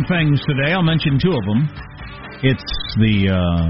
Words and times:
important 0.00 0.30
things 0.30 0.40
today. 0.46 0.72
I'll 0.72 0.82
mention 0.82 1.18
two 1.22 1.32
of 1.32 1.44
them. 1.44 1.68
It's 2.42 2.64
the 2.96 3.28
uh, 3.28 3.64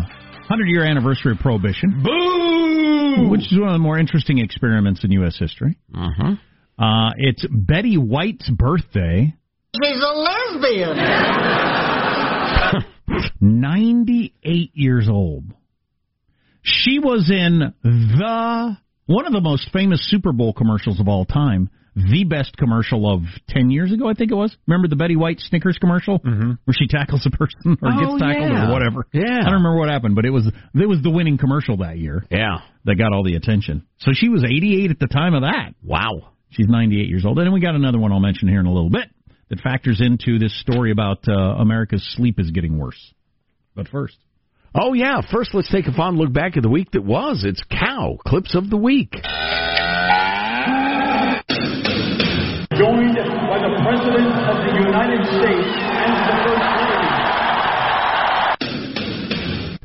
100 0.48 0.64
year 0.66 0.84
anniversary 0.84 1.32
of 1.32 1.38
Prohibition. 1.38 2.02
Boo! 2.02 3.28
Which 3.30 3.52
is 3.52 3.58
one 3.58 3.68
of 3.68 3.74
the 3.74 3.78
more 3.78 3.98
interesting 3.98 4.38
experiments 4.38 5.04
in 5.04 5.10
U.S. 5.12 5.36
history. 5.38 5.76
Uh-huh. 5.94 6.34
Uh, 6.78 7.10
it's 7.16 7.44
Betty 7.50 7.96
White's 7.96 8.48
birthday. 8.48 9.34
She's 9.82 10.02
a 10.02 10.14
lesbian. 10.14 10.96
98 13.40 14.70
years 14.74 15.08
old. 15.08 15.44
She 16.62 16.98
was 16.98 17.30
in 17.30 17.72
the 17.82 18.76
one 19.06 19.26
of 19.26 19.32
the 19.32 19.40
most 19.40 19.70
famous 19.72 20.08
Super 20.08 20.32
Bowl 20.32 20.52
commercials 20.52 21.00
of 21.00 21.08
all 21.08 21.24
time. 21.24 21.70
The 21.96 22.24
best 22.24 22.56
commercial 22.56 23.12
of 23.12 23.22
10 23.48 23.70
years 23.70 23.92
ago, 23.92 24.08
I 24.08 24.14
think 24.14 24.30
it 24.30 24.34
was. 24.34 24.56
Remember 24.66 24.86
the 24.88 24.96
Betty 24.96 25.16
White 25.16 25.40
Snickers 25.40 25.76
commercial 25.78 26.18
Mm-hmm. 26.20 26.50
where 26.64 26.74
she 26.78 26.86
tackles 26.86 27.26
a 27.26 27.30
person 27.36 27.76
or 27.82 27.88
Oh, 27.92 28.00
gets 28.18 28.22
tackled 28.22 28.50
yeah. 28.52 28.68
or 28.68 28.72
whatever? 28.72 29.06
Yeah. 29.12 29.40
I 29.40 29.44
don't 29.44 29.54
remember 29.62 29.76
what 29.78 29.90
happened, 29.90 30.14
but 30.14 30.24
it 30.24 30.30
was 30.30 30.46
it 30.46 30.88
was 30.88 31.02
the 31.02 31.10
winning 31.10 31.36
commercial 31.38 31.78
that 31.78 31.98
year 31.98 32.24
Yeah. 32.30 32.58
that 32.84 32.94
got 32.96 33.12
all 33.12 33.24
the 33.24 33.34
attention. 33.34 33.86
So 33.98 34.12
she 34.14 34.28
was 34.28 34.44
88 34.44 34.90
at 34.92 34.98
the 35.00 35.08
time 35.08 35.34
of 35.34 35.42
that. 35.42 35.74
Wow. 35.82 36.28
She's 36.50 36.68
98 36.68 37.08
years 37.08 37.24
old. 37.26 37.38
And 37.38 37.46
then 37.46 37.52
we 37.52 37.60
got 37.60 37.74
another 37.74 37.98
one 37.98 38.12
I'll 38.12 38.20
mention 38.20 38.48
here 38.48 38.60
in 38.60 38.66
a 38.66 38.72
little 38.72 38.90
bit 38.90 39.08
that 39.48 39.60
factors 39.60 40.00
into 40.00 40.38
this 40.38 40.58
story 40.60 40.92
about 40.92 41.28
uh, 41.28 41.32
America's 41.32 42.04
sleep 42.16 42.38
is 42.38 42.50
getting 42.52 42.78
worse. 42.78 43.12
But 43.74 43.88
first, 43.88 44.16
Oh 44.72 44.92
yeah. 44.92 45.20
First, 45.32 45.54
let's 45.54 45.68
take 45.70 45.86
a 45.88 45.92
fond 45.92 46.16
look 46.18 46.32
back 46.32 46.56
at 46.56 46.62
the 46.62 46.68
week 46.68 46.92
that 46.92 47.02
was. 47.04 47.42
It's 47.44 47.62
cow 47.68 48.16
clips 48.24 48.54
of 48.54 48.70
the 48.70 48.76
week. 48.76 49.12
President 53.90 54.30
of 54.46 54.54
the 54.62 54.74
United 54.86 55.18
States 55.26 55.66
and 55.66 56.14
the 56.30 56.36
First 56.46 56.62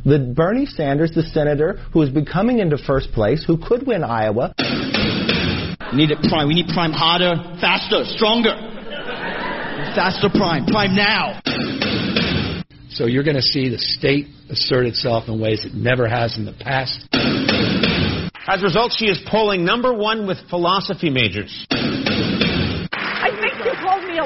Lady. 0.06 0.20
The 0.20 0.20
Bernie 0.31 0.67
Sanders, 0.67 1.09
the 1.16 1.23
senator 1.23 1.80
who 1.92 2.03
is 2.03 2.12
becoming 2.12 2.59
into 2.59 2.78
first 2.78 3.12
place, 3.14 3.44
who 3.44 3.58
could 3.58 3.88
win 3.88 4.03
Iowa, 4.03 4.53
We 4.59 5.97
need 5.97 6.12
it 6.12 6.20
prime. 6.30 6.47
We 6.47 6.53
need 6.53 6.67
prime 6.67 6.92
harder, 6.92 7.34
faster, 7.59 8.03
stronger. 8.06 8.53
Faster 9.95 10.30
prime. 10.30 10.67
Prime 10.67 10.95
now. 10.95 11.42
So 12.90 13.08
you're 13.08 13.23
going 13.23 13.38
to 13.38 13.42
see 13.42 13.69
the 13.69 13.80
state 13.80 14.28
assert 14.52 14.86
itself 14.86 15.28
in 15.28 15.42
ways 15.42 15.66
it 15.66 15.73
never 15.73 16.08
has 16.08 16.38
in 16.38 16.45
the 16.45 16.53
past. 16.53 17.08
As 18.47 18.62
a 18.62 18.66
result, 18.66 18.94
she 18.95 19.08
is 19.08 19.19
polling 19.25 19.66
number 19.66 19.92
one 19.92 20.28
with 20.28 20.38
philosophy 20.47 21.09
majors. 21.09 21.66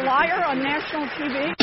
Liar 0.10 0.42
on 0.50 0.58
national 0.66 1.06
TV. 1.22 1.54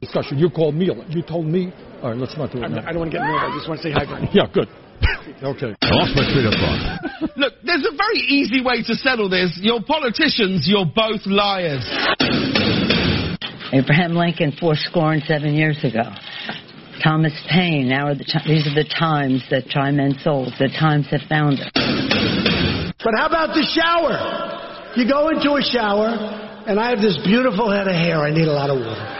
Discussion. 0.00 0.38
You 0.38 0.50
called 0.50 0.74
me. 0.74 0.90
You 1.10 1.22
told 1.22 1.46
me. 1.46 1.72
All 2.02 2.10
right, 2.10 2.18
let's 2.18 2.36
not 2.36 2.50
do 2.50 2.58
it. 2.58 2.64
I 2.64 2.90
don't 2.90 2.98
want 2.98 3.12
to 3.12 3.18
get 3.18 3.22
involved. 3.22 3.46
I 3.46 3.54
just 3.54 3.68
want 3.70 3.78
to 3.80 3.84
say 3.86 3.92
hi, 3.94 4.02
Bernie. 4.04 4.26
Yeah, 4.34 4.50
good. 4.50 4.66
okay. 5.54 5.78
Off 5.94 6.10
my 6.18 6.26
Twitter 6.26 6.50
thought. 6.50 7.30
Look, 7.38 7.54
there's 7.62 7.86
a 7.86 7.94
very 7.94 8.20
easy 8.26 8.60
way 8.60 8.82
to 8.82 8.94
settle 8.98 9.30
this. 9.30 9.56
You're 9.62 9.82
politicians, 9.86 10.66
you're 10.66 10.90
both 10.90 11.22
liars. 11.26 11.86
Abraham 13.72 14.18
Lincoln, 14.18 14.50
four 14.58 14.74
score 14.74 15.12
and 15.12 15.22
seven 15.22 15.54
years 15.54 15.78
ago. 15.84 16.02
Thomas 17.02 17.32
Paine. 17.48 17.88
Now 17.88 18.08
are 18.08 18.14
the 18.14 18.24
ti- 18.26 18.44
these 18.44 18.66
are 18.66 18.74
the 18.74 18.88
times 18.90 19.44
that 19.50 19.70
try 19.70 19.92
men's 19.92 20.20
souls. 20.24 20.52
The 20.58 20.68
times 20.68 21.06
that 21.12 21.22
found 21.28 21.60
us. 21.60 21.70
But 22.98 23.14
how 23.16 23.26
about 23.30 23.54
the 23.54 23.64
shower? 23.70 24.18
You 24.96 25.08
go 25.08 25.28
into 25.30 25.54
a 25.54 25.62
shower, 25.62 26.49
and 26.66 26.78
I 26.78 26.90
have 26.90 27.00
this 27.00 27.18
beautiful 27.24 27.70
head 27.70 27.86
of 27.86 27.94
hair. 27.94 28.20
I 28.20 28.30
need 28.30 28.48
a 28.48 28.52
lot 28.52 28.70
of 28.70 28.78
water. 28.78 29.16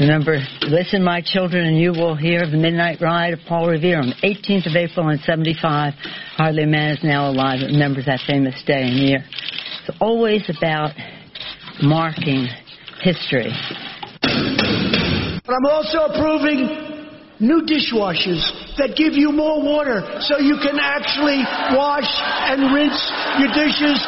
Remember, 0.00 0.38
listen, 0.62 1.04
my 1.04 1.20
children, 1.24 1.66
and 1.66 1.78
you 1.78 1.92
will 1.92 2.16
hear 2.16 2.42
of 2.42 2.50
the 2.50 2.56
midnight 2.56 3.00
ride 3.00 3.34
of 3.34 3.40
Paul 3.46 3.68
Revere 3.68 4.00
on 4.00 4.08
the 4.08 4.16
18th 4.26 4.66
of 4.66 4.74
April 4.74 5.08
in 5.10 5.18
75. 5.18 5.94
Hardly 6.36 6.64
a 6.64 6.66
man 6.66 6.96
is 6.96 7.04
now 7.04 7.30
alive 7.30 7.60
that 7.60 7.66
remembers 7.66 8.06
that 8.06 8.20
famous 8.26 8.60
day 8.66 8.82
and 8.82 8.96
year. 8.96 9.24
It's 9.86 9.96
always 10.00 10.42
about 10.48 10.90
marking 11.82 12.48
history. 13.00 13.52
But 15.44 15.54
I'm 15.54 15.66
also 15.66 15.98
approving 16.10 16.66
new 17.38 17.62
dishwashers 17.62 18.61
that 18.78 18.96
give 18.96 19.14
you 19.14 19.32
more 19.32 19.62
water 19.62 20.02
so 20.20 20.38
you 20.38 20.56
can 20.62 20.78
actually 20.80 21.42
wash 21.76 22.08
and 22.48 22.74
rinse 22.74 23.00
your 23.38 23.52
dishes. 23.52 23.98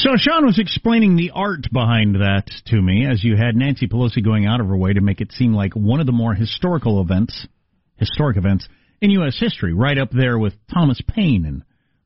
So 0.00 0.10
Sean 0.16 0.44
was 0.46 0.58
explaining 0.58 1.16
the 1.16 1.32
art 1.34 1.66
behind 1.72 2.16
that 2.16 2.50
to 2.66 2.80
me 2.80 3.06
as 3.06 3.24
you 3.24 3.36
had 3.36 3.56
Nancy 3.56 3.88
Pelosi 3.88 4.22
going 4.22 4.46
out 4.46 4.60
of 4.60 4.66
her 4.66 4.76
way 4.76 4.92
to 4.92 5.00
make 5.00 5.20
it 5.20 5.32
seem 5.32 5.54
like 5.54 5.74
one 5.74 6.00
of 6.00 6.06
the 6.06 6.12
more 6.12 6.34
historical 6.34 7.00
events, 7.00 7.46
historic 7.96 8.36
events 8.36 8.68
in 9.00 9.10
U.S. 9.10 9.36
history, 9.38 9.72
right 9.72 9.98
up 9.98 10.10
there 10.10 10.38
with 10.38 10.54
Thomas 10.72 11.00
Paine 11.08 11.44
and 11.44 11.62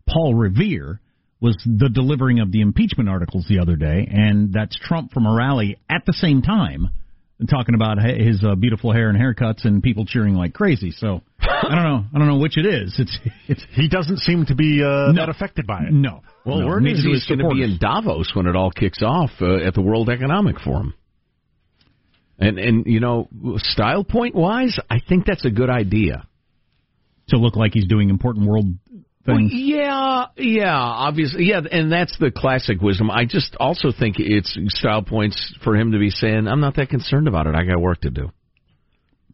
Paul 0.09 0.34
Revere, 0.34 1.00
was 1.41 1.56
the 1.65 1.88
delivering 1.88 2.41
of 2.41 2.53
the 2.53 2.60
impeachment 2.60 3.09
articles 3.09 3.47
the 3.48 3.59
other 3.59 3.77
day, 3.77 4.06
and 4.10 4.53
that's 4.53 4.78
Trump 4.78 5.12
from 5.12 5.27
a 5.27 5.34
rally 5.34 5.78
at 5.88 6.04
the 6.06 6.12
same 6.12 6.42
time 6.42 6.91
talking 7.48 7.74
about 7.74 7.98
his 8.02 8.42
uh, 8.44 8.54
beautiful 8.54 8.92
hair 8.92 9.08
and 9.08 9.18
haircuts 9.18 9.64
and 9.64 9.82
people 9.82 10.04
cheering 10.04 10.34
like 10.34 10.52
crazy. 10.52 10.90
So 10.90 11.22
I 11.40 11.74
don't 11.74 11.84
know, 11.84 12.04
I 12.14 12.18
don't 12.18 12.26
know 12.28 12.38
which 12.38 12.58
it 12.58 12.66
is. 12.66 12.94
It's 12.98 13.18
it's 13.48 13.64
he 13.72 13.88
doesn't 13.88 14.18
seem 14.18 14.46
to 14.46 14.54
be 14.54 14.82
uh, 14.82 15.12
that 15.12 15.28
affected 15.28 15.66
by 15.66 15.84
it. 15.84 15.92
No. 15.92 16.22
Well, 16.44 16.60
No, 16.60 16.66
word 16.66 16.86
is 16.86 17.04
he's 17.04 17.26
going 17.26 17.40
to 17.40 17.48
be 17.48 17.62
in 17.62 17.78
Davos 17.78 18.32
when 18.34 18.46
it 18.46 18.56
all 18.56 18.70
kicks 18.70 19.00
off 19.02 19.30
uh, 19.40 19.56
at 19.56 19.74
the 19.74 19.82
World 19.82 20.08
Economic 20.08 20.58
Forum. 20.60 20.94
And 22.38 22.58
and 22.58 22.86
you 22.86 23.00
know, 23.00 23.28
style 23.58 24.04
point 24.04 24.34
wise, 24.34 24.78
I 24.88 25.00
think 25.06 25.26
that's 25.26 25.44
a 25.44 25.50
good 25.50 25.70
idea. 25.70 26.26
to 27.28 27.36
look 27.36 27.56
like 27.56 27.72
he's 27.74 27.86
doing 27.86 28.10
important 28.10 28.46
world 28.46 28.66
Well, 29.26 29.41
yeah, 29.41 30.26
yeah, 30.36 30.75
obviously, 30.75 31.44
yeah, 31.44 31.60
and 31.70 31.92
that's 31.92 32.16
the 32.19 32.31
classic 32.31 32.81
wisdom. 32.81 33.10
I 33.10 33.26
just 33.26 33.54
also 33.60 33.92
think 33.92 34.16
it's 34.19 34.56
style 34.69 35.03
points 35.03 35.54
for 35.62 35.76
him 35.76 35.92
to 35.92 35.98
be 35.98 36.10
saying, 36.10 36.48
"I'm 36.48 36.60
not 36.60 36.76
that 36.76 36.88
concerned 36.88 37.28
about 37.28 37.47
it. 37.47 37.54
I 37.54 37.64
got 37.64 37.80
work 37.80 38.00
to 38.00 38.10
do." 38.10 38.30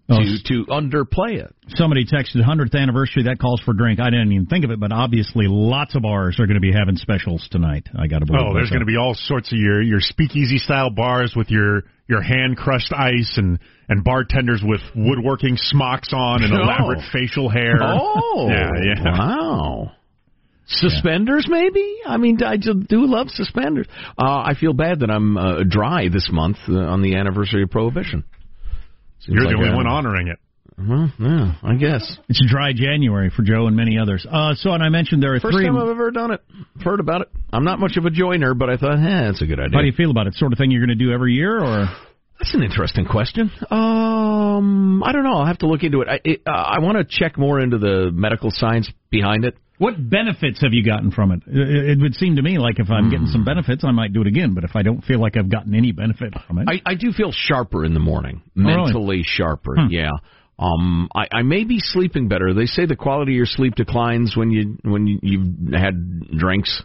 Oh, 0.08 0.18
to 0.18 0.42
to 0.44 0.66
underplay 0.70 1.42
it. 1.42 1.52
Somebody 1.74 2.04
texted 2.06 2.36
100th 2.36 2.74
anniversary. 2.80 3.24
That 3.24 3.38
calls 3.40 3.60
for 3.64 3.72
drink. 3.74 3.98
I 3.98 4.08
didn't 4.10 4.30
even 4.30 4.46
think 4.46 4.64
of 4.64 4.70
it, 4.70 4.78
but 4.78 4.92
obviously 4.92 5.46
lots 5.48 5.96
of 5.96 6.02
bars 6.02 6.38
are 6.38 6.46
going 6.46 6.54
to 6.54 6.60
be 6.60 6.70
having 6.72 6.94
specials 6.96 7.46
tonight. 7.50 7.88
I 7.98 8.06
got 8.06 8.20
to 8.20 8.26
believe. 8.26 8.40
Oh, 8.48 8.54
there's 8.54 8.70
going 8.70 8.80
to 8.80 8.86
be 8.86 8.96
all 8.96 9.14
sorts 9.14 9.50
of 9.52 9.58
your 9.58 9.82
your 9.82 9.98
speakeasy 10.00 10.58
style 10.58 10.90
bars 10.90 11.34
with 11.34 11.50
your 11.50 11.82
your 12.08 12.22
hand 12.22 12.56
crushed 12.56 12.92
ice 12.92 13.34
and 13.36 13.58
and 13.88 14.04
bartenders 14.04 14.62
with 14.64 14.80
woodworking 14.94 15.56
smocks 15.56 16.10
on 16.14 16.44
and 16.44 16.52
Oh. 16.56 16.62
elaborate 16.62 17.00
facial 17.12 17.48
hair. 17.48 17.78
Oh, 17.82 18.46
yeah, 18.50 18.70
yeah. 18.84 19.04
Wow. 19.18 19.92
Suspenders, 20.68 21.46
maybe. 21.48 21.96
I 22.06 22.16
mean, 22.16 22.42
I 22.44 22.56
do 22.56 22.74
do 22.74 23.06
love 23.06 23.28
suspenders. 23.30 23.86
Uh, 24.18 24.24
I 24.24 24.54
feel 24.58 24.72
bad 24.72 25.00
that 25.00 25.10
I'm 25.10 25.36
uh, 25.36 25.62
dry 25.68 26.08
this 26.08 26.28
month 26.32 26.56
uh, 26.68 26.74
on 26.76 27.02
the 27.02 27.14
anniversary 27.16 27.62
of 27.62 27.70
Prohibition. 27.70 28.24
Seems 29.20 29.34
You're 29.36 29.44
like 29.44 29.52
the 29.54 29.58
only 29.58 29.70
a- 29.70 29.76
one 29.76 29.86
honoring 29.86 30.28
it. 30.28 30.38
Well, 30.78 31.10
yeah, 31.18 31.54
I 31.62 31.74
guess. 31.76 32.18
It's 32.28 32.42
a 32.44 32.46
dry 32.46 32.74
January 32.74 33.30
for 33.34 33.42
Joe 33.42 33.66
and 33.66 33.74
many 33.74 33.96
others. 33.98 34.26
Uh, 34.30 34.52
so, 34.54 34.72
and 34.72 34.82
I 34.82 34.90
mentioned 34.90 35.22
there 35.22 35.34
are 35.34 35.40
First 35.40 35.56
three. 35.56 35.64
time 35.64 35.74
I've 35.78 35.88
ever 35.88 36.10
done 36.10 36.32
it. 36.32 36.42
Heard 36.84 37.00
about 37.00 37.22
it. 37.22 37.28
I'm 37.50 37.64
not 37.64 37.78
much 37.80 37.96
of 37.96 38.04
a 38.04 38.10
joiner, 38.10 38.52
but 38.52 38.68
I 38.68 38.76
thought, 38.76 38.98
eh, 38.98 39.24
that's 39.24 39.40
a 39.40 39.46
good 39.46 39.58
idea. 39.58 39.70
How 39.74 39.80
do 39.80 39.86
you 39.86 39.94
feel 39.96 40.10
about 40.10 40.26
it? 40.26 40.34
Sort 40.34 40.52
of 40.52 40.58
thing 40.58 40.70
you're 40.70 40.84
going 40.84 40.96
to 40.98 41.02
do 41.02 41.12
every 41.12 41.32
year, 41.32 41.58
or 41.64 41.86
That's 42.38 42.54
an 42.54 42.62
interesting 42.62 43.06
question. 43.06 43.50
Um, 43.70 45.02
I 45.02 45.12
don't 45.12 45.24
know. 45.24 45.38
I'll 45.38 45.46
have 45.46 45.58
to 45.58 45.66
look 45.66 45.82
into 45.82 46.02
it. 46.02 46.08
I, 46.08 46.20
it, 46.24 46.42
uh, 46.46 46.50
I 46.50 46.78
want 46.80 46.98
to 46.98 47.04
check 47.08 47.38
more 47.38 47.58
into 47.60 47.78
the 47.78 48.10
medical 48.12 48.50
science 48.52 48.90
behind 49.10 49.46
it. 49.46 49.56
What 49.78 49.94
benefits 50.10 50.60
have 50.62 50.72
you 50.72 50.84
gotten 50.84 51.10
from 51.10 51.32
it? 51.32 51.42
It, 51.46 51.90
it 51.90 51.98
would 52.00 52.14
seem 52.14 52.36
to 52.36 52.42
me 52.42 52.58
like 52.58 52.78
if 52.78 52.90
I'm 52.90 53.10
getting 53.10 53.26
some 53.26 53.42
Hmm. 53.42 53.46
benefits, 53.46 53.84
I 53.84 53.90
might 53.90 54.12
do 54.12 54.20
it 54.22 54.26
again. 54.26 54.54
But 54.54 54.64
if 54.64 54.74
I 54.74 54.82
don't 54.82 55.02
feel 55.04 55.20
like 55.20 55.36
I've 55.36 55.50
gotten 55.50 55.74
any 55.74 55.92
benefit 55.92 56.34
from 56.46 56.58
it, 56.58 56.68
I, 56.68 56.80
I 56.92 56.94
do 56.94 57.12
feel 57.12 57.30
sharper 57.32 57.84
in 57.84 57.92
the 57.94 58.00
morning, 58.00 58.42
Oh, 58.44 58.50
really? 58.62 58.76
mentally 58.84 59.22
sharper. 59.24 59.74
Hmm. 59.76 59.88
Yeah. 59.90 60.10
Um, 60.58 61.08
I, 61.14 61.26
I 61.30 61.42
may 61.42 61.64
be 61.64 61.78
sleeping 61.80 62.28
better. 62.28 62.54
They 62.54 62.64
say 62.64 62.86
the 62.86 62.96
quality 62.96 63.32
of 63.32 63.36
your 63.36 63.46
sleep 63.46 63.74
declines 63.74 64.34
when 64.36 64.50
you 64.50 64.78
when 64.82 65.06
you, 65.06 65.18
you've 65.22 65.74
had 65.74 66.38
drinks 66.38 66.82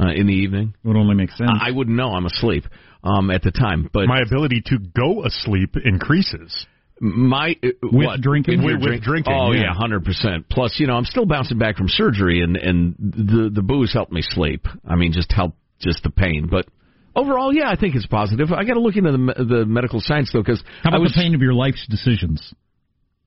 uh, 0.00 0.08
in 0.08 0.26
the 0.26 0.32
evening. 0.32 0.74
it 0.82 0.88
would 0.88 0.96
only 0.96 1.14
make 1.14 1.30
sense. 1.32 1.50
I, 1.52 1.68
I 1.68 1.70
wouldn't 1.72 1.94
know. 1.96 2.12
I'm 2.14 2.24
asleep 2.24 2.64
um, 3.04 3.30
at 3.30 3.42
the 3.42 3.50
time, 3.50 3.90
but 3.92 4.06
My 4.06 4.20
ability 4.26 4.62
to 4.66 4.78
go 4.78 5.24
asleep 5.26 5.76
increases. 5.84 6.66
My 7.02 7.56
uh, 7.62 7.68
With 7.82 7.92
what? 8.06 8.20
drinking? 8.20 8.62
With- 8.62 8.80
with 8.80 9.02
drinking, 9.02 9.34
Oh 9.36 9.52
yeah. 9.52 9.62
yeah, 9.62 9.74
hundred 9.74 10.04
percent. 10.04 10.48
Plus, 10.48 10.76
you 10.78 10.86
know, 10.86 10.94
I'm 10.94 11.04
still 11.04 11.26
bouncing 11.26 11.58
back 11.58 11.76
from 11.76 11.88
surgery, 11.88 12.42
and 12.42 12.56
and 12.56 12.94
the 12.98 13.50
the 13.52 13.62
booze 13.62 13.92
helped 13.92 14.12
me 14.12 14.22
sleep. 14.22 14.66
I 14.88 14.94
mean, 14.96 15.12
just 15.12 15.30
help 15.32 15.54
just 15.80 16.02
the 16.04 16.10
pain, 16.10 16.48
but. 16.50 16.66
Overall, 17.14 17.52
yeah, 17.54 17.68
I 17.68 17.76
think 17.76 17.94
it's 17.94 18.06
positive. 18.06 18.52
I 18.52 18.64
got 18.64 18.72
to 18.72 18.80
look 18.80 18.96
into 18.96 19.12
the 19.12 19.44
the 19.44 19.66
medical 19.66 20.00
science 20.00 20.30
though, 20.32 20.40
because 20.40 20.62
How 20.82 20.88
about 20.92 21.02
was 21.02 21.12
the 21.12 21.20
pain 21.20 21.34
of 21.34 21.42
your 21.42 21.52
life's 21.52 21.86
decisions? 21.86 22.54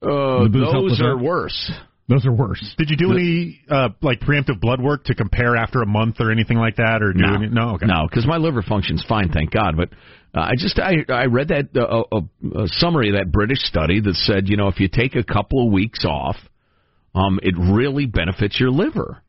Uh, 0.02 0.42
The 0.46 0.50
booze 0.50 0.72
those 0.72 1.02
are 1.02 1.16
worse. 1.16 1.72
Those 2.08 2.26
are 2.28 2.32
worse. 2.32 2.76
Did 2.78 2.92
you 2.92 2.98
do 2.98 3.14
any 3.14 3.62
uh, 3.68 3.90
like 4.02 4.20
preemptive 4.20 4.60
blood 4.62 4.80
work 4.80 5.06
to 5.06 5.16
compare 5.16 5.56
after 5.56 5.82
a 5.82 5.88
month 5.88 6.18
or 6.20 6.32
anything 6.32 6.58
like 6.58 6.76
that, 6.76 7.02
or 7.02 7.14
do 7.14 7.20
No. 7.20 7.34
any, 7.34 7.48
no? 7.50 7.70
Okay. 7.76 7.88
No, 7.88 8.06
because 8.08 8.28
my 8.28 8.38
liver 8.38 8.62
functions 8.62 9.04
fine, 9.10 9.32
thank 9.32 9.50
God. 9.52 9.76
But 9.76 9.90
uh, 10.36 10.42
I 10.42 10.52
just 10.56 10.78
I 10.80 10.98
I 11.10 11.26
read 11.26 11.48
that 11.48 11.70
uh, 11.76 12.04
a, 12.12 12.64
a 12.64 12.68
summary 12.68 13.10
of 13.10 13.16
that 13.16 13.32
British 13.32 13.60
study 13.64 14.02
that 14.02 14.14
said 14.14 14.48
you 14.50 14.56
know 14.56 14.68
if 14.68 14.80
you 14.80 14.88
take 14.88 15.16
a 15.16 15.24
couple 15.24 15.66
of 15.66 15.74
weeks 15.74 16.06
off, 16.06 16.36
um, 17.16 17.40
it 17.42 17.56
really 17.58 18.06
benefits 18.06 18.60
your 18.60 18.70
liver. 18.70 19.24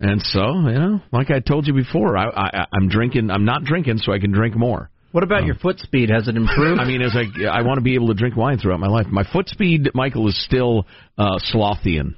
And 0.00 0.20
so 0.20 0.40
you 0.40 0.78
know, 0.78 1.00
like 1.12 1.30
I 1.30 1.38
told 1.38 1.68
you 1.68 1.74
before, 1.74 2.16
I, 2.16 2.24
I 2.28 2.66
I'm 2.74 2.88
drinking. 2.88 3.30
I'm 3.30 3.44
not 3.44 3.62
drinking, 3.62 3.98
so 3.98 4.12
I 4.12 4.18
can 4.18 4.32
drink 4.32 4.56
more. 4.56 4.90
What 5.12 5.24
about 5.24 5.44
your 5.44 5.56
foot 5.56 5.80
speed? 5.80 6.10
Has 6.10 6.28
it 6.28 6.36
improved? 6.36 6.80
I 6.80 6.84
mean, 6.84 7.02
as 7.02 7.16
I 7.16 7.44
I 7.46 7.62
want 7.62 7.78
to 7.78 7.82
be 7.82 7.94
able 7.94 8.08
to 8.08 8.14
drink 8.14 8.36
wine 8.36 8.58
throughout 8.58 8.78
my 8.80 8.86
life. 8.86 9.06
My 9.10 9.24
foot 9.32 9.48
speed, 9.48 9.90
Michael, 9.94 10.28
is 10.28 10.44
still 10.44 10.86
uh, 11.18 11.38
slothian. 11.52 12.14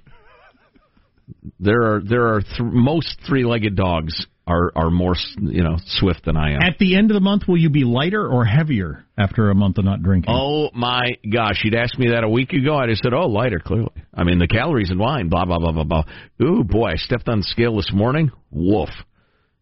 There 1.59 1.83
are 1.95 2.03
there 2.05 2.35
are 2.35 2.41
th- 2.41 2.61
most 2.61 3.19
three-legged 3.27 3.77
dogs 3.77 4.27
are 4.47 4.73
are 4.77 4.91
more 4.91 5.13
s- 5.15 5.37
you 5.41 5.63
know 5.63 5.77
swift 5.87 6.25
than 6.27 6.37
I 6.37 6.53
am. 6.53 6.61
At 6.61 6.79
the 6.79 6.97
end 6.97 7.11
of 7.11 7.15
the 7.15 7.21
month, 7.21 7.45
will 7.49 7.57
you 7.57 7.71
be 7.71 7.85
lighter 7.85 8.27
or 8.29 8.45
heavier 8.45 9.05
after 9.17 9.51
a 9.51 9.55
month 9.55 9.79
of 9.79 9.85
not 9.85 10.03
drinking? 10.03 10.35
Oh 10.37 10.69
my 10.75 11.13
gosh! 11.33 11.61
You'd 11.65 11.75
asked 11.75 11.99
me 11.99 12.11
that 12.11 12.25
a 12.25 12.29
week 12.29 12.53
ago. 12.53 12.77
I'd 12.77 12.89
have 12.91 12.99
said, 12.99 13.15
"Oh, 13.15 13.27
lighter." 13.29 13.61
Clearly, 13.65 13.89
I 14.13 14.25
mean 14.25 14.39
the 14.39 14.49
calories 14.49 14.91
in 14.91 14.99
wine. 14.99 15.29
Blah 15.29 15.47
blah 15.47 15.59
blah 15.59 15.73
blah 15.73 15.85
blah. 15.85 16.05
Ooh 16.43 16.65
boy! 16.65 16.91
I 16.91 16.97
stepped 16.97 17.29
on 17.29 17.39
the 17.39 17.45
scale 17.45 17.77
this 17.77 17.91
morning. 17.95 18.31
Woof! 18.51 18.91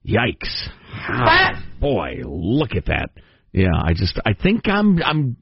Yikes! 0.06 0.69
Ah, 0.93 1.62
boy, 1.81 2.23
look 2.25 2.75
at 2.75 2.87
that. 2.87 3.11
Yeah, 3.52 3.69
I 3.75 3.93
just 3.94 4.19
I 4.25 4.32
think 4.35 4.62
I'm 4.67 5.02
I'm 5.02 5.37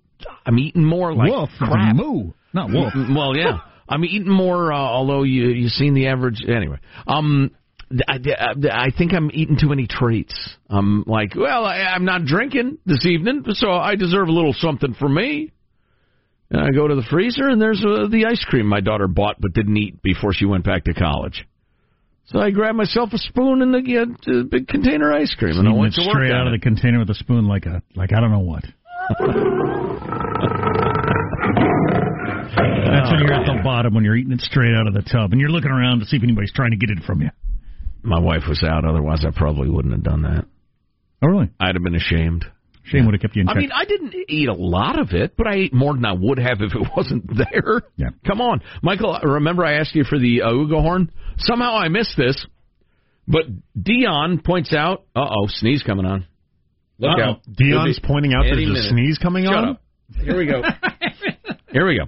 I'm 0.45 0.59
eating 0.59 0.85
more 0.85 1.15
like 1.15 1.31
Wolf, 1.31 1.51
crap. 1.59 1.95
moo, 1.95 2.33
not 2.53 2.71
wolf. 2.71 2.93
well, 3.15 3.37
yeah, 3.37 3.59
I'm 3.89 4.05
eating 4.05 4.31
more. 4.33 4.73
Uh, 4.73 4.77
although 4.79 5.23
you 5.23 5.49
you've 5.49 5.73
seen 5.73 5.95
the 5.95 6.09
average 6.09 6.43
anyway. 6.47 6.79
Um. 7.07 7.53
I, 8.07 8.19
I 8.71 8.91
think 8.91 9.15
I'm 9.15 9.31
eating 9.33 9.57
too 9.59 9.71
many 9.71 9.87
treats. 9.87 10.35
I'm 10.69 11.05
like, 11.07 11.35
well, 11.35 11.65
I, 11.65 11.77
I'm 11.79 12.05
not 12.05 12.27
drinking 12.27 12.77
this 12.85 13.07
evening, 13.07 13.45
so 13.53 13.71
I 13.71 13.95
deserve 13.97 14.29
a 14.29 14.31
little 14.31 14.53
something 14.53 14.93
for 14.93 15.09
me. 15.09 15.53
And 16.51 16.61
I 16.61 16.71
go 16.71 16.87
to 16.87 16.95
the 16.95 17.07
freezer, 17.11 17.49
and 17.49 17.59
there's 17.61 17.83
uh, 17.83 18.07
the 18.11 18.27
ice 18.27 18.45
cream 18.45 18.67
my 18.67 18.81
daughter 18.81 19.09
bought 19.09 19.37
but 19.41 19.55
didn't 19.55 19.75
eat 19.79 20.03
before 20.03 20.35
she 20.35 20.45
went 20.45 20.65
back 20.65 20.85
to 20.85 20.93
college. 20.93 21.47
So 22.29 22.39
I 22.41 22.51
grabbed 22.51 22.77
myself 22.77 23.11
a 23.15 23.19
spoon 23.19 23.63
and 23.63 23.75
a, 23.75 23.79
a 23.79 24.45
big 24.45 24.69
container 24.69 25.13
of 25.13 25.23
ice 25.23 25.35
cream, 25.39 25.59
and 25.59 25.67
I 25.67 25.73
went 25.73 25.95
to 25.95 26.03
straight 26.03 26.31
out 26.31 26.47
of 26.47 26.53
the 26.53 26.59
container 26.59 26.99
with 26.99 27.09
a 27.09 27.15
spoon, 27.15 27.49
like 27.49 27.65
a 27.65 27.83
like 27.97 28.13
I 28.13 28.21
don't 28.21 28.31
know 28.31 28.41
what. 28.41 28.65
That's 32.59 33.11
when 33.11 33.21
you're 33.21 33.33
at 33.33 33.47
the 33.47 33.57
oh. 33.61 33.65
bottom 33.65 33.95
when 33.95 34.05
you're 34.05 34.17
eating 34.17 34.33
it 34.33 34.43
straight 34.43 34.75
out 34.75 34.87
of 34.87 34.93
the 34.93 35.01
tub, 35.01 35.33
and 35.33 35.41
you're 35.41 35.49
looking 35.49 35.71
around 35.71 36.01
to 36.01 36.05
see 36.05 36.19
if 36.19 36.23
anybody's 36.23 36.53
trying 36.53 36.73
to 36.73 36.77
get 36.77 36.91
it 36.91 37.03
from 37.05 37.23
you. 37.23 37.31
My 38.03 38.21
wife 38.21 38.43
was 38.47 38.63
out, 38.63 38.85
otherwise 38.85 39.25
I 39.27 39.31
probably 39.35 39.71
wouldn't 39.71 39.95
have 39.95 40.03
done 40.03 40.23
that. 40.23 40.45
Oh, 41.23 41.29
really? 41.29 41.49
I'd 41.59 41.77
have 41.77 41.83
been 41.83 41.95
ashamed. 41.95 42.45
Shame 42.91 43.07
would 43.07 43.15
have 43.15 43.21
kept 43.23 43.37
you 43.37 43.43
in 43.43 43.49
I 43.49 43.53
check. 43.53 43.61
mean, 43.61 43.71
I 43.75 43.85
didn't 43.85 44.15
eat 44.29 44.49
a 44.49 44.55
lot 44.55 44.99
of 44.99 45.11
it, 45.13 45.35
but 45.37 45.47
I 45.47 45.55
ate 45.55 45.75
more 45.75 45.95
than 45.95 46.05
I 46.05 46.13
would 46.13 46.39
have 46.39 46.59
if 46.61 46.75
it 46.75 46.89
wasn't 46.97 47.27
there. 47.37 47.83
Yeah. 47.97 48.09
Come 48.27 48.41
on, 48.41 48.61
Michael. 48.83 49.19
Remember, 49.23 49.65
I 49.65 49.75
asked 49.75 49.95
you 49.95 50.05
for 50.05 50.19
the 50.19 50.43
uh, 50.43 50.53
Ugo 50.53 50.81
horn. 50.81 51.11
Somehow 51.39 51.77
I 51.77 51.89
missed 51.89 52.15
this, 52.17 52.47
but 53.27 53.43
Dion 53.81 54.41
points 54.41 54.73
out, 54.73 55.05
"Uh 55.15 55.27
oh, 55.31 55.47
sneeze 55.49 55.83
coming 55.83 56.07
on." 56.07 56.27
Look 56.99 57.17
Uh-oh. 57.19 57.23
out! 57.31 57.41
Dion's 57.53 58.01
pointing 58.03 58.33
out 58.35 58.45
Any 58.47 58.65
there's 58.67 58.87
a 58.87 58.89
sneeze 58.89 59.19
coming 59.19 59.45
Shut 59.45 59.55
on? 59.55 59.69
Up. 59.71 59.83
Here 60.21 60.37
we 60.37 60.47
go. 60.47 60.63
Here 61.73 61.87
we 61.87 61.97
go. 61.99 62.05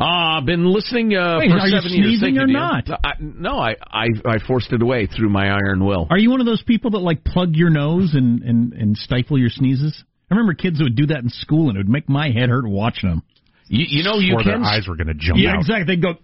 Uh, 0.00 0.40
been 0.42 0.64
listening 0.64 1.16
uh, 1.16 1.38
Wait, 1.40 1.50
for 1.50 1.58
are 1.58 1.66
you 1.66 1.72
seven 1.76 1.90
years. 1.90 2.06
sneezing 2.20 2.36
Thank 2.36 2.50
you, 2.50 2.56
or 2.56 2.60
not? 2.60 2.84
I, 3.04 3.14
no, 3.20 3.58
I, 3.58 3.74
I 3.90 4.06
I 4.24 4.38
forced 4.46 4.72
it 4.72 4.80
away 4.80 5.06
through 5.08 5.28
my 5.30 5.48
iron 5.48 5.84
will. 5.84 6.06
Are 6.08 6.18
you 6.18 6.30
one 6.30 6.38
of 6.38 6.46
those 6.46 6.62
people 6.62 6.92
that 6.92 6.98
like 7.00 7.24
plug 7.24 7.56
your 7.56 7.70
nose 7.70 8.14
and 8.14 8.42
and 8.44 8.72
and 8.74 8.96
stifle 8.96 9.36
your 9.38 9.48
sneezes? 9.48 10.04
I 10.30 10.34
remember 10.34 10.54
kids 10.54 10.78
that 10.78 10.84
would 10.84 10.96
do 10.96 11.06
that 11.06 11.18
in 11.22 11.30
school, 11.30 11.68
and 11.68 11.76
it 11.76 11.80
would 11.80 11.88
make 11.88 12.08
my 12.08 12.30
head 12.30 12.48
hurt 12.50 12.68
watching 12.68 13.08
them. 13.10 13.22
You, 13.68 13.84
you 13.88 14.02
know, 14.04 14.18
you 14.18 14.34
Or 14.34 14.42
can. 14.42 14.48
their 14.62 14.62
eyes 14.62 14.86
were 14.88 14.96
going 14.96 15.08
to 15.08 15.14
jump 15.14 15.38
yeah, 15.38 15.50
out. 15.52 15.60
exactly. 15.60 15.84
They'd 15.94 16.02
go, 16.02 16.14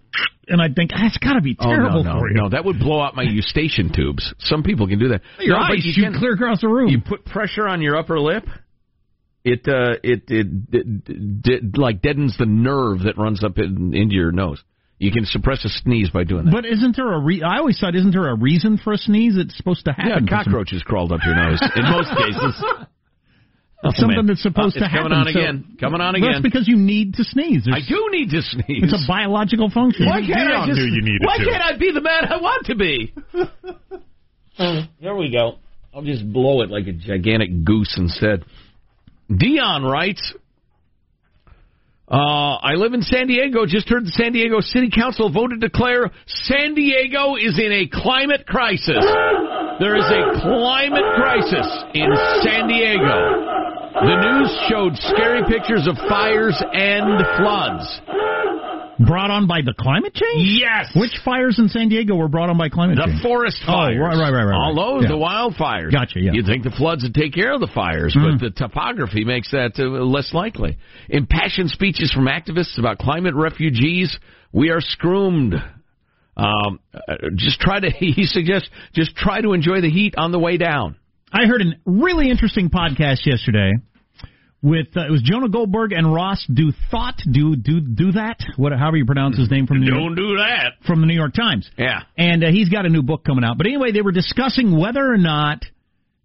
and 0.47 0.59
I'd 0.61 0.75
think 0.75 0.91
that's 0.91 1.17
got 1.17 1.33
to 1.33 1.41
be 1.41 1.55
Oh, 1.59 1.65
terrible 1.67 2.03
no, 2.03 2.13
no, 2.13 2.19
for 2.19 2.29
you. 2.29 2.35
no, 2.35 2.49
that 2.49 2.65
would 2.65 2.79
blow 2.79 3.01
out 3.01 3.15
my 3.15 3.23
eustachian 3.23 3.91
tubes. 3.93 4.33
Some 4.39 4.63
people 4.63 4.87
can 4.87 4.97
do 4.99 5.09
that. 5.09 5.21
Your 5.39 5.57
no, 5.57 5.63
eyes 5.63 5.85
you 5.85 5.93
shoot 5.93 6.03
can, 6.03 6.13
clear 6.17 6.33
across 6.33 6.61
the 6.61 6.67
room. 6.67 6.89
You 6.89 7.01
put 7.01 7.23
pressure 7.25 7.67
on 7.67 7.81
your 7.81 7.97
upper 7.97 8.19
lip. 8.19 8.45
It 9.43 9.67
uh, 9.67 9.97
it 10.03 10.23
it, 10.27 10.47
it, 10.71 10.85
it 11.45 11.77
like 11.77 12.01
deadens 12.01 12.35
the 12.39 12.47
nerve 12.47 13.01
that 13.03 13.15
runs 13.15 13.43
up 13.43 13.59
in, 13.59 13.93
into 13.93 14.15
your 14.15 14.31
nose. 14.31 14.59
You 14.97 15.11
can 15.11 15.25
suppress 15.25 15.63
a 15.65 15.69
sneeze 15.69 16.09
by 16.09 16.23
doing 16.23 16.45
that. 16.45 16.51
But 16.51 16.65
isn't 16.65 16.95
there 16.95 17.13
a 17.13 17.19
re- 17.19 17.43
I 17.43 17.57
always 17.57 17.77
thought 17.79 17.95
isn't 17.95 18.09
there 18.11 18.29
a 18.29 18.35
reason 18.35 18.79
for 18.83 18.93
a 18.93 18.97
sneeze? 18.97 19.35
It's 19.37 19.55
supposed 19.55 19.85
to 19.85 19.91
happen. 19.91 20.07
Yeah, 20.09 20.17
some- 20.17 20.45
cockroaches 20.45 20.81
crawled 20.81 21.11
up 21.11 21.19
your 21.23 21.35
nose 21.35 21.59
in 21.75 21.83
most 21.83 22.09
cases. 22.17 22.63
Oh, 23.87 23.91
something 23.95 24.15
man. 24.17 24.25
that's 24.27 24.41
supposed 24.41 24.77
Uh, 24.77 24.79
to 24.79 24.85
it's 24.85 24.93
happen. 24.93 25.11
Coming 25.11 25.17
on 25.27 25.33
so- 25.33 25.39
again. 25.39 25.65
Coming 25.79 26.01
on 26.01 26.15
again. 26.15 26.31
That's 26.31 26.41
because 26.43 26.67
you 26.67 26.75
need 26.77 27.13
to 27.15 27.23
sneeze. 27.23 27.67
I 27.71 27.79
do 27.87 28.07
need 28.11 28.29
to 28.31 28.41
sneeze. 28.41 28.83
It's 28.83 28.93
a 28.93 29.07
biological 29.07 29.69
function. 29.69 30.07
Why 30.07 30.21
can't 30.21 30.31
I 30.49 30.65
Dion 30.65 30.67
just? 30.69 30.79
knew 30.79 30.85
you 30.87 31.01
needed 31.01 31.21
why 31.23 31.37
to. 31.37 31.45
can't 31.45 31.63
I 31.63 31.77
be 31.77 31.91
the 31.91 32.01
man 32.01 32.25
I 32.25 32.37
want 32.37 32.65
to 32.67 32.75
be? 32.75 33.13
There 35.01 35.15
we 35.15 35.29
go. 35.31 35.55
I'll 35.93 36.01
just 36.03 36.25
blow 36.31 36.61
it 36.63 36.69
like 36.69 36.87
a 36.87 36.93
gigantic 36.93 37.63
goose 37.63 37.93
instead. 37.97 38.43
Dion 39.33 39.83
writes, 39.83 40.33
uh, 42.09 42.15
I 42.61 42.73
live 42.75 42.93
in 42.93 43.01
San 43.01 43.27
Diego. 43.27 43.65
Just 43.65 43.89
heard 43.89 44.05
the 44.05 44.11
San 44.11 44.33
Diego 44.33 44.61
City 44.61 44.89
Council 44.91 45.29
voted 45.31 45.61
to 45.61 45.67
declare 45.69 46.11
San 46.27 46.75
Diego 46.75 47.35
is 47.35 47.57
in 47.59 47.71
a 47.71 47.87
climate 47.87 48.45
crisis. 48.45 49.03
There 49.79 49.95
is 49.97 50.05
a 50.05 50.39
climate 50.41 51.03
crisis 51.15 51.67
in 51.93 52.07
San 52.43 52.67
Diego. 52.67 53.43
The 53.93 54.15
news 54.23 54.49
showed 54.69 54.95
scary 55.13 55.41
pictures 55.47 55.87
of 55.87 55.97
fires 56.07 56.55
and 56.73 57.19
floods. 57.37 58.01
Brought 59.05 59.29
on 59.31 59.45
by 59.47 59.59
the 59.61 59.73
climate 59.77 60.13
change? 60.13 60.57
Yes. 60.61 60.87
Which 60.95 61.11
fires 61.25 61.59
in 61.59 61.67
San 61.67 61.89
Diego 61.89 62.15
were 62.15 62.29
brought 62.29 62.49
on 62.49 62.57
by 62.57 62.69
climate 62.69 62.95
The 62.95 63.03
change? 63.07 63.21
The 63.21 63.27
forest 63.27 63.61
Oh, 63.67 63.73
right, 63.73 63.97
right, 63.97 64.31
right, 64.31 64.43
right, 64.45 64.55
All 64.55 64.73
those, 64.73 65.03
Yeah. 65.03 65.09
the 65.09 65.15
wildfires. 65.17 65.91
Gotcha, 65.91 66.21
yeah. 66.21 66.31
You'd 66.31 66.45
think 66.45 66.63
the 66.63 66.71
floods 66.71 67.03
would 67.03 67.13
take 67.13 67.33
care 67.33 67.51
of 67.51 67.59
the 67.59 67.67
fires, 67.67 68.15
Mhm. 68.15 68.39
but 68.39 68.39
the 68.39 68.49
topography 68.51 69.25
makes 69.25 69.51
that 69.51 69.77
uh, 69.77 69.83
less 69.83 70.33
likely. 70.33 70.77
Impassioned 71.09 71.69
speeches 71.71 72.13
from 72.13 72.27
activists 72.27 72.77
about 72.79 72.97
climate 72.97 73.33
refugees. 73.35 74.17
We 74.53 74.69
are 74.69 74.79
scroomed. 74.79 75.61
Um, 76.37 76.79
uh, 76.93 77.15
just 77.35 77.59
try 77.59 77.79
to, 77.79 77.89
he 77.97 78.25
suggests, 78.25 78.69
just 78.93 79.15
try 79.15 79.41
to 79.41 79.53
enjoy 79.53 79.81
the 79.81 79.89
heat 79.89 80.15
on 80.17 80.31
the 80.31 80.39
way 80.39 80.57
down. 80.57 80.95
I 81.31 81.45
heard 81.47 81.61
a 81.61 81.65
really 81.85 82.29
interesting 82.29 82.69
podcast 82.69 83.25
yesterday 83.25 83.73
with 84.61 84.87
uh, 84.97 85.05
it 85.05 85.11
was 85.11 85.21
Jonah 85.21 85.49
Goldberg 85.49 85.91
and 85.91 86.11
Ross 86.13 86.45
Do 86.51 86.71
Thought 86.89 87.19
Do 87.29 87.55
Do 87.55 87.79
Do 87.81 88.13
that 88.13 88.39
what 88.57 88.71
however 88.73 88.97
you 88.97 89.05
pronounce 89.05 89.37
his 89.37 89.51
name 89.51 89.67
from 89.67 89.79
the 89.79 89.85
New 89.85 89.91
York, 89.95 90.03
Don't 90.03 90.15
do 90.15 90.37
that. 90.37 90.73
from 90.87 91.01
the 91.01 91.07
New 91.07 91.13
York 91.13 91.33
Times. 91.33 91.69
Yeah. 91.77 92.01
And 92.17 92.43
uh, 92.43 92.47
he's 92.51 92.69
got 92.69 92.85
a 92.85 92.89
new 92.89 93.03
book 93.03 93.23
coming 93.23 93.43
out. 93.43 93.57
But 93.57 93.67
anyway, 93.67 93.91
they 93.91 94.01
were 94.01 94.11
discussing 94.13 94.77
whether 94.77 95.05
or 95.05 95.17
not 95.17 95.63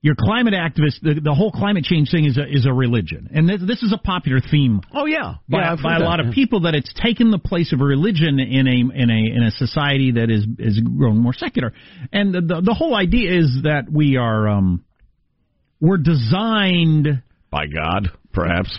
your 0.02 0.14
climate 0.18 0.54
activists, 0.54 1.00
the, 1.02 1.20
the 1.22 1.34
whole 1.34 1.52
climate 1.52 1.84
change 1.84 2.10
thing 2.10 2.24
is 2.24 2.38
a, 2.38 2.46
is 2.48 2.64
a 2.64 2.72
religion. 2.72 3.28
And 3.34 3.46
this, 3.46 3.60
this 3.66 3.82
is 3.82 3.92
a 3.92 3.98
popular 3.98 4.40
theme 4.40 4.80
Oh 4.94 5.04
yeah, 5.04 5.34
by, 5.46 5.58
yeah, 5.58 5.76
by 5.82 5.96
a 5.96 5.98
that, 5.98 6.04
lot 6.04 6.20
of 6.20 6.32
people 6.32 6.60
that 6.62 6.74
it's 6.74 6.92
taken 6.94 7.30
the 7.30 7.38
place 7.38 7.72
of 7.74 7.82
a 7.82 7.84
religion 7.84 8.38
in 8.38 8.66
a 8.66 8.98
in 9.02 9.10
a 9.10 9.36
in 9.36 9.42
a 9.42 9.50
society 9.50 10.12
that 10.12 10.30
is 10.30 10.46
is 10.58 10.80
grown 10.80 11.18
more 11.18 11.34
secular. 11.34 11.74
And 12.12 12.32
the 12.32 12.40
the, 12.40 12.60
the 12.62 12.74
whole 12.74 12.94
idea 12.96 13.38
is 13.40 13.58
that 13.64 13.92
we 13.92 14.16
are 14.16 14.48
um 14.48 14.84
we're 15.80 15.98
designed 15.98 17.22
By 17.50 17.66
God, 17.66 18.08
perhaps. 18.32 18.78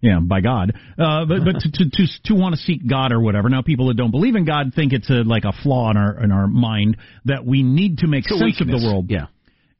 yeah, 0.00 0.20
by 0.20 0.40
God. 0.40 0.72
Uh, 0.98 1.26
but 1.26 1.44
but 1.44 1.60
to 1.60 1.70
to 1.70 1.90
to, 1.90 2.06
to 2.24 2.34
want 2.34 2.54
to 2.54 2.60
seek 2.60 2.86
God 2.88 3.12
or 3.12 3.20
whatever. 3.20 3.50
Now, 3.50 3.60
people 3.62 3.88
that 3.88 3.96
don't 3.98 4.10
believe 4.10 4.36
in 4.36 4.46
God 4.46 4.72
think 4.74 4.92
it's 4.94 5.10
a, 5.10 5.22
like 5.22 5.44
a 5.44 5.52
flaw 5.62 5.90
in 5.90 5.98
our 5.98 6.24
in 6.24 6.32
our 6.32 6.46
mind 6.46 6.96
that 7.26 7.44
we 7.44 7.62
need 7.62 7.98
to 7.98 8.06
make 8.06 8.24
It's 8.26 8.38
sense 8.38 8.60
of 8.62 8.68
the 8.68 8.86
world. 8.86 9.10
Yeah. 9.10 9.26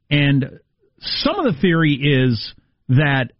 And 0.09 0.59
some 0.99 1.39
of 1.39 1.53
the 1.53 1.59
theory 1.59 1.93
is 1.93 2.53
that 2.89 3.31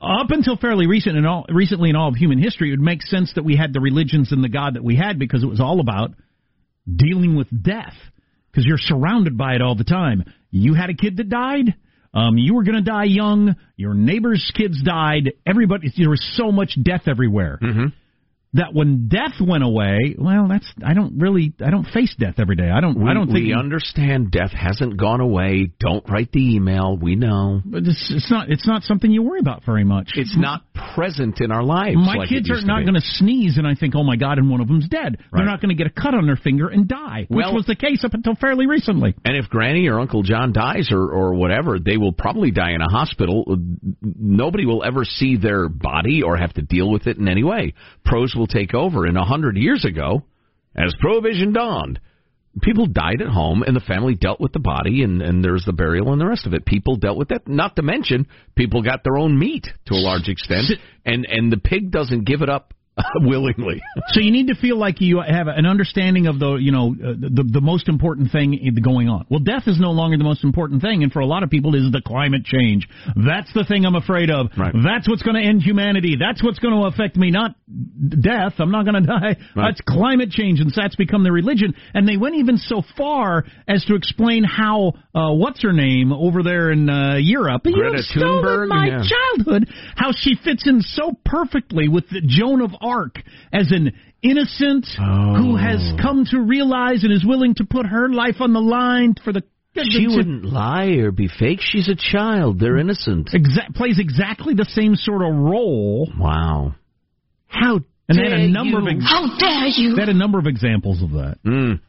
up 0.00 0.30
until 0.30 0.56
fairly 0.56 0.86
recent 0.86 1.16
and 1.16 1.26
all 1.26 1.46
recently 1.48 1.90
in 1.90 1.96
all 1.96 2.08
of 2.08 2.14
human 2.14 2.38
history, 2.38 2.68
it 2.68 2.72
would 2.72 2.80
make 2.80 3.02
sense 3.02 3.32
that 3.34 3.44
we 3.44 3.56
had 3.56 3.72
the 3.72 3.80
religions 3.80 4.32
and 4.32 4.44
the 4.44 4.48
God 4.48 4.74
that 4.74 4.84
we 4.84 4.96
had 4.96 5.18
because 5.18 5.42
it 5.42 5.46
was 5.46 5.60
all 5.60 5.80
about 5.80 6.10
dealing 6.92 7.36
with 7.36 7.48
death. 7.62 7.94
Because 8.50 8.66
you're 8.66 8.78
surrounded 8.78 9.36
by 9.36 9.54
it 9.54 9.62
all 9.62 9.74
the 9.74 9.84
time. 9.84 10.24
You 10.50 10.74
had 10.74 10.88
a 10.90 10.94
kid 10.94 11.18
that 11.18 11.28
died. 11.28 11.74
Um, 12.14 12.38
you 12.38 12.54
were 12.54 12.64
going 12.64 12.82
to 12.82 12.90
die 12.90 13.04
young. 13.04 13.56
Your 13.76 13.92
neighbor's 13.92 14.50
kids 14.56 14.82
died. 14.82 15.32
Everybody, 15.46 15.92
there 15.96 16.08
was 16.08 16.26
so 16.36 16.50
much 16.50 16.78
death 16.82 17.02
everywhere. 17.06 17.58
Mm-hmm. 17.62 17.86
That 18.56 18.74
when 18.74 19.08
death 19.08 19.40
went 19.40 19.64
away, 19.64 20.14
well, 20.18 20.48
that's 20.48 20.66
I 20.84 20.94
don't 20.94 21.18
really 21.18 21.52
I 21.64 21.70
don't 21.70 21.86
face 21.86 22.14
death 22.18 22.34
every 22.38 22.56
day. 22.56 22.70
I 22.70 22.80
don't 22.80 22.98
We, 22.98 23.10
I 23.10 23.14
don't 23.14 23.26
think 23.26 23.46
we 23.46 23.54
understand 23.54 24.30
death 24.30 24.52
hasn't 24.52 24.96
gone 24.96 25.20
away. 25.20 25.70
Don't 25.78 26.08
write 26.08 26.32
the 26.32 26.56
email. 26.56 26.96
We 26.96 27.16
know. 27.16 27.60
But 27.64 27.84
it's, 27.84 28.12
it's 28.14 28.30
not 28.30 28.50
it's 28.50 28.66
not 28.66 28.82
something 28.82 29.10
you 29.10 29.22
worry 29.22 29.40
about 29.40 29.64
very 29.64 29.84
much. 29.84 30.12
It's 30.14 30.36
not 30.36 30.62
present 30.94 31.40
in 31.40 31.50
our 31.50 31.62
lives. 31.62 31.96
My 31.96 32.16
like 32.16 32.28
kids 32.28 32.50
are 32.50 32.60
not 32.62 32.82
going 32.82 32.94
to 32.94 33.00
sneeze, 33.00 33.58
and 33.58 33.66
I 33.66 33.74
think, 33.74 33.94
oh 33.94 34.02
my 34.02 34.16
god, 34.16 34.38
and 34.38 34.50
one 34.50 34.60
of 34.60 34.68
them's 34.68 34.88
dead. 34.88 35.18
Right. 35.18 35.28
They're 35.32 35.44
not 35.46 35.60
going 35.60 35.76
to 35.76 35.82
get 35.82 35.86
a 35.86 36.00
cut 36.00 36.14
on 36.14 36.26
their 36.26 36.36
finger 36.36 36.68
and 36.68 36.88
die, 36.88 37.26
which 37.28 37.36
Well- 37.36 37.54
was 37.54 37.66
the 37.66 37.76
case 37.76 38.04
up 38.04 38.14
until 38.14 38.34
fairly 38.34 38.66
recently. 38.66 39.14
And 39.24 39.36
if 39.36 39.50
Granny 39.50 39.88
or 39.88 40.00
Uncle 40.00 40.22
John 40.22 40.52
dies 40.52 40.88
or 40.90 41.10
or 41.10 41.34
whatever, 41.34 41.78
they 41.78 41.96
will 41.96 42.12
probably 42.12 42.50
die 42.50 42.72
in 42.72 42.80
a 42.80 42.90
hospital. 42.90 43.44
Nobody 44.02 44.66
will 44.66 44.82
ever 44.84 45.04
see 45.04 45.36
their 45.36 45.68
body 45.68 46.22
or 46.22 46.36
have 46.36 46.54
to 46.54 46.62
deal 46.62 46.90
with 46.90 47.06
it 47.06 47.18
in 47.18 47.28
any 47.28 47.44
way. 47.44 47.74
Pros 48.04 48.34
will 48.34 48.45
take 48.46 48.74
over. 48.74 49.06
And 49.06 49.16
a 49.16 49.24
hundred 49.24 49.56
years 49.56 49.84
ago, 49.84 50.24
as 50.74 50.94
prohibition 51.00 51.52
dawned, 51.52 52.00
people 52.62 52.86
died 52.86 53.20
at 53.20 53.28
home 53.28 53.62
and 53.62 53.76
the 53.76 53.80
family 53.80 54.14
dealt 54.14 54.40
with 54.40 54.52
the 54.52 54.58
body 54.58 55.02
and, 55.02 55.22
and 55.22 55.44
there's 55.44 55.64
the 55.64 55.72
burial 55.72 56.12
and 56.12 56.20
the 56.20 56.26
rest 56.26 56.46
of 56.46 56.54
it. 56.54 56.64
People 56.64 56.96
dealt 56.96 57.18
with 57.18 57.28
that. 57.28 57.46
Not 57.46 57.76
to 57.76 57.82
mention, 57.82 58.26
people 58.54 58.82
got 58.82 59.04
their 59.04 59.18
own 59.18 59.38
meat 59.38 59.66
to 59.86 59.94
a 59.94 59.96
large 59.96 60.28
extent, 60.28 60.72
and 61.04 61.26
and 61.28 61.52
the 61.52 61.58
pig 61.58 61.90
doesn't 61.90 62.26
give 62.26 62.42
it 62.42 62.48
up 62.48 62.74
willingly. 63.20 63.82
So 64.08 64.20
you 64.20 64.30
need 64.30 64.46
to 64.48 64.54
feel 64.54 64.78
like 64.78 65.00
you 65.00 65.20
have 65.20 65.48
an 65.48 65.66
understanding 65.66 66.26
of 66.26 66.38
the, 66.38 66.54
you 66.56 66.72
know, 66.72 66.94
uh, 66.94 67.12
the 67.18 67.44
the 67.52 67.60
most 67.60 67.88
important 67.88 68.32
thing 68.32 68.58
going 68.82 69.08
on. 69.08 69.26
Well, 69.28 69.40
death 69.40 69.64
is 69.66 69.78
no 69.78 69.90
longer 69.90 70.16
the 70.16 70.24
most 70.24 70.44
important 70.44 70.80
thing, 70.82 71.02
and 71.02 71.12
for 71.12 71.20
a 71.20 71.26
lot 71.26 71.42
of 71.42 71.50
people, 71.50 71.74
is 71.74 71.90
the 71.92 72.00
climate 72.00 72.44
change. 72.44 72.88
That's 73.14 73.52
the 73.52 73.64
thing 73.64 73.84
I'm 73.84 73.94
afraid 73.96 74.30
of. 74.30 74.48
That's 74.84 75.08
what's 75.08 75.22
going 75.22 75.36
to 75.36 75.42
end 75.46 75.62
humanity. 75.62 76.16
That's 76.18 76.42
what's 76.42 76.58
going 76.58 76.74
to 76.74 76.86
affect 76.86 77.16
me, 77.16 77.30
not 77.30 77.54
death. 78.20 78.54
I'm 78.58 78.70
not 78.70 78.84
going 78.84 79.02
to 79.02 79.06
die. 79.06 79.36
That's 79.54 79.80
climate 79.82 80.30
change, 80.30 80.60
and 80.60 80.72
that's 80.74 80.96
become 80.96 81.22
the 81.24 81.32
religion. 81.32 81.74
And 81.94 82.08
they 82.08 82.16
went 82.16 82.36
even 82.36 82.56
so 82.56 82.82
far 82.96 83.44
as 83.68 83.84
to 83.86 83.94
explain 83.94 84.44
how 84.44 84.94
uh, 85.14 85.32
what's 85.34 85.62
her 85.62 85.72
name 85.72 86.12
over 86.12 86.42
there 86.42 86.70
in 86.72 86.88
uh, 86.88 87.16
Europe, 87.16 87.62
Greta 87.64 88.02
Thunberg? 88.16 88.68
my 88.68 88.86
Yeah. 88.86 89.02
childhood, 89.02 89.68
how 89.96 90.12
she 90.12 90.36
fits 90.42 90.66
in 90.66 90.80
so 90.80 91.12
perfectly 91.24 91.88
with 91.88 92.08
the 92.08 92.20
Joan 92.24 92.60
of 92.62 92.70
Arc 92.86 93.20
as 93.52 93.72
an 93.72 93.92
innocent 94.22 94.86
who 94.96 95.56
has 95.56 95.92
come 96.00 96.24
to 96.30 96.40
realize 96.40 97.04
and 97.04 97.12
is 97.12 97.24
willing 97.24 97.54
to 97.56 97.64
put 97.64 97.86
her 97.86 98.08
life 98.08 98.36
on 98.40 98.52
the 98.52 98.60
line 98.60 99.14
for 99.22 99.32
the. 99.32 99.42
She 99.78 100.06
wouldn't 100.08 100.44
lie 100.46 100.86
or 101.04 101.10
be 101.12 101.28
fake. 101.28 101.58
She's 101.60 101.88
a 101.88 101.94
child. 101.94 102.58
They're 102.58 102.78
innocent. 102.78 103.28
Exa- 103.34 103.74
plays 103.74 103.98
exactly 103.98 104.54
the 104.54 104.64
same 104.64 104.94
sort 104.96 105.20
of 105.20 105.34
role. 105.34 106.10
Wow. 106.18 106.74
How 107.46 107.80
and 108.08 108.18
they 108.18 108.22
had 108.22 108.32
a 108.32 108.36
dare 108.38 108.48
number 108.48 108.78
of 108.78 108.84
you. 108.84 108.90
ex- 108.96 109.04
How 109.04 109.36
dare 109.38 109.66
you. 109.66 109.94
They 109.94 110.00
had 110.02 110.08
a 110.08 110.14
number 110.14 110.38
of 110.38 110.46
examples 110.46 111.02
of 111.02 111.10
that. 111.10 111.36
Mm. 111.44 111.80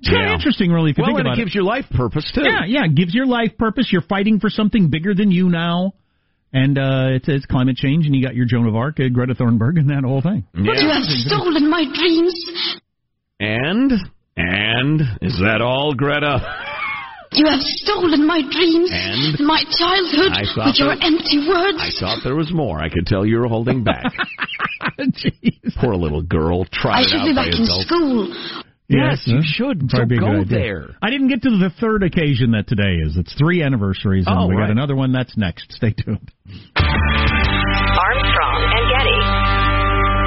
It's 0.00 0.08
kind 0.08 0.22
of 0.24 0.28
Yeah. 0.30 0.34
interesting, 0.34 0.72
really, 0.72 0.90
if 0.90 0.98
you 0.98 1.02
well, 1.02 1.10
think 1.10 1.18
and 1.20 1.28
about 1.28 1.38
it 1.38 1.42
gives 1.42 1.54
your 1.54 1.62
life 1.62 1.84
purpose 1.90 2.28
too. 2.34 2.42
Yeah, 2.42 2.64
yeah, 2.66 2.84
it 2.86 2.94
gives 2.96 3.14
your 3.14 3.26
life 3.26 3.56
purpose. 3.56 3.92
You're 3.92 4.02
fighting 4.02 4.40
for 4.40 4.50
something 4.50 4.88
bigger 4.90 5.14
than 5.14 5.30
you 5.30 5.48
now. 5.48 5.92
And 6.54 6.76
uh, 6.78 7.16
it's, 7.16 7.28
it's 7.28 7.46
climate 7.46 7.76
change, 7.76 8.04
and 8.06 8.14
you 8.14 8.22
got 8.22 8.34
your 8.34 8.44
Joan 8.46 8.66
of 8.66 8.76
Arc, 8.76 9.00
uh, 9.00 9.08
Greta 9.12 9.34
Thunberg, 9.34 9.78
and 9.78 9.88
that 9.88 10.04
whole 10.04 10.20
thing. 10.20 10.44
Yeah. 10.54 10.72
You 10.76 10.88
have 10.90 11.02
stolen 11.04 11.70
my 11.70 11.84
dreams. 11.94 12.34
And 13.40 13.92
and 14.36 15.00
is 15.22 15.38
that 15.40 15.60
all, 15.62 15.94
Greta? 15.94 16.38
You 17.32 17.46
have 17.46 17.60
stolen 17.60 18.26
my 18.26 18.42
dreams, 18.42 18.90
And? 18.92 19.40
my 19.46 19.64
childhood, 19.72 20.32
I 20.36 20.44
thought 20.54 20.66
with 20.66 20.78
your 20.78 20.88
there- 20.94 21.00
empty 21.08 21.38
words. 21.48 21.80
I 21.80 21.88
thought 21.98 22.18
there 22.22 22.36
was 22.36 22.52
more. 22.52 22.78
I 22.78 22.90
could 22.90 23.06
tell 23.06 23.24
you 23.24 23.38
were 23.38 23.48
holding 23.48 23.82
back. 23.82 24.12
Poor 25.80 25.94
little 25.96 26.22
girl, 26.22 26.66
I 26.84 27.02
should 27.02 27.20
out 27.20 27.24
be 27.26 27.34
back 27.34 27.48
in 27.48 27.62
adults. 27.64 27.86
school. 27.86 28.61
Yes, 28.92 29.22
you 29.26 29.40
should. 29.42 29.88
Probably 29.88 29.98
So 29.98 30.06
be 30.06 30.18
go 30.18 30.44
there. 30.44 30.90
I 31.00 31.10
didn't 31.10 31.28
get 31.28 31.42
to 31.42 31.50
the 31.50 31.70
third 31.80 32.02
occasion 32.02 32.50
that 32.52 32.66
today 32.68 32.96
is. 33.04 33.16
It's 33.16 33.32
three 33.34 33.62
anniversaries, 33.62 34.24
and 34.26 34.38
Oh, 34.38 34.46
we 34.48 34.54
right. 34.54 34.64
got 34.64 34.70
another 34.70 34.94
one 34.94 35.12
that's 35.12 35.36
next. 35.36 35.72
Stay 35.72 35.92
tuned. 35.92 36.30
Armstrong 36.76 38.62
and 38.76 38.88
Getty. 38.92 40.22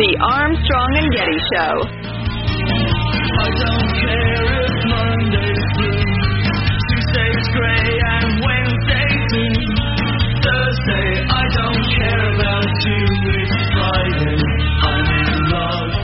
The 0.00 0.10
Armstrong 0.24 0.90
and 0.96 1.08
Getty 1.12 1.38
Show. 1.52 1.72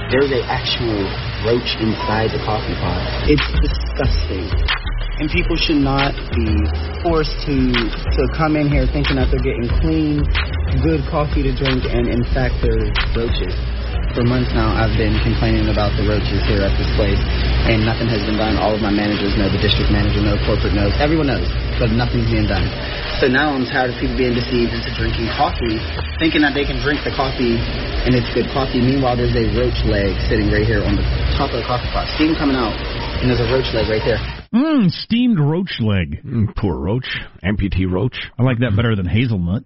There's 0.09 0.33
a 0.33 0.41
actual 0.49 1.05
roach 1.45 1.77
inside 1.85 2.33
the 2.33 2.41
coffee 2.41 2.73
pot. 2.81 3.29
It's 3.29 3.45
disgusting. 3.61 4.49
And 5.21 5.29
people 5.29 5.53
should 5.61 5.85
not 5.85 6.17
be 6.33 6.49
forced 7.05 7.37
to 7.45 7.57
to 8.17 8.23
come 8.33 8.57
in 8.57 8.73
here 8.73 8.89
thinking 8.89 9.21
that 9.21 9.29
they're 9.29 9.45
getting 9.45 9.69
clean, 9.85 10.25
good 10.81 11.05
coffee 11.13 11.45
to 11.45 11.53
drink, 11.53 11.85
and 11.93 12.09
in 12.09 12.25
fact 12.33 12.57
they're 12.65 12.89
roaches. 13.13 13.53
For 14.17 14.25
months 14.25 14.51
now, 14.57 14.75
I've 14.75 14.97
been 14.99 15.15
complaining 15.23 15.69
about 15.69 15.95
the 15.95 16.03
roaches 16.03 16.43
here 16.49 16.65
at 16.65 16.75
this 16.75 16.91
place, 16.99 17.21
and 17.71 17.87
nothing 17.87 18.09
has 18.11 18.25
been 18.27 18.41
done. 18.41 18.59
All 18.59 18.75
of 18.75 18.83
my 18.83 18.91
managers 18.91 19.37
know, 19.39 19.47
the 19.47 19.61
district 19.61 19.93
manager 19.95 20.19
knows, 20.19 20.41
corporate 20.43 20.75
knows, 20.75 20.91
everyone 20.99 21.31
knows, 21.31 21.47
but 21.79 21.95
nothing's 21.95 22.27
being 22.27 22.49
done. 22.49 22.67
So 23.23 23.29
now 23.29 23.55
I'm 23.55 23.67
tired 23.67 23.95
of 23.95 24.01
people 24.01 24.19
being 24.19 24.35
deceived 24.35 24.75
into 24.75 24.91
drinking 24.97 25.31
coffee, 25.35 25.79
thinking 26.19 26.43
that 26.43 26.55
they 26.55 26.67
can 26.67 26.83
drink 26.83 27.05
the 27.07 27.15
coffee 27.15 27.61
and 28.09 28.15
it's 28.15 28.33
good 28.33 28.49
coffee. 28.55 28.81
Meanwhile, 28.81 29.17
there's 29.21 29.37
a 29.37 29.47
roach 29.53 29.85
leg 29.85 30.17
sitting 30.31 30.49
right 30.49 30.65
here 30.65 30.81
on 30.81 30.97
the 30.97 31.05
top 31.37 31.53
of 31.53 31.61
the 31.61 31.67
coffee 31.67 31.91
pot, 31.93 32.09
steam 32.17 32.35
coming 32.35 32.57
out, 32.57 32.73
and 33.21 33.29
there's 33.29 33.43
a 33.43 33.51
roach 33.53 33.69
leg 33.75 33.85
right 33.91 34.03
there. 34.05 34.19
Mmm, 34.55 34.91
steamed 34.91 35.39
roach 35.39 35.77
leg. 35.81 36.23
Mm, 36.25 36.57
poor 36.57 36.79
roach, 36.79 37.07
amputee 37.45 37.91
roach. 37.91 38.17
I 38.39 38.43
like 38.43 38.61
that 38.61 38.75
better 38.75 38.97
than 38.97 39.07
hazelnut. 39.07 39.65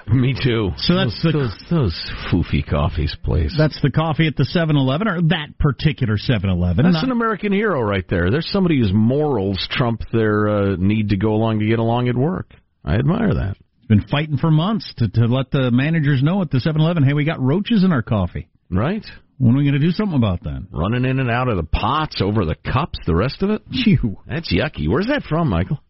Me 0.08 0.34
too. 0.34 0.70
So 0.76 0.94
that's 0.94 1.22
those, 1.22 1.32
the- 1.32 1.38
those, 1.38 1.64
those 1.70 2.12
foofy 2.32 2.66
coffees, 2.68 3.16
please. 3.22 3.54
That's 3.56 3.80
the 3.82 3.90
coffee 3.90 4.26
at 4.26 4.36
the 4.36 4.44
7-Eleven, 4.44 5.08
or 5.08 5.22
that 5.28 5.58
particular 5.58 6.16
7-Eleven. 6.16 6.84
That's 6.84 6.94
Not- 6.94 7.04
an 7.04 7.10
American 7.12 7.52
hero 7.52 7.80
right 7.82 8.04
there. 8.08 8.30
There's 8.30 8.50
somebody 8.50 8.78
whose 8.80 8.92
morals 8.92 9.66
trump 9.70 10.02
their 10.12 10.48
uh, 10.48 10.76
need 10.78 11.10
to 11.10 11.16
go 11.16 11.34
along 11.34 11.60
to 11.60 11.66
get 11.66 11.78
along 11.78 12.08
at 12.08 12.16
work. 12.16 12.52
I 12.84 12.94
admire 12.96 13.34
that. 13.34 13.56
been 13.88 14.04
fighting 14.10 14.36
for 14.38 14.50
months 14.50 14.92
to, 14.98 15.08
to 15.08 15.26
let 15.26 15.50
the 15.50 15.70
managers 15.70 16.22
know 16.22 16.42
at 16.42 16.50
the 16.50 16.58
7-Eleven, 16.58 17.04
hey, 17.04 17.12
we 17.14 17.24
got 17.24 17.40
roaches 17.40 17.82
in 17.84 17.92
our 17.92 18.02
coffee. 18.02 18.48
Right? 18.70 19.04
When 19.38 19.54
are 19.54 19.58
we 19.58 19.64
going 19.64 19.80
to 19.80 19.84
do 19.84 19.90
something 19.90 20.16
about 20.16 20.42
that? 20.44 20.66
Running 20.70 21.04
in 21.04 21.18
and 21.18 21.30
out 21.30 21.48
of 21.48 21.56
the 21.56 21.64
pots, 21.64 22.20
over 22.22 22.44
the 22.44 22.54
cups, 22.54 22.98
the 23.04 23.14
rest 23.16 23.42
of 23.42 23.50
it. 23.50 23.62
Phew. 23.84 24.18
That's 24.28 24.52
yucky. 24.52 24.88
Where's 24.88 25.08
that 25.08 25.22
from, 25.28 25.48
Michael? 25.48 25.80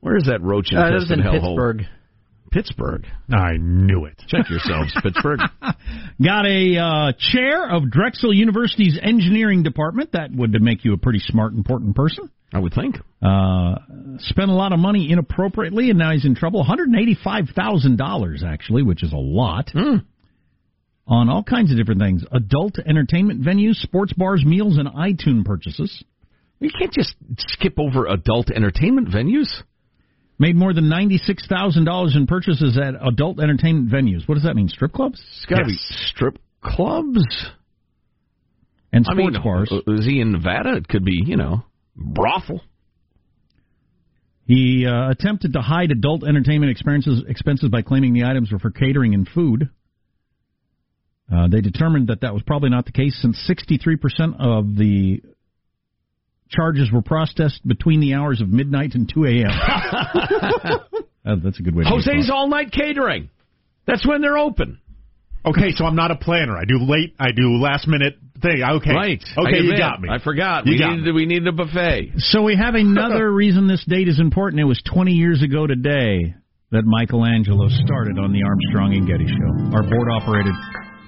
Where 0.00 0.16
is 0.16 0.24
that 0.26 0.42
roach 0.42 0.68
Uh, 0.72 0.86
it 0.86 0.94
was 0.94 1.10
infested 1.10 1.18
in 1.18 1.24
hellhole? 1.24 1.42
Pittsburgh. 1.56 1.82
Pittsburgh. 2.50 3.06
I 3.30 3.56
knew 3.58 4.04
it. 4.04 4.20
Check 4.28 4.48
yourselves, 4.48 4.96
Pittsburgh. 5.02 5.40
Got 6.22 6.46
a 6.46 6.78
uh, 6.78 7.12
chair 7.18 7.68
of 7.68 7.90
Drexel 7.90 8.32
University's 8.32 8.98
engineering 9.02 9.62
department. 9.62 10.12
That 10.12 10.30
would 10.32 10.52
make 10.62 10.84
you 10.84 10.92
a 10.92 10.98
pretty 10.98 11.18
smart, 11.20 11.52
important 11.54 11.96
person. 11.96 12.30
I 12.52 12.60
would 12.60 12.72
think. 12.72 12.96
Uh, 13.20 13.74
spent 14.18 14.48
a 14.48 14.54
lot 14.54 14.72
of 14.72 14.78
money 14.78 15.10
inappropriately, 15.10 15.90
and 15.90 15.98
now 15.98 16.12
he's 16.12 16.24
in 16.24 16.36
trouble. 16.36 16.60
One 16.60 16.68
hundred 16.68 16.94
eighty-five 16.96 17.48
thousand 17.56 17.96
dollars, 17.96 18.44
actually, 18.46 18.84
which 18.84 19.02
is 19.02 19.12
a 19.12 19.16
lot. 19.16 19.70
On 21.06 21.28
all 21.28 21.42
kinds 21.42 21.72
of 21.72 21.76
different 21.76 22.00
things: 22.00 22.24
adult 22.30 22.78
entertainment 22.78 23.42
venues, 23.42 23.74
sports 23.74 24.12
bars, 24.12 24.44
meals, 24.44 24.78
and 24.78 24.88
iTunes 24.88 25.44
purchases. 25.44 26.04
You 26.60 26.70
can't 26.78 26.92
just 26.92 27.16
skip 27.38 27.74
over 27.78 28.06
adult 28.06 28.50
entertainment 28.50 29.08
venues. 29.08 29.48
Made 30.38 30.56
more 30.56 30.72
than 30.74 30.88
ninety-six 30.88 31.46
thousand 31.46 31.84
dollars 31.84 32.16
in 32.16 32.26
purchases 32.26 32.76
at 32.76 32.94
adult 33.06 33.38
entertainment 33.40 33.90
venues. 33.90 34.26
What 34.28 34.34
does 34.34 34.44
that 34.44 34.56
mean? 34.56 34.68
Strip 34.68 34.92
clubs? 34.92 35.20
It's 35.36 35.46
got 35.46 35.58
to 35.58 35.64
be 35.66 35.76
strip 36.08 36.38
clubs 36.60 37.24
and 38.92 39.04
I 39.08 39.12
sports 39.12 39.34
mean, 39.34 39.42
bars. 39.42 39.72
uh, 39.72 39.92
Is 39.92 40.06
he 40.06 40.20
in 40.20 40.32
Nevada? 40.32 40.76
It 40.76 40.88
could 40.88 41.04
be, 41.04 41.20
you 41.24 41.36
know, 41.36 41.64
brothel. 41.96 42.60
He 44.46 44.86
uh, 44.86 45.10
attempted 45.10 45.54
to 45.54 45.60
hide 45.60 45.90
adult 45.90 46.22
entertainment 46.22 46.70
expenses, 46.70 47.22
expenses 47.28 47.70
by 47.70 47.82
claiming 47.82 48.12
the 48.12 48.24
items 48.24 48.52
were 48.52 48.58
for 48.58 48.70
catering 48.70 49.14
and 49.14 49.26
food. 49.28 49.70
Uh, 51.32 51.48
they 51.48 51.60
determined 51.60 52.08
that 52.08 52.20
that 52.20 52.34
was 52.34 52.42
probably 52.42 52.68
not 52.70 52.84
the 52.84 52.92
case 52.92 53.18
since 53.20 53.38
63% 53.48 54.36
of 54.38 54.76
the 54.76 55.22
charges 56.54 56.90
were 56.92 57.02
processed 57.02 57.66
between 57.66 58.00
the 58.00 58.14
hours 58.14 58.40
of 58.40 58.48
midnight 58.48 58.94
and 58.94 59.10
2 59.12 59.24
a.m. 59.24 59.50
Uh, 59.50 61.36
that's 61.42 61.58
a 61.58 61.62
good 61.62 61.74
way 61.74 61.84
to 61.84 61.90
Jose's 61.90 62.30
all 62.32 62.48
night 62.48 62.72
catering. 62.72 63.30
That's 63.86 64.06
when 64.06 64.20
they're 64.22 64.38
open. 64.38 64.78
Okay, 65.46 65.72
so 65.76 65.84
I'm 65.84 65.96
not 65.96 66.10
a 66.10 66.16
planner. 66.16 66.56
I 66.56 66.64
do 66.64 66.78
late. 66.80 67.14
I 67.18 67.32
do 67.32 67.60
last 67.60 67.86
minute 67.86 68.14
thing. 68.40 68.62
Okay, 68.62 68.92
Right. 68.92 69.22
Okay, 69.36 69.60
you 69.60 69.76
got 69.76 70.00
me. 70.00 70.08
I 70.10 70.18
forgot. 70.18 70.66
You 70.66 70.72
we 70.72 70.78
got 70.78 70.90
needed 70.96 71.06
me. 71.06 71.12
we 71.12 71.26
needed 71.26 71.48
a 71.48 71.52
buffet. 71.52 72.12
So 72.16 72.42
we 72.42 72.56
have 72.56 72.74
another 72.74 73.30
reason 73.32 73.66
this 73.66 73.84
date 73.86 74.08
is 74.08 74.20
important. 74.20 74.60
It 74.60 74.64
was 74.64 74.80
20 74.90 75.12
years 75.12 75.42
ago 75.42 75.66
today 75.66 76.34
that 76.70 76.84
Michael 76.84 77.24
Angelo 77.24 77.68
started 77.68 78.18
on 78.18 78.32
the 78.32 78.42
Armstrong 78.42 78.94
and 78.94 79.06
Getty 79.06 79.26
show. 79.26 79.76
Our 79.76 79.82
board 79.82 80.08
operated, 80.10 80.54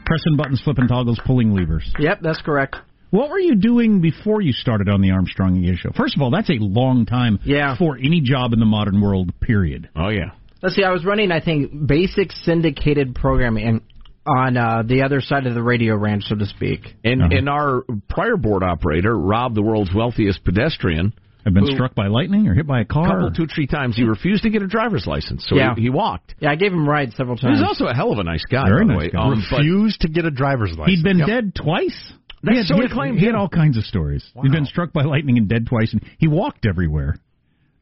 pressing 0.04 0.36
buttons, 0.36 0.60
flipping 0.62 0.86
toggles, 0.86 1.18
pulling 1.26 1.54
levers. 1.54 1.90
Yep, 1.98 2.20
that's 2.20 2.42
correct. 2.42 2.76
What 3.10 3.30
were 3.30 3.38
you 3.38 3.54
doing 3.54 4.00
before 4.00 4.40
you 4.40 4.52
started 4.52 4.88
on 4.88 5.00
the 5.00 5.10
Armstrong 5.12 5.56
and 5.56 5.64
Getty 5.64 5.76
show? 5.78 5.90
First 5.96 6.16
of 6.16 6.22
all, 6.22 6.30
that's 6.30 6.50
a 6.50 6.58
long 6.58 7.06
time 7.06 7.38
Yeah. 7.44 7.76
for 7.76 7.96
any 7.96 8.20
job 8.20 8.52
in 8.52 8.58
the 8.60 8.66
modern 8.66 9.00
world, 9.00 9.32
period. 9.40 9.88
Oh 9.94 10.08
yeah. 10.08 10.30
Let's 10.62 10.74
see. 10.74 10.82
I 10.84 10.90
was 10.90 11.04
running, 11.04 11.30
I 11.30 11.40
think, 11.40 11.86
basic 11.86 12.32
syndicated 12.32 13.14
programming 13.14 13.82
on 14.26 14.56
uh, 14.56 14.82
the 14.84 15.02
other 15.04 15.20
side 15.20 15.46
of 15.46 15.54
the 15.54 15.62
radio 15.62 15.94
ranch, 15.96 16.24
so 16.24 16.34
to 16.34 16.46
speak. 16.46 16.96
And 17.04 17.22
Uh-huh. 17.22 17.36
and 17.36 17.48
our 17.48 17.84
prior 18.08 18.36
board 18.36 18.64
operator, 18.64 19.16
Rob, 19.16 19.54
the 19.54 19.62
world's 19.62 19.94
wealthiest 19.94 20.42
pedestrian, 20.42 21.12
had 21.44 21.54
been 21.54 21.64
who- 21.66 21.74
struck 21.74 21.94
by 21.94 22.08
lightning 22.08 22.48
or 22.48 22.54
hit 22.54 22.66
by 22.66 22.80
a 22.80 22.84
car? 22.84 23.06
couple, 23.06 23.30
two, 23.30 23.46
three 23.46 23.68
times, 23.68 23.94
he 23.96 24.02
refused 24.02 24.42
to 24.42 24.50
get 24.50 24.62
a 24.62 24.66
driver's 24.66 25.06
license, 25.06 25.46
so 25.46 25.54
Yeah. 25.54 25.76
he, 25.76 25.82
he 25.82 25.90
walked. 25.90 26.34
Yeah, 26.40 26.50
I 26.50 26.56
gave 26.56 26.72
him 26.72 26.88
rides 26.88 27.14
several 27.14 27.36
times. 27.36 27.58
He 27.58 27.62
times. 27.64 27.70
was 27.78 27.80
also 27.80 27.86
a 27.92 27.94
hell 27.94 28.10
of 28.10 28.18
a 28.18 28.24
nice 28.24 28.42
guy, 28.50 28.64
Very 28.66 28.84
by 28.84 28.86
the 28.86 28.92
nice 28.94 28.98
way. 29.02 29.10
guy. 29.10 29.22
Um, 29.22 29.44
Refused 29.52 30.00
to 30.00 30.08
get 30.08 30.24
a 30.24 30.30
driver's 30.32 30.76
license. 30.76 30.96
He'd 30.96 31.04
been 31.04 31.18
Yep. 31.18 31.28
dead 31.28 31.54
twice. 31.54 32.12
That's 32.46 32.54
he 32.54 32.58
had, 32.58 32.66
so 32.68 32.74
he 32.74 32.80
he 32.82 32.88
had- 32.88 32.92
claimed, 32.94 33.18
He 33.18 33.26
had 33.26 33.34
all 33.34 33.48
kinds 33.48 33.76
of 33.76 33.84
stories. 33.84 34.24
He'd 34.42 34.52
been 34.52 34.64
struck 34.66 34.92
by 34.92 35.02
lightning 35.02 35.36
and 35.38 35.48
dead 35.48 35.66
twice, 35.66 35.92
and 35.92 36.02
he 36.18 36.28
walked 36.28 36.64
everywhere. 36.66 37.16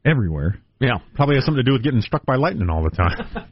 Everywhere. 0.03 0.57
yeah, 0.79 0.97
Probably 1.15 1.35
has 1.35 1.45
something 1.45 1.63
to 1.63 1.69
do 1.69 1.73
with 1.73 1.83
getting 1.83 2.01
struck 2.01 2.25
by 2.25 2.35
lightning 2.35 2.69
all 2.69 2.83
the 2.83 2.89
time. 2.91 3.25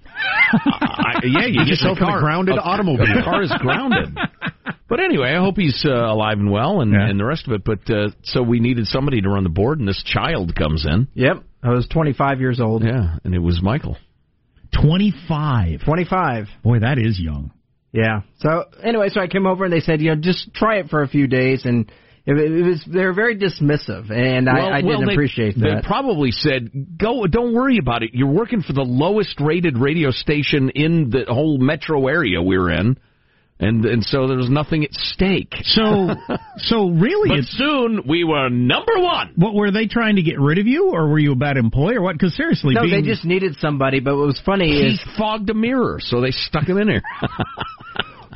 I, 0.54 1.22
yeah, 1.24 1.46
you 1.48 1.60
Put 1.60 1.66
get 1.66 1.68
yourself 1.68 1.98
in 2.00 2.04
in 2.08 2.10
a 2.14 2.18
a 2.18 2.20
grounded 2.20 2.56
a- 2.56 2.62
automobile. 2.62 3.06
A 3.20 3.24
car 3.24 3.42
is 3.42 3.52
grounded. 3.60 4.16
But 4.90 5.00
anyway, 5.00 5.30
I 5.34 5.40
hope 5.40 5.56
he's 5.58 5.84
uh, 5.88 5.90
alive 5.92 6.38
and 6.38 6.52
well, 6.52 6.82
and, 6.82 6.92
Yeah. 6.94 7.08
and 7.10 7.20
the 7.20 7.26
rest 7.26 7.48
of 7.48 7.54
it. 7.54 7.64
But 7.64 7.90
uh, 7.90 8.10
so 8.24 8.44
we 8.44 8.60
needed 8.60 8.86
somebody 8.86 9.22
to 9.22 9.30
run 9.30 9.44
the 9.44 9.50
board, 9.50 9.80
and 9.80 9.88
this 9.88 10.04
child 10.04 10.54
comes 10.56 10.86
in. 10.86 11.08
Yep. 11.16 11.44
I 11.64 11.70
was 11.70 11.88
25 11.88 12.40
years 12.40 12.60
old. 12.60 12.84
Yeah, 12.84 13.18
and 13.24 13.34
it 13.34 13.40
was 13.40 13.62
Michael. 13.64 13.98
25. 14.80 15.82
25. 15.86 16.48
Boy, 16.64 16.80
that 16.80 16.98
is 17.00 17.20
young. 17.20 17.52
Yeah. 17.94 18.22
So 18.40 18.66
anyway, 18.82 19.10
so 19.10 19.22
I 19.22 19.28
came 19.28 19.46
over 19.46 19.64
and 19.64 19.72
they 19.72 19.80
said, 19.80 20.02
you 20.02 20.10
know, 20.10 20.20
just 20.20 20.54
try 20.54 20.78
it 20.78 20.90
for 20.90 21.04
a 21.04 21.08
few 21.08 21.28
days, 21.28 21.64
and 21.66 21.90
it, 22.26 22.34
it 22.38 22.64
was 22.64 22.84
they 22.92 23.06
were 23.06 23.14
very 23.14 23.38
dismissive, 23.38 24.10
and 24.12 24.48
Well- 24.48 24.56
I, 24.56 24.80
I 24.80 24.82
well, 24.82 24.98
didn't 24.98 25.08
they- 25.08 25.14
appreciate 25.14 25.56
that. 25.60 25.82
They 25.84 25.88
probably 25.88 26.32
said, 26.32 26.98
"Go, 26.98 27.28
don't 27.28 27.54
worry 27.54 27.78
about 27.78 28.02
it. 28.02 28.10
You're 28.14 28.32
working 28.32 28.62
for 28.64 28.74
the 28.74 28.82
lowest 28.84 29.40
rated 29.40 29.78
radio 29.78 30.10
station 30.10 30.70
in 30.72 31.12
the 31.12 31.26
whole 31.28 31.58
metro 31.60 32.08
area 32.08 32.42
we're 32.42 32.72
in." 32.72 32.98
And 33.60 33.86
and 33.86 34.04
so 34.04 34.28
there 34.28 34.38
was 34.38 34.50
nothing 34.50 34.84
at 34.84 34.92
stake. 34.94 35.54
So, 35.64 36.10
so 36.58 36.90
really, 36.90 37.30
But 37.30 37.46
soon 37.46 38.02
we 38.08 38.24
were 38.24 38.50
number 38.50 38.94
one. 38.98 39.34
what 39.36 39.54
were 39.54 39.72
they 39.72 39.88
trying 39.88 40.16
to 40.16 40.22
get 40.24 40.40
rid 40.40 40.58
of 40.58 40.68
you, 40.68 40.92
or 40.92 41.08
were 41.08 41.20
you 41.20 41.34
a 41.34 41.36
bad 41.36 41.58
employee, 41.58 41.96
or 41.96 42.02
what? 42.02 42.14
Because 42.14 42.36
seriously, 42.36 42.74
no, 42.74 42.82
being, 42.82 43.04
they 43.04 43.08
just 43.08 43.26
needed 43.26 43.56
somebody. 43.60 44.00
But 44.00 44.18
what 44.18 44.26
was 44.26 44.42
funny 44.44 44.82
He 44.82 44.88
is 44.88 45.02
fogged 45.18 45.50
a 45.50 45.54
mirror, 45.54 46.00
so 46.00 46.20
they 46.20 46.32
stuck 46.32 46.68
him 46.68 46.78
in 46.78 46.88
there. 46.88 47.04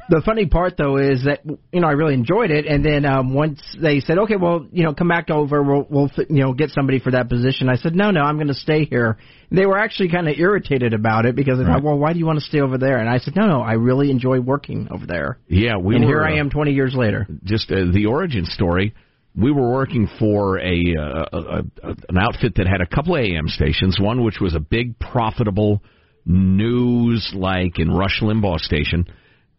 the 0.09 0.21
funny 0.25 0.45
part 0.45 0.77
though 0.77 0.97
is 0.97 1.23
that 1.25 1.41
you 1.45 1.81
know 1.81 1.87
I 1.87 1.91
really 1.91 2.13
enjoyed 2.13 2.51
it, 2.51 2.65
and 2.65 2.83
then 2.83 3.05
um, 3.05 3.33
once 3.33 3.61
they 3.81 3.99
said, 3.99 4.17
okay, 4.19 4.35
well, 4.35 4.65
you 4.71 4.83
know, 4.83 4.93
come 4.93 5.07
back 5.07 5.29
over, 5.29 5.61
we'll, 5.63 5.85
we'll 5.89 6.09
you 6.29 6.41
know 6.43 6.53
get 6.53 6.69
somebody 6.71 6.99
for 6.99 7.11
that 7.11 7.29
position. 7.29 7.69
I 7.69 7.75
said, 7.75 7.95
no, 7.95 8.11
no, 8.11 8.21
I'm 8.21 8.35
going 8.35 8.47
to 8.47 8.53
stay 8.53 8.85
here. 8.85 9.17
They 9.51 9.65
were 9.65 9.77
actually 9.77 10.09
kind 10.09 10.27
of 10.27 10.35
irritated 10.37 10.93
about 10.93 11.25
it 11.25 11.35
because 11.35 11.57
they 11.57 11.63
Right. 11.63 11.73
thought, 11.75 11.83
well, 11.83 11.97
why 11.97 12.13
do 12.13 12.19
you 12.19 12.25
want 12.25 12.39
to 12.39 12.45
stay 12.45 12.59
over 12.59 12.77
there? 12.77 12.97
And 12.97 13.09
I 13.09 13.17
said, 13.19 13.35
no, 13.35 13.47
no, 13.47 13.61
I 13.61 13.73
really 13.73 14.11
enjoy 14.11 14.39
working 14.41 14.87
over 14.91 15.05
there. 15.05 15.37
yeah, 15.47 15.77
we 15.77 15.95
and 15.95 16.03
were. 16.03 16.11
here 16.11 16.23
I 16.23 16.33
uh, 16.37 16.39
am 16.41 16.49
20 16.49 16.71
years 16.73 16.93
later. 16.95 17.27
just 17.43 17.71
uh, 17.71 17.85
the 17.93 18.05
origin 18.07 18.45
story. 18.45 18.93
We 19.35 19.51
were 19.51 19.71
working 19.71 20.09
for 20.19 20.59
a, 20.59 20.95
uh, 20.99 21.25
a, 21.31 21.37
a 21.37 21.95
an 22.09 22.17
outfit 22.17 22.55
that 22.55 22.65
had 22.67 22.81
a 22.81 22.87
couple 22.87 23.15
of 23.15 23.21
AM 23.23 23.47
stations. 23.47 23.99
One 23.99 24.23
which 24.23 24.39
was 24.41 24.55
a 24.55 24.59
big, 24.59 24.97
profitable 24.99 25.83
news 26.25 27.31
like 27.35 27.79
in 27.79 27.89
Rush 27.91 28.19
Limbaugh 28.21 28.59
station, 28.59 29.05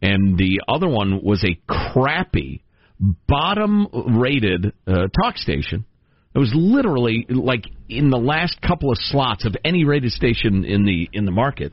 and 0.00 0.38
the 0.38 0.61
other 0.68 0.88
one 0.88 1.22
was 1.22 1.44
a 1.44 1.58
crappy, 1.66 2.62
bottom-rated 3.26 4.72
uh, 4.87 5.06
talk 5.20 5.37
station. 5.37 5.84
It 6.34 6.38
was 6.38 6.52
literally 6.54 7.26
like 7.28 7.64
in 7.88 8.11
the 8.11 8.18
last 8.18 8.61
couple 8.61 8.90
of 8.90 8.98
slots 9.00 9.44
of 9.44 9.56
any 9.64 9.84
rated 9.84 10.12
station 10.12 10.64
in 10.64 10.84
the 10.84 11.08
in 11.12 11.24
the 11.24 11.32
market 11.32 11.72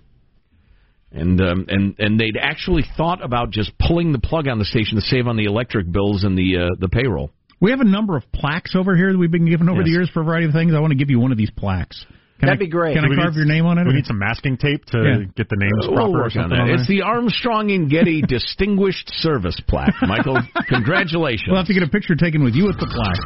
and 1.11 1.39
um, 1.41 1.65
and 1.67 1.95
and 1.99 2.19
they'd 2.19 2.37
actually 2.39 2.83
thought 2.97 3.23
about 3.23 3.51
just 3.51 3.71
pulling 3.77 4.11
the 4.11 4.19
plug 4.19 4.47
on 4.47 4.57
the 4.59 4.65
station 4.65 4.95
to 4.95 5.01
save 5.01 5.27
on 5.27 5.37
the 5.37 5.45
electric 5.45 5.91
bills 5.91 6.23
and 6.23 6.37
the 6.37 6.57
uh, 6.57 6.75
the 6.79 6.89
payroll. 6.89 7.29
we 7.61 7.71
have 7.71 7.79
a 7.79 7.85
number 7.85 8.17
of 8.17 8.23
plaques 8.33 8.75
over 8.75 8.95
here 8.95 9.11
that 9.11 9.17
we've 9.17 9.31
been 9.31 9.49
given 9.49 9.69
over 9.69 9.79
Yes. 9.81 9.85
the 9.85 9.91
years 9.91 10.09
for 10.13 10.21
a 10.21 10.23
variety 10.23 10.47
of 10.47 10.53
things. 10.53 10.73
I 10.73 10.79
want 10.79 10.91
to 10.91 10.97
give 10.97 11.09
you 11.09 11.19
one 11.19 11.31
of 11.31 11.37
these 11.37 11.51
plaques. 11.51 12.05
Can 12.39 12.47
That'd 12.47 12.59
I, 12.61 12.65
be 12.65 12.67
great. 12.67 12.95
Can 12.95 13.07
Do 13.07 13.13
I 13.13 13.15
carve 13.15 13.33
need- 13.33 13.37
your 13.37 13.45
name 13.45 13.65
on 13.65 13.77
it? 13.77 13.87
We 13.87 13.93
need 13.93 14.05
some 14.05 14.19
masking 14.19 14.57
tape 14.57 14.83
to 14.91 14.97
Yeah. 14.99 15.17
get 15.37 15.47
the 15.47 15.55
names 15.55 15.87
we'll 15.87 15.95
proper 15.95 16.09
or 16.19 16.23
work 16.23 16.35
on 16.35 16.49
that. 16.49 16.59
on 16.59 16.69
It's 16.69 16.85
the 16.87 17.01
Armstrong 17.03 17.71
and 17.71 17.89
Getty 17.89 18.21
Distinguished 18.27 19.09
Service 19.21 19.57
Plaque. 19.67 19.95
Michael, 20.01 20.41
congratulations. 20.67 21.47
We'll 21.47 21.57
have 21.57 21.67
to 21.67 21.73
get 21.73 21.83
a 21.83 21.87
picture 21.87 22.15
taken 22.15 22.43
with 22.43 22.53
you 22.53 22.65
with 22.65 22.77
the 22.77 22.87
plaque. 22.87 23.23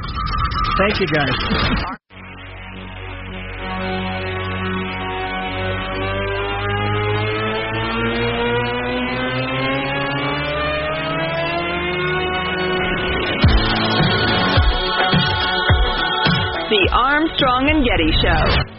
Thank 0.78 1.02
you, 1.02 1.08
guys. 1.08 1.98
The 16.70 16.90
Armstrong 16.94 17.66
and 17.74 17.82
Getty 17.82 18.12
Show. 18.22 18.79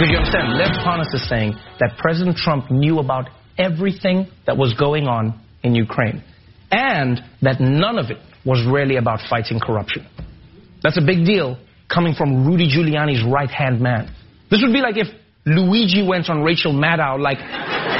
Because 0.00 0.12
you 0.12 0.16
understand, 0.16 0.56
Lev 0.56 0.80
Parnas 0.80 1.12
is 1.12 1.28
saying 1.28 1.60
that 1.76 1.98
President 1.98 2.34
Trump 2.34 2.70
knew 2.70 3.00
about 3.00 3.28
everything 3.58 4.32
that 4.46 4.56
was 4.56 4.72
going 4.72 5.04
on 5.04 5.38
in 5.62 5.74
Ukraine, 5.74 6.24
and 6.72 7.20
that 7.42 7.60
none 7.60 7.98
of 7.98 8.08
it 8.08 8.16
was 8.46 8.64
really 8.64 8.96
about 8.96 9.20
fighting 9.28 9.60
corruption. 9.60 10.08
That's 10.82 10.96
a 10.96 11.04
big 11.04 11.26
deal 11.26 11.60
coming 11.92 12.14
from 12.14 12.48
Rudy 12.48 12.64
Giuliani's 12.64 13.20
right 13.28 13.50
hand 13.50 13.82
man. 13.82 14.08
This 14.50 14.64
would 14.64 14.72
be 14.72 14.80
like 14.80 14.96
if 14.96 15.08
Luigi 15.44 16.00
went 16.00 16.30
on 16.30 16.40
Rachel 16.40 16.72
Maddow 16.72 17.20
like, 17.20 17.44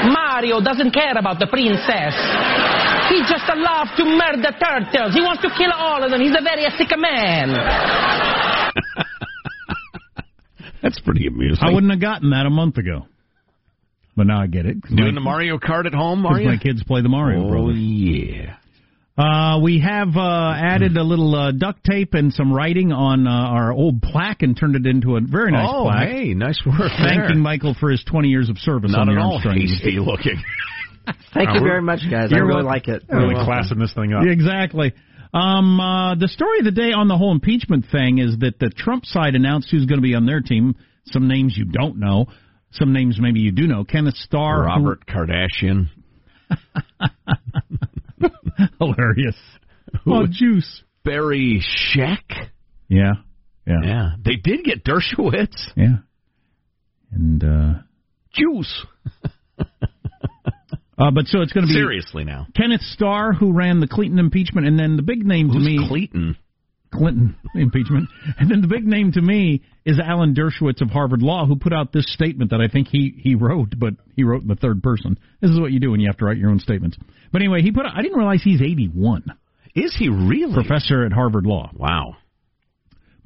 Mario 0.09 0.57
doesn't 0.59 0.97
care 0.97 1.13
about 1.13 1.37
the 1.37 1.45
princess. 1.45 2.17
He 3.13 3.21
just 3.29 3.45
loves 3.45 3.93
to 4.01 4.09
murder 4.09 4.49
turtles. 4.57 5.13
He 5.13 5.21
wants 5.21 5.45
to 5.45 5.53
kill 5.53 5.69
all 5.69 6.01
of 6.01 6.09
them. 6.09 6.19
He's 6.19 6.33
a 6.33 6.41
very 6.41 6.65
sick 6.81 6.97
man. 6.97 7.53
That's 10.81 10.99
pretty 10.99 11.27
amusing. 11.27 11.63
I 11.63 11.71
wouldn't 11.73 11.91
have 11.91 12.01
gotten 12.01 12.31
that 12.31 12.45
a 12.45 12.49
month 12.49 12.77
ago, 12.77 13.05
but 14.15 14.27
now 14.27 14.41
I 14.41 14.47
get 14.47 14.65
it. 14.65 14.81
'cause 14.81 14.91
Doing 14.91 15.09
my, 15.09 15.13
the 15.15 15.21
Mario 15.21 15.57
Kart 15.57 15.85
at 15.85 15.93
home, 15.93 16.25
are 16.25 16.39
you? 16.39 16.47
my 16.49 16.57
kids 16.57 16.83
play 16.83 17.01
the 17.01 17.09
Mario 17.09 17.45
oh 17.45 17.49
Brothers. 17.49 17.77
yeah. 17.77 18.55
Uh, 19.17 19.59
we 19.61 19.79
have 19.79 20.15
uh, 20.15 20.53
added 20.55 20.97
a 20.97 21.03
little 21.03 21.35
uh, 21.35 21.51
duct 21.51 21.83
tape 21.83 22.13
and 22.15 22.33
some 22.33 22.51
writing 22.51 22.91
on 22.91 23.27
uh, 23.27 23.29
our 23.31 23.71
old 23.71 24.01
plaque 24.01 24.41
and 24.41 24.57
turned 24.57 24.75
it 24.75 24.85
into 24.87 25.17
a 25.17 25.21
very 25.21 25.51
nice 25.51 25.69
oh 25.69 25.83
plaque. 25.83 26.09
hey, 26.09 26.33
nice 26.33 26.59
work. 26.65 26.77
there. 26.79 26.89
Thanking 27.07 27.39
Michael 27.39 27.75
for 27.79 27.91
his 27.91 28.03
20 28.05 28.29
years 28.29 28.49
of 28.49 28.57
service 28.57 28.91
Not 28.91 29.01
on 29.01 29.09
at 29.09 29.15
the 29.15 29.21
all 29.21 29.33
Armstrong. 29.33 29.57
hasty 29.59 29.99
looking. 29.99 30.41
Thank 31.33 31.49
Uh, 31.49 31.53
you 31.55 31.59
very 31.59 31.81
much, 31.81 31.99
guys. 32.09 32.31
I 32.31 32.37
You're 32.37 32.45
really 32.47 32.63
welcome. 32.63 32.67
like 32.67 32.87
it. 32.87 33.03
really 33.09 33.35
You're 33.35 33.43
classing 33.43 33.79
this 33.79 33.93
thing 33.93 34.13
up. 34.13 34.23
Yeah, 34.25 34.31
exactly. 34.31 34.93
Um, 35.33 35.79
uh, 35.79 36.15
the 36.15 36.27
story 36.27 36.59
of 36.59 36.65
the 36.65 36.71
day 36.71 36.91
on 36.91 37.07
the 37.07 37.17
whole 37.17 37.31
impeachment 37.31 37.85
thing 37.91 38.17
is 38.17 38.37
that 38.39 38.59
the 38.59 38.69
Trump 38.69 39.05
side 39.05 39.35
announced 39.35 39.69
who's 39.71 39.85
going 39.85 39.99
to 39.99 40.03
be 40.03 40.15
on 40.15 40.25
their 40.25 40.41
team. 40.41 40.75
Some 41.05 41.27
names 41.27 41.55
you 41.57 41.65
don't 41.65 41.97
know. 41.99 42.27
Some 42.71 42.93
names 42.93 43.17
maybe 43.19 43.39
you 43.39 43.51
do 43.51 43.67
know. 43.67 43.83
Kenneth 43.83 44.15
Starr. 44.15 44.61
who- 44.61 44.65
Robert 44.67 45.05
Kardashian. 45.05 45.87
Hilarious. 48.79 49.35
Oh, 50.05 50.25
juice. 50.29 50.83
Barry 51.03 51.61
Scheck. 51.63 52.23
Yeah. 52.87 53.13
Yeah. 53.65 53.75
Yeah, 53.83 54.09
they 54.23 54.35
did 54.35 54.63
get 54.65 54.83
Dershowitz. 54.83 55.71
Yeah. 55.75 55.97
And, 57.11 57.43
uh, 57.43 57.73
Juice. 58.33 58.85
uh, 61.01 61.11
but 61.11 61.25
so 61.27 61.41
it's 61.41 61.51
going 61.51 61.65
to 61.65 61.67
be 61.67 61.73
Seriously 61.73 62.23
now. 62.23 62.47
Kenneth 62.55 62.81
Starr, 62.81 63.33
who 63.33 63.53
ran 63.53 63.79
the 63.79 63.87
Clinton 63.87 64.19
impeachment, 64.19 64.67
and 64.67 64.77
then 64.77 64.95
the 64.95 65.03
big 65.03 65.25
name 65.25 65.49
to 65.49 65.59
me. 65.59 65.85
Clayton? 65.87 66.37
Clinton 66.93 67.35
impeachment. 67.55 68.09
And 68.37 68.51
then 68.51 68.61
the 68.61 68.67
big 68.67 68.85
name 68.85 69.13
to 69.13 69.21
me 69.21 69.63
is 69.85 69.99
Alan 69.99 70.35
Dershowitz 70.35 70.81
of 70.81 70.89
Harvard 70.89 71.21
Law, 71.21 71.45
who 71.45 71.55
put 71.55 71.73
out 71.73 71.93
this 71.93 72.11
statement 72.13 72.51
that 72.51 72.61
I 72.61 72.67
think 72.67 72.89
he, 72.89 73.13
he 73.17 73.35
wrote, 73.35 73.73
but 73.77 73.93
he 74.15 74.23
wrote 74.23 74.41
in 74.41 74.47
the 74.47 74.55
third 74.55 74.83
person. 74.83 75.17
This 75.39 75.51
is 75.51 75.59
what 75.59 75.71
you 75.71 75.79
do 75.79 75.91
when 75.91 76.01
you 76.01 76.07
have 76.07 76.17
to 76.17 76.25
write 76.25 76.37
your 76.37 76.49
own 76.49 76.59
statements. 76.59 76.97
But 77.31 77.41
anyway, 77.41 77.61
he 77.61 77.71
put 77.71 77.85
out, 77.85 77.93
I 77.95 78.01
didn't 78.01 78.17
realize 78.17 78.41
he's 78.43 78.61
81. 78.61 79.23
Is 79.73 79.95
he 79.97 80.09
really? 80.09 80.53
Professor 80.53 81.05
at 81.05 81.13
Harvard 81.13 81.45
Law. 81.45 81.71
Wow. 81.73 82.17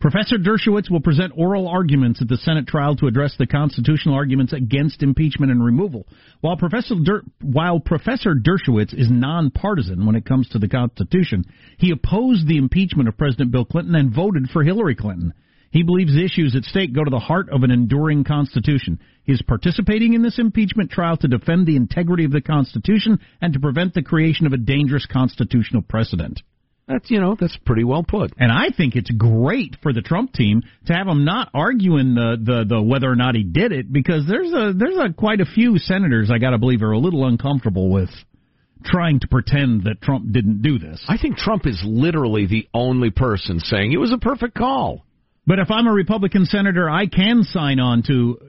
Professor 0.06 0.38
Dershowitz 0.38 0.92
will 0.92 1.00
present 1.00 1.34
oral 1.36 1.68
arguments 1.68 2.22
at 2.22 2.28
the 2.28 2.38
Senate 2.38 2.68
trial 2.68 2.96
to 2.98 3.08
address 3.08 3.34
the 3.40 3.48
constitutional 3.48 4.14
arguments 4.14 4.54
against 4.54 5.02
impeachment 5.02 5.52
and 5.52 5.66
removal. 5.66 6.06
While 6.42 6.58
Professor 6.58 6.94
Der- 7.04 7.24
while 7.42 7.80
Professor 7.80 8.36
Dershowitz 8.36 8.94
is 8.94 9.10
nonpartisan 9.10 10.06
when 10.06 10.16
it 10.16 10.24
comes 10.24 10.48
to 10.50 10.60
the 10.60 10.68
Constitution, 10.68 11.46
he 11.80 11.90
opposed 11.90 12.48
the 12.48 12.58
impeachment 12.58 13.10
of 13.10 13.18
President 13.18 13.50
Bill 13.50 13.66
Clinton 13.66 13.96
and 13.96 14.14
voted 14.14 14.48
for 14.52 14.64
Hillary 14.64 14.94
Clinton. 14.94 15.34
He 15.72 15.82
believes 15.82 16.14
the 16.14 16.24
issues 16.24 16.56
at 16.56 16.66
stake 16.66 16.94
go 16.94 17.04
to 17.04 17.10
the 17.10 17.18
heart 17.18 17.50
of 17.50 17.64
an 17.64 17.72
enduring 17.72 18.26
Constitution. 18.26 19.00
He 19.24 19.32
is 19.32 19.42
participating 19.42 20.14
in 20.14 20.22
this 20.22 20.38
impeachment 20.38 20.92
trial 20.92 21.18
to 21.18 21.28
defend 21.28 21.66
the 21.66 21.78
integrity 21.78 22.26
of 22.26 22.32
the 22.32 22.42
Constitution 22.42 23.20
and 23.42 23.54
to 23.54 23.60
prevent 23.60 23.96
the 23.96 24.04
creation 24.04 24.46
of 24.46 24.54
a 24.54 24.58
dangerous 24.58 25.08
constitutional 25.08 25.82
precedent. 25.82 26.44
That's 26.88 27.10
you 27.10 27.20
know 27.20 27.36
that's 27.40 27.58
pretty 27.66 27.84
well 27.84 28.04
put. 28.04 28.34
And 28.38 28.52
I 28.52 28.68
think 28.76 28.96
it's 28.96 29.10
great 29.10 29.76
for 29.82 29.92
the 29.92 30.02
Trump 30.02 30.34
team 30.34 30.62
to 30.86 30.94
have 30.94 31.08
him 31.08 31.26
not 31.26 31.50
arguing 31.54 32.14
the, 32.14 32.38
the, 32.40 32.66
the 32.76 32.82
whether 32.82 33.10
or 33.10 33.16
not 33.16 33.34
he 33.34 33.44
did 33.44 33.72
it 33.72 33.92
because 33.92 34.26
there's 34.28 34.54
a 34.54 34.74
there's 34.78 34.98
a 34.98 35.12
quite 35.12 35.42
a 35.42 35.46
few 35.46 35.80
senators 35.80 36.30
I 36.32 36.38
got 36.38 36.52
to 36.52 36.60
believe 36.60 36.84
are 36.84 36.92
a 36.92 37.00
little 37.00 37.26
uncomfortable 37.26 37.90
with 37.90 38.12
trying 38.84 39.20
to 39.20 39.28
pretend 39.28 39.86
that 39.86 40.00
Trump 40.02 40.32
didn't 40.32 40.62
do 40.62 40.78
this. 40.78 41.04
I 41.08 41.18
think 41.18 41.38
Trump 41.38 41.66
is 41.66 41.82
literally 41.84 42.46
the 42.46 42.68
only 42.72 43.10
person 43.10 43.60
saying 43.60 43.92
it 43.92 43.98
was 43.98 44.14
a 44.14 44.20
perfect 44.20 44.56
call. 44.56 45.04
But 45.48 45.60
if 45.60 45.72
I'm 45.72 45.88
a 45.88 45.92
Republican 45.92 46.46
senator, 46.46 46.90
I 46.90 47.08
can 47.08 47.44
sign 47.44 47.80
on 47.80 48.04
to 48.04 48.40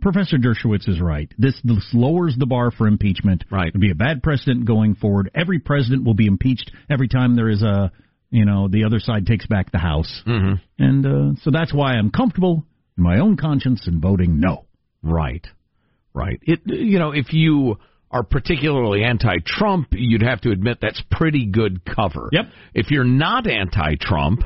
Professor 0.00 0.36
Dershowitz 0.36 0.88
is 0.88 1.00
right. 1.00 1.32
This, 1.38 1.60
this 1.64 1.88
lowers 1.92 2.36
the 2.38 2.46
bar 2.46 2.70
for 2.70 2.86
impeachment. 2.86 3.44
Right. 3.50 3.68
It'll 3.68 3.80
be 3.80 3.90
a 3.90 3.94
bad 3.94 4.22
precedent 4.22 4.66
going 4.66 4.94
forward. 4.94 5.30
Every 5.34 5.58
president 5.58 6.04
will 6.04 6.14
be 6.14 6.26
impeached 6.26 6.70
every 6.88 7.08
time 7.08 7.36
there 7.36 7.48
is 7.48 7.62
a, 7.62 7.92
you 8.30 8.44
know, 8.44 8.68
the 8.68 8.84
other 8.84 9.00
side 9.00 9.26
takes 9.26 9.46
back 9.46 9.72
the 9.72 9.78
House. 9.78 10.22
Mm-hmm. 10.26 10.54
And 10.78 11.06
uh, 11.06 11.40
so 11.42 11.50
that's 11.50 11.74
why 11.74 11.94
I'm 11.94 12.10
comfortable 12.10 12.64
in 12.96 13.02
my 13.02 13.18
own 13.18 13.36
conscience 13.36 13.86
in 13.86 14.00
voting 14.00 14.40
no. 14.40 14.66
Right. 15.02 15.46
Right. 16.12 16.40
It 16.42 16.60
you 16.66 16.98
know, 16.98 17.12
if 17.12 17.32
you 17.32 17.78
are 18.10 18.24
particularly 18.24 19.04
anti-Trump, 19.04 19.88
you'd 19.92 20.22
have 20.22 20.40
to 20.40 20.50
admit 20.50 20.78
that's 20.80 21.02
pretty 21.10 21.46
good 21.46 21.84
cover. 21.84 22.28
Yep. 22.32 22.46
If 22.74 22.90
you're 22.90 23.04
not 23.04 23.46
anti-Trump, 23.46 24.40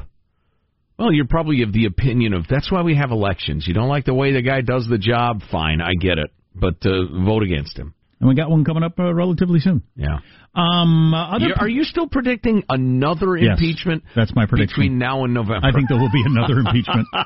well, 0.98 1.12
you're 1.12 1.26
probably 1.26 1.62
of 1.62 1.72
the 1.72 1.86
opinion 1.86 2.34
of 2.34 2.46
that's 2.48 2.70
why 2.70 2.82
we 2.82 2.96
have 2.96 3.10
elections. 3.10 3.66
You 3.66 3.74
don't 3.74 3.88
like 3.88 4.04
the 4.04 4.14
way 4.14 4.32
the 4.32 4.42
guy 4.42 4.60
does 4.60 4.86
the 4.88 4.98
job, 4.98 5.40
fine, 5.50 5.80
I 5.80 5.94
get 5.94 6.18
it, 6.18 6.30
but 6.54 6.76
uh, 6.86 7.24
vote 7.24 7.42
against 7.42 7.76
him. 7.76 7.94
And 8.24 8.30
we 8.30 8.34
got 8.36 8.48
one 8.50 8.64
coming 8.64 8.82
up 8.82 8.98
uh, 8.98 9.12
relatively 9.12 9.60
soon. 9.60 9.82
Yeah. 9.96 10.20
Um, 10.54 11.12
uh, 11.12 11.36
other 11.36 11.48
are 11.58 11.68
you 11.68 11.84
still 11.84 12.08
predicting 12.08 12.62
another 12.70 13.36
Yes, 13.36 13.58
impeachment? 13.60 14.02
that's 14.16 14.34
my 14.34 14.46
prediction. 14.46 14.80
Between 14.80 14.98
now 14.98 15.24
and 15.24 15.34
November. 15.34 15.66
I 15.66 15.72
think 15.72 15.90
there 15.90 15.98
will 15.98 16.10
be 16.10 16.22
another 16.24 16.60
impeachment. 16.60 17.06
oh 17.12 17.20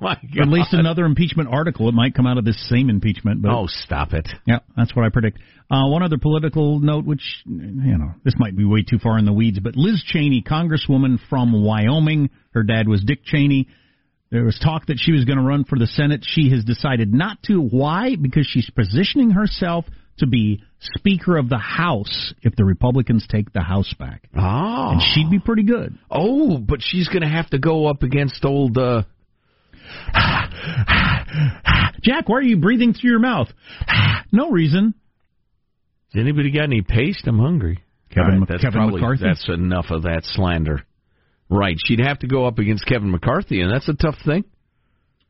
my 0.00 0.16
god! 0.34 0.36
At 0.40 0.48
least 0.48 0.72
another 0.72 1.04
impeachment 1.04 1.48
article. 1.52 1.88
It 1.88 1.94
might 1.94 2.12
come 2.16 2.26
out 2.26 2.38
of 2.38 2.44
this 2.44 2.58
same 2.68 2.90
impeachment. 2.90 3.40
But 3.40 3.52
Oh, 3.52 3.66
stop 3.68 4.14
it. 4.14 4.28
Yeah, 4.46 4.58
that's 4.76 4.96
what 4.96 5.04
I 5.04 5.10
predict. 5.10 5.38
Uh, 5.70 5.86
one 5.88 6.02
other 6.02 6.18
political 6.18 6.80
note, 6.80 7.04
which, 7.04 7.22
you 7.46 7.96
know, 7.98 8.14
this 8.24 8.34
might 8.36 8.56
be 8.56 8.64
way 8.64 8.82
too 8.82 8.98
far 8.98 9.16
in 9.16 9.24
the 9.24 9.32
weeds, 9.32 9.60
but 9.60 9.76
Liz 9.76 10.02
Cheney, 10.04 10.42
congresswoman 10.42 11.18
from 11.30 11.52
Wyoming, 11.62 12.30
her 12.50 12.64
dad 12.64 12.88
was 12.88 13.00
Dick 13.04 13.20
Cheney. 13.24 13.68
There 14.32 14.44
was 14.44 14.58
talk 14.58 14.86
that 14.86 14.98
she 14.98 15.12
was 15.12 15.26
going 15.26 15.36
to 15.36 15.44
run 15.44 15.64
for 15.64 15.78
the 15.78 15.86
Senate. 15.86 16.24
She 16.26 16.48
has 16.50 16.64
decided 16.64 17.12
not 17.12 17.42
to. 17.44 17.60
Why? 17.60 18.16
Because 18.16 18.46
she's 18.46 18.68
positioning 18.70 19.30
herself 19.30 19.84
to 20.18 20.26
be 20.26 20.62
Speaker 20.80 21.36
of 21.36 21.50
the 21.50 21.58
House 21.58 22.32
if 22.42 22.56
the 22.56 22.64
Republicans 22.64 23.26
take 23.28 23.52
the 23.52 23.60
House 23.60 23.92
back. 23.98 24.22
Oh. 24.34 24.92
And 24.92 25.02
she'd 25.02 25.30
be 25.30 25.38
pretty 25.38 25.64
good. 25.64 25.98
Oh, 26.10 26.56
but 26.56 26.78
she's 26.80 27.08
going 27.08 27.20
to 27.20 27.28
have 27.28 27.50
to 27.50 27.58
go 27.58 27.86
up 27.86 28.02
against 28.02 28.42
old. 28.46 28.78
Uh, 28.78 29.02
Jack, 32.02 32.26
why 32.26 32.38
are 32.38 32.42
you 32.42 32.56
breathing 32.56 32.94
through 32.94 33.10
your 33.10 33.20
mouth? 33.20 33.48
no 34.32 34.50
reason. 34.50 34.94
Has 36.14 36.22
anybody 36.22 36.50
got 36.50 36.64
any 36.64 36.80
paste? 36.80 37.24
I'm 37.26 37.38
hungry. 37.38 37.84
Kevin 38.10 38.40
right, 38.40 38.48
that's 38.48 38.62
Kevin 38.62 38.78
probably, 38.80 39.00
McCarthy? 39.02 39.24
That's 39.24 39.46
enough 39.50 39.86
of 39.90 40.04
that 40.04 40.22
slander. 40.24 40.86
Right. 41.52 41.76
She'd 41.86 42.00
have 42.00 42.20
to 42.20 42.26
go 42.26 42.46
up 42.46 42.58
against 42.58 42.86
Kevin 42.86 43.10
McCarthy, 43.10 43.60
and 43.60 43.70
that's 43.72 43.88
a 43.88 43.94
tough 43.94 44.16
thing. 44.24 44.44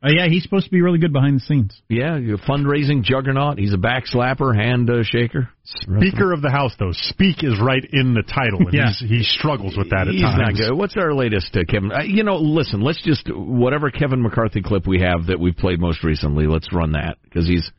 Uh, 0.01 0.09
yeah, 0.11 0.27
he's 0.27 0.43
supposed 0.43 0.65
to 0.65 0.71
be 0.71 0.81
really 0.81 0.99
good 0.99 1.13
behind 1.13 1.37
the 1.37 1.39
scenes. 1.41 1.81
Yeah, 1.87 2.17
you're 2.17 2.35
a 2.35 2.37
fundraising 2.37 3.03
juggernaut. 3.03 3.57
He's 3.57 3.73
a 3.73 3.77
back 3.77 4.03
slapper, 4.05 4.53
hand 4.53 4.89
uh, 4.89 5.03
shaker. 5.03 5.49
Speaker 5.63 6.33
of 6.33 6.41
the 6.41 6.49
House, 6.49 6.73
though. 6.77 6.91
Speak 6.91 7.41
is 7.41 7.57
right 7.61 7.83
in 7.89 8.13
the 8.13 8.21
title, 8.23 8.59
and 8.67 8.73
Yeah. 8.73 8.91
he 8.91 9.23
struggles 9.23 9.77
with 9.77 9.91
that 9.91 10.07
at 10.09 10.13
He's 10.13 10.21
times. 10.21 10.37
not 10.39 10.55
good. 10.55 10.77
What's 10.77 10.97
our 10.97 11.13
latest, 11.13 11.55
uh, 11.55 11.61
Kevin? 11.69 11.91
Uh, 11.93 12.03
you 12.03 12.23
know, 12.23 12.35
listen, 12.35 12.81
let's 12.81 13.01
just, 13.01 13.29
whatever 13.33 13.91
Kevin 13.91 14.21
McCarthy 14.21 14.61
clip 14.61 14.85
we 14.87 14.99
have 14.99 15.27
that 15.27 15.39
we've 15.39 15.55
played 15.55 15.79
most 15.79 16.03
recently, 16.03 16.47
let's 16.47 16.73
run 16.73 16.91
that, 16.93 17.15
because 17.23 17.47
he's 17.47 17.71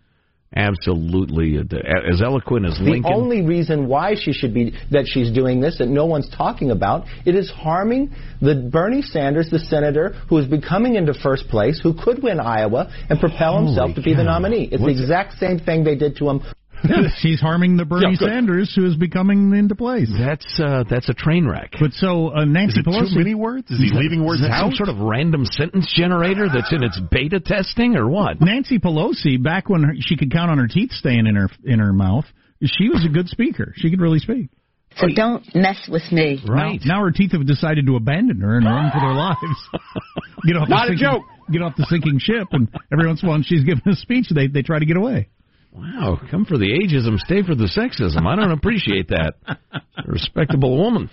absolutely 0.57 1.59
as 1.59 2.23
eloquent 2.23 2.67
as 2.67 2.79
The 2.79 2.85
Lincoln. 2.85 3.13
only 3.13 3.43
reason 3.43 3.89
why 3.89 4.15
she 4.15 4.33
should 4.33 4.55
be 4.55 4.75
that 4.91 5.07
she's 5.07 5.31
doing 5.31 5.61
this 5.61 5.79
that 5.79 5.89
no 5.89 6.07
one's 6.07 6.29
talking 6.31 6.71
about, 6.71 7.07
it 7.25 7.35
is 7.35 7.51
harming 7.51 8.11
the 8.41 8.55
Bernie 8.55 9.03
Sanders, 9.03 9.51
the 9.51 9.59
senator 9.59 10.11
who 10.29 10.39
is 10.39 10.47
becoming 10.47 10.95
into 10.97 11.15
first 11.15 11.49
place, 11.49 11.81
who 11.83 11.95
could 11.95 12.23
win 12.23 12.41
Iowa 12.41 12.91
and 13.09 13.19
propel 13.19 13.65
himself 13.65 13.95
to 13.97 14.03
be 14.03 14.15
the 14.15 14.25
nominee. 14.25 14.69
It's 14.71 14.81
What's 14.83 14.97
the 14.97 15.03
exact 15.03 15.39
same 15.39 15.59
thing 15.59 15.85
they 15.85 15.97
did 15.97 16.17
to 16.17 16.31
him. 16.31 16.43
She's 17.19 17.41
harming 17.41 17.77
the 17.77 17.85
Bernie 17.85 18.17
Yeah. 18.21 18.29
Sanders, 18.29 18.73
who 18.75 18.87
is 18.87 18.97
becoming 18.97 19.55
into 19.55 19.75
place. 19.75 20.11
That's 20.19 20.61
uh, 20.61 20.85
that's 20.89 21.09
a 21.09 21.15
train 21.15 21.47
wreck. 21.47 21.73
But 21.81 21.93
so 21.93 22.29
uh, 22.35 22.45
Nancy 22.45 22.81
Is 22.81 22.87
it 22.87 22.91
too 22.91 22.91
Pelosi. 22.91 23.17
many 23.17 23.35
words? 23.35 23.71
Is 23.71 23.79
he 23.79 23.91
leaving 23.93 24.25
that 24.25 24.61
some 24.61 24.73
sort 24.73 24.89
of 24.89 24.99
random 24.99 25.45
sentence 25.47 25.93
generator 25.95 26.49
that's 26.53 26.73
in 26.73 26.83
its 26.83 27.01
beta 27.11 27.41
testing, 27.41 27.97
or 27.97 28.09
what? 28.09 28.41
Nancy 28.41 28.79
Pelosi, 28.79 29.43
back 29.43 29.69
when 29.69 29.83
her, 29.83 29.93
she 30.01 30.17
could 30.17 30.33
count 30.33 30.51
on 30.51 30.59
her 30.59 30.69
teeth 30.69 30.91
staying 30.93 31.27
in 31.27 31.37
her 31.37 31.49
in 31.65 31.79
her 31.79 31.93
mouth, 31.93 32.25
she 32.63 32.89
was 32.89 33.05
a 33.05 33.13
good 33.13 33.29
speaker. 33.29 33.73
She 33.77 33.91
could 33.91 34.01
really 34.01 34.19
speak. 34.19 34.51
So 34.97 35.09
don't 35.09 35.43
mess 35.57 35.89
with 35.91 36.05
me. 36.13 36.41
Now, 36.45 36.73
now 36.85 37.03
her 37.03 37.11
teeth 37.11 37.33
have 37.33 37.45
decided 37.47 37.87
to 37.87 37.97
abandon 37.97 38.41
her 38.41 38.57
and 38.59 38.65
run 38.65 38.93
for 38.93 39.01
their 39.01 39.13
lives. 39.13 39.69
get 40.47 40.57
off 40.57 40.69
Not 40.69 40.87
the 40.87 40.95
a 40.95 40.97
sinking, 40.97 40.99
joke. 41.05 41.23
Get 41.51 41.63
off 41.63 41.77
the 41.77 41.87
sinking 41.91 42.19
ship, 42.21 42.47
and 42.53 42.69
every 42.93 43.07
once 43.09 43.21
in 43.21 43.29
a 43.29 43.33
while, 43.33 43.43
she's 43.43 43.65
giving 43.65 43.83
a 43.89 43.97
speech, 43.97 44.27
they 44.33 44.47
they 44.47 44.63
try 44.63 44.79
to 44.79 44.87
get 44.87 44.97
away. 44.97 45.31
Wow, 45.75 46.21
come 46.31 46.45
for 46.45 46.57
the 46.57 46.71
ageism, 46.71 47.19
stay 47.19 47.43
for 47.43 47.57
the 47.57 47.65
sexism. 47.65 48.27
I 48.27 48.37
don't 48.37 48.53
appreciate 48.53 49.09
that. 49.09 49.35
A 49.47 50.03
respectable 50.07 50.79
woman 50.79 51.11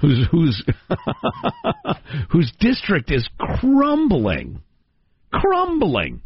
whose 0.00 0.26
whose 0.30 0.64
whose 2.30 2.52
district 2.58 3.10
is 3.10 3.28
crumbling, 3.38 4.60
crumbling. 5.32 6.22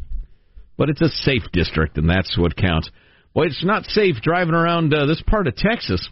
But 0.77 0.89
it's 0.89 1.01
a 1.01 1.09
safe 1.09 1.43
district, 1.53 1.97
and 1.97 2.09
that's 2.09 2.37
what 2.37 2.55
counts. 2.55 2.89
Well, 3.33 3.45
it's 3.45 3.63
not 3.63 3.85
safe 3.85 4.15
driving 4.21 4.55
around 4.55 4.93
uh, 4.93 5.05
this 5.05 5.21
part 5.25 5.47
of 5.47 5.55
Texas. 5.55 6.09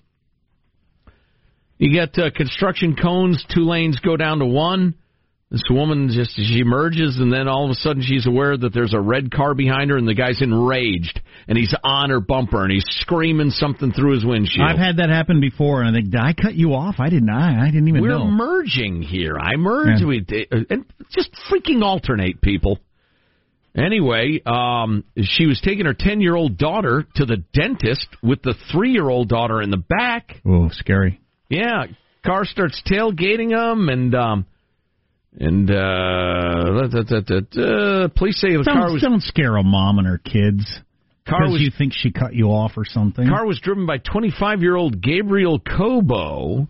You 1.80 1.98
got 1.98 2.18
uh, 2.20 2.30
construction 2.36 2.96
cones, 2.96 3.44
two 3.54 3.66
lanes 3.66 4.00
go 4.00 4.16
down 4.16 4.40
to 4.40 4.46
one. 4.46 4.96
This 5.52 5.64
woman 5.68 6.10
just 6.14 6.36
she 6.36 6.60
emerges, 6.60 7.18
and 7.18 7.34
then 7.34 7.48
all 7.48 7.66
of 7.66 7.72
a 7.72 7.76
sudden 7.76 8.04
she's 8.04 8.28
aware 8.28 8.56
that 8.56 8.72
there's 8.72 8.94
a 8.94 9.00
red 9.00 9.32
car 9.32 9.56
behind 9.56 9.90
her, 9.90 9.98
and 9.98 10.08
the 10.08 10.14
guy's 10.14 10.44
enraged, 10.44 11.20
and 11.48 11.58
he's 11.58 11.74
on 11.84 12.12
her 12.12 12.20
bumper, 12.20 12.62
and 12.62 12.72
he's 12.72 12.86
screaming 12.88 13.50
something 13.50 13.92
through 13.92 14.14
his 14.14 14.24
windshield. 14.24 14.68
I've 14.70 14.78
had 14.78 14.98
that 14.98 15.10
happen 15.10 15.42
before, 15.42 15.82
and 15.82 15.90
I 15.90 16.00
think, 16.00 16.12
did 16.12 16.20
I 16.20 16.34
cut 16.34 16.54
you 16.54 16.76
off? 16.76 16.96
I 17.00 17.10
didn't. 17.10 17.32
I, 17.32 17.64
I 17.64 17.72
didn't 17.72 17.88
even 17.88 18.02
We're 18.02 18.10
know. 18.10 18.26
merging 18.26 19.02
here. 19.02 19.40
I 19.40 19.56
merge. 19.56 20.02
Yeah. 20.02 20.08
We 20.08 20.20
uh, 20.52 20.58
and 20.70 20.86
just 21.12 21.32
freaking 21.52 21.82
alternate 21.82 22.42
people. 22.42 22.78
Anyway, 23.76 24.42
um, 24.46 25.04
she 25.20 25.48
was 25.48 25.60
taking 25.64 25.86
her 25.86 25.96
ten-year-old 25.98 26.60
daughter 26.60 27.08
to 27.16 27.26
the 27.26 27.38
dentist 27.54 28.08
with 28.22 28.44
the 28.44 28.54
three-year-old 28.72 29.30
daughter 29.30 29.64
in 29.64 29.72
the 29.72 29.78
back. 29.78 30.42
Oh, 30.46 30.70
scary. 30.72 31.20
Yeah, 31.50 31.86
car 32.24 32.46
starts 32.46 32.84
tailgating 32.88 33.50
them, 33.50 33.90
and 33.90 34.14
um, 34.14 34.46
and 35.38 35.70
uh, 35.70 36.88
da, 36.88 37.04
da, 37.04 37.20
da, 37.22 38.08
police 38.16 38.40
say 38.40 38.56
the 38.56 38.64
don't, 38.64 38.76
car 38.76 38.92
was 38.92 39.02
don't 39.02 39.22
scare 39.24 39.56
a 39.58 39.64
mom 39.64 39.98
and 40.00 40.08
her 40.08 40.18
kids. 40.18 40.66
Car 41.28 41.42
because 41.42 41.54
was- 41.54 41.62
you 41.62 41.72
think 41.78 41.94
she 41.94 42.12
cut 42.12 42.34
you 42.34 42.48
off 42.48 42.72
or 42.78 42.86
something. 42.86 43.28
car 43.28 43.46
was 43.46 43.60
driven 43.60 43.86
by 43.86 43.98
25 44.00 44.62
year 44.62 44.76
old 44.76 45.02
Gabriel 45.02 45.60
Kobo. 45.60 46.68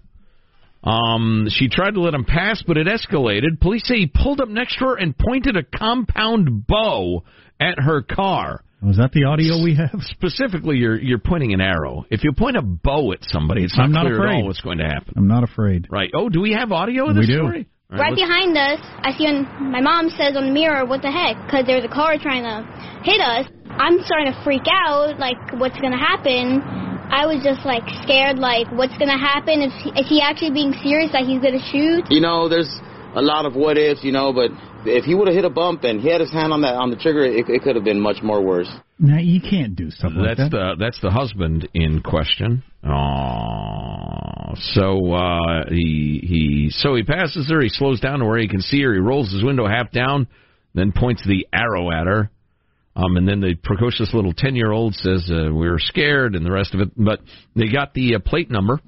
Um, 0.83 1.47
she 1.49 1.67
tried 1.67 1.95
to 1.95 2.01
let 2.01 2.13
him 2.13 2.23
pass, 2.23 2.63
but 2.65 2.77
it 2.77 2.87
escalated. 2.87 3.59
Police 3.59 3.85
say 3.85 3.95
he 3.95 4.07
pulled 4.13 4.39
up 4.39 4.47
next 4.47 4.77
to 4.79 4.85
her 4.85 4.95
and 4.95 5.17
pointed 5.17 5.57
a 5.57 5.63
compound 5.63 6.65
bow 6.67 7.23
at 7.59 7.79
her 7.79 8.01
car. 8.01 8.63
Was 8.81 8.95
that 8.95 9.11
the 9.11 9.25
audio 9.25 9.61
we 9.61 9.75
have? 9.75 9.99
Specifically, 10.03 10.77
you're 10.77 10.97
you're 10.97 11.19
pointing 11.19 11.53
an 11.53 11.59
arrow. 11.59 12.05
If 12.09 12.23
you 12.23 12.31
point 12.31 12.55
a 12.55 12.61
bow 12.61 13.11
at 13.11 13.19
somebody, 13.23 13.65
it's 13.65 13.75
not, 13.77 13.85
I'm 13.87 13.91
not 13.91 14.03
clear 14.05 14.25
at 14.25 14.35
all 14.35 14.45
what's 14.45 14.61
going 14.61 14.77
to 14.77 14.85
happen. 14.85 15.15
I'm 15.17 15.27
not 15.27 15.43
afraid. 15.43 15.87
Right. 15.91 16.09
Oh, 16.13 16.29
do 16.29 16.39
we 16.39 16.53
have 16.53 16.71
audio 16.71 17.09
of 17.09 17.15
We 17.17 17.21
this 17.23 17.27
do. 17.29 17.35
story? 17.39 17.67
All 17.91 17.97
Right, 17.97 18.11
let's- 18.13 18.21
behind 18.21 18.55
us, 18.55 18.79
I 19.01 19.13
see 19.17 19.25
on, 19.25 19.47
my 19.71 19.81
mom 19.81 20.11
says 20.11 20.37
on 20.37 20.45
the 20.45 20.51
mirror, 20.51 20.85
what 20.85 21.01
the 21.01 21.09
heck? 21.09 21.35
Because 21.45 21.65
there's 21.65 21.83
a 21.83 21.87
car 21.87 22.17
trying 22.19 22.43
to 22.43 22.61
hit 23.01 23.19
us. 23.19 23.47
I'm 23.67 23.99
starting 24.03 24.31
to 24.31 24.39
freak 24.43 24.67
out, 24.69 25.17
like, 25.17 25.37
what's 25.57 25.79
going 25.79 25.93
to 25.93 25.97
happen? 25.97 26.61
I 27.09 27.25
was 27.25 27.41
just 27.43 27.65
like 27.65 27.81
scared, 28.03 28.37
like 28.37 28.67
what's 28.71 28.95
gonna 28.99 29.17
happen? 29.17 29.63
Is 29.63 29.73
he, 29.81 29.89
is 29.99 30.07
he 30.07 30.21
actually 30.21 30.51
being 30.51 30.73
serious? 30.83 31.11
That 31.11 31.25
he's 31.25 31.41
gonna 31.41 31.57
shoot? 31.71 32.05
You 32.11 32.21
know, 32.21 32.47
there's 32.47 32.69
a 33.15 33.21
lot 33.21 33.47
of 33.47 33.55
what 33.55 33.79
ifs, 33.79 34.03
you 34.03 34.11
know, 34.11 34.31
but 34.31 34.51
if 34.85 35.05
he 35.05 35.15
would 35.15 35.27
have 35.27 35.33
hit 35.35 35.43
a 35.43 35.49
bump 35.49 35.83
and 35.85 35.99
he 35.99 36.07
had 36.07 36.21
his 36.21 36.31
hand 36.31 36.53
on 36.53 36.61
that 36.61 36.75
on 36.75 36.91
the 36.91 36.95
trigger, 36.95 37.25
it, 37.25 37.49
it 37.49 37.63
could 37.63 37.75
have 37.75 37.83
been 37.83 37.99
much 37.99 38.21
more 38.21 38.43
worse. 38.43 38.69
Now 38.99 39.17
you 39.17 39.41
can't 39.41 39.75
do 39.75 39.89
stuff 39.89 40.11
like 40.15 40.37
That's 40.37 40.51
that. 40.51 40.75
the 40.75 40.75
that's 40.77 41.01
the 41.01 41.09
husband 41.09 41.67
in 41.73 42.01
question. 42.03 42.61
So 44.55 45.13
uh, 45.13 45.65
he 45.69 46.21
he 46.23 46.69
so 46.71 46.95
he 46.95 47.03
passes 47.03 47.49
her. 47.49 47.61
He 47.61 47.69
slows 47.69 47.99
down 47.99 48.19
to 48.19 48.25
where 48.25 48.39
he 48.39 48.47
can 48.47 48.61
see 48.61 48.81
her. 48.81 48.93
He 48.93 48.99
rolls 48.99 49.31
his 49.31 49.43
window 49.43 49.67
half 49.67 49.91
down, 49.91 50.27
then 50.73 50.91
points 50.91 51.23
the 51.25 51.47
arrow 51.53 51.91
at 51.91 52.07
her. 52.07 52.31
Um, 52.95 53.15
and 53.15 53.27
then 53.27 53.39
the 53.39 53.55
precocious 53.55 54.13
little 54.13 54.33
ten 54.33 54.55
year 54.55 54.71
old 54.71 54.95
says 54.95 55.29
uh, 55.31 55.53
we 55.53 55.69
were 55.69 55.79
scared 55.79 56.35
and 56.35 56.45
the 56.45 56.51
rest 56.51 56.73
of 56.73 56.81
it. 56.81 56.89
But 56.97 57.19
they 57.55 57.67
got 57.67 57.93
the 57.93 58.15
uh, 58.15 58.19
plate 58.19 58.49
number 58.49 58.79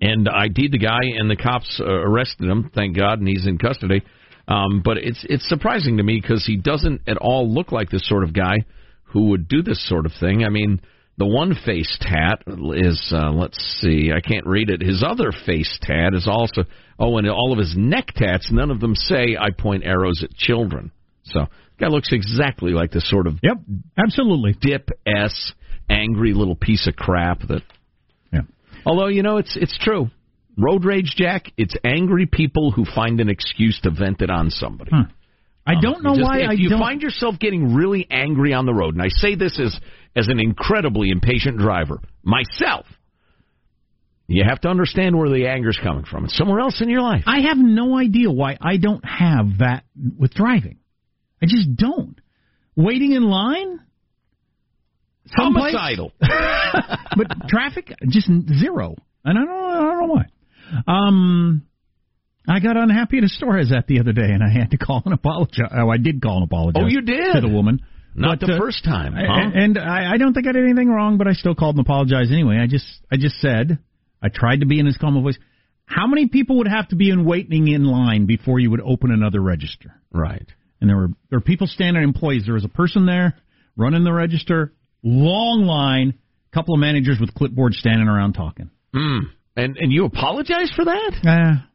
and 0.00 0.28
ID'd 0.28 0.72
the 0.72 0.78
guy, 0.78 1.00
and 1.02 1.30
the 1.30 1.36
cops 1.36 1.80
uh, 1.80 1.84
arrested 1.84 2.48
him. 2.48 2.70
Thank 2.74 2.96
God, 2.96 3.18
and 3.18 3.28
he's 3.28 3.46
in 3.46 3.58
custody. 3.58 4.02
Um, 4.46 4.82
but 4.84 4.96
it's 4.98 5.24
it's 5.28 5.48
surprising 5.48 5.98
to 5.98 6.02
me 6.02 6.20
because 6.20 6.44
he 6.46 6.56
doesn't 6.56 7.02
at 7.06 7.18
all 7.18 7.52
look 7.52 7.72
like 7.72 7.90
the 7.90 7.98
sort 7.98 8.24
of 8.24 8.32
guy 8.32 8.58
who 9.04 9.30
would 9.30 9.48
do 9.48 9.62
this 9.62 9.86
sort 9.88 10.06
of 10.06 10.12
thing. 10.18 10.44
I 10.44 10.48
mean, 10.48 10.80
the 11.18 11.26
one 11.26 11.54
faced 11.66 12.00
tat 12.00 12.42
is 12.46 13.12
uh, 13.12 13.32
let's 13.32 13.58
see, 13.80 14.12
I 14.14 14.20
can't 14.20 14.46
read 14.46 14.70
it. 14.70 14.80
His 14.80 15.04
other 15.04 15.32
face 15.32 15.78
tat 15.82 16.14
is 16.14 16.28
also 16.28 16.62
oh, 16.98 17.18
and 17.18 17.28
all 17.28 17.52
of 17.52 17.58
his 17.58 17.74
neck 17.76 18.12
tats, 18.16 18.50
none 18.52 18.70
of 18.70 18.80
them 18.80 18.94
say 18.94 19.36
I 19.38 19.50
point 19.50 19.84
arrows 19.84 20.22
at 20.22 20.32
children. 20.34 20.92
So 21.24 21.46
guy 21.78 21.88
looks 21.88 22.12
exactly 22.12 22.70
like 22.70 22.92
the 22.92 23.00
sort 23.00 23.26
of 23.26 23.34
yep, 23.42 23.56
absolutely 23.96 24.56
dip 24.60 24.90
s 25.06 25.52
angry 25.90 26.34
little 26.34 26.56
piece 26.56 26.86
of 26.86 26.94
crap 26.94 27.40
that. 27.48 27.62
Yeah. 28.32 28.42
Although 28.86 29.08
you 29.08 29.22
know 29.22 29.38
it's 29.38 29.56
it's 29.56 29.76
true. 29.78 30.10
Road 30.56 30.84
rage, 30.84 31.14
Jack. 31.16 31.52
It's 31.56 31.76
angry 31.84 32.26
people 32.26 32.72
who 32.72 32.84
find 32.84 33.20
an 33.20 33.28
excuse 33.28 33.80
to 33.82 33.90
vent 33.90 34.22
it 34.22 34.30
on 34.30 34.50
somebody. 34.50 34.90
Huh. 34.92 35.04
I 35.68 35.74
don't 35.80 36.02
know 36.02 36.14
Just 36.14 36.22
why 36.22 36.38
if 36.40 36.48
I 36.50 36.52
you 36.54 36.70
don't. 36.70 36.80
find 36.80 37.02
yourself 37.02 37.38
getting 37.38 37.74
really 37.74 38.06
angry 38.10 38.54
on 38.54 38.64
the 38.64 38.72
road, 38.72 38.94
and 38.94 39.02
I 39.02 39.08
say 39.08 39.34
this 39.34 39.60
as 39.60 39.78
as 40.16 40.28
an 40.28 40.40
incredibly 40.40 41.10
impatient 41.10 41.58
driver 41.58 42.00
myself, 42.22 42.86
you 44.26 44.44
have 44.48 44.60
to 44.62 44.68
understand 44.68 45.16
where 45.16 45.28
the 45.28 45.46
anger's 45.46 45.78
coming 45.82 46.04
from. 46.04 46.24
It's 46.24 46.36
somewhere 46.36 46.60
else 46.60 46.80
in 46.80 46.88
your 46.88 47.02
life. 47.02 47.24
I 47.26 47.40
have 47.42 47.58
no 47.58 47.98
idea 47.98 48.30
why 48.30 48.56
I 48.60 48.78
don't 48.78 49.04
have 49.04 49.58
that 49.58 49.84
with 50.18 50.32
driving. 50.32 50.78
I 51.42 51.46
just 51.46 51.76
don't. 51.76 52.18
Waiting 52.74 53.12
in 53.12 53.24
line? 53.24 53.80
Someplace? 55.36 55.74
Homicidal. 55.74 56.12
but 56.20 57.48
traffic 57.48 57.92
just 58.08 58.30
zero, 58.58 58.96
and 59.24 59.38
I 59.38 59.44
don't, 59.44 59.70
I 59.70 59.74
don't 59.80 60.00
know 60.00 60.14
why. 60.14 60.24
Um, 60.86 61.67
I 62.48 62.60
got 62.60 62.76
unhappy 62.76 63.18
at 63.18 63.24
a 63.24 63.28
store 63.28 63.56
I 63.56 63.60
was 63.60 63.72
at 63.72 63.86
the 63.86 64.00
other 64.00 64.12
day, 64.12 64.30
and 64.30 64.42
I 64.42 64.50
had 64.50 64.70
to 64.70 64.78
call 64.78 65.02
and 65.04 65.14
apologize. 65.14 65.70
Oh, 65.72 65.90
I 65.90 65.98
did 65.98 66.22
call 66.22 66.36
and 66.36 66.44
apologize. 66.44 66.82
Oh, 66.84 66.88
you 66.88 67.02
did? 67.02 67.34
to 67.34 67.40
the 67.40 67.48
woman. 67.48 67.80
Not 68.14 68.40
But, 68.40 68.46
the 68.48 68.52
uh, 68.54 68.58
first 68.58 68.84
time, 68.84 69.14
I- 69.14 69.52
And 69.54 69.78
I, 69.78 70.14
I 70.14 70.16
don't 70.16 70.32
think 70.34 70.46
I 70.48 70.52
did 70.52 70.64
anything 70.64 70.88
wrong, 70.88 71.18
but 71.18 71.28
I 71.28 71.32
still 71.32 71.54
called 71.54 71.76
and 71.76 71.84
apologized 71.86 72.32
anyway. 72.32 72.56
I 72.56 72.66
just, 72.66 72.86
I 73.12 73.16
just 73.16 73.36
said, 73.36 73.78
I 74.22 74.28
tried 74.28 74.60
to 74.60 74.66
be 74.66 74.80
in 74.80 74.86
as 74.86 74.96
calm 74.96 75.16
a 75.16 75.20
voice. 75.20 75.38
How 75.84 76.06
many 76.06 76.26
people 76.26 76.58
would 76.58 76.68
have 76.68 76.88
to 76.88 76.96
be 76.96 77.10
in 77.10 77.24
waiting 77.24 77.68
in 77.68 77.84
line 77.84 78.26
before 78.26 78.58
you 78.58 78.70
would 78.70 78.80
open 78.80 79.10
another 79.12 79.40
register? 79.40 79.94
Right. 80.12 80.46
And 80.80 80.90
there 80.90 80.96
were 80.96 81.08
there 81.30 81.38
were 81.38 81.44
people 81.44 81.66
standing, 81.66 82.02
employees. 82.02 82.42
There 82.44 82.54
was 82.54 82.64
a 82.64 82.68
person 82.68 83.06
there 83.06 83.36
running 83.76 84.04
the 84.04 84.12
register, 84.12 84.72
long 85.02 85.62
line, 85.62 86.14
couple 86.52 86.74
of 86.74 86.80
managers 86.80 87.18
with 87.20 87.32
clipboards 87.34 87.74
standing 87.74 88.06
around 88.08 88.34
talking. 88.34 88.70
Mm. 88.94 89.20
And 89.56 89.76
and 89.76 89.92
you 89.92 90.04
apologize 90.04 90.70
for 90.74 90.84
that? 90.84 91.12
Uh, 91.26 91.66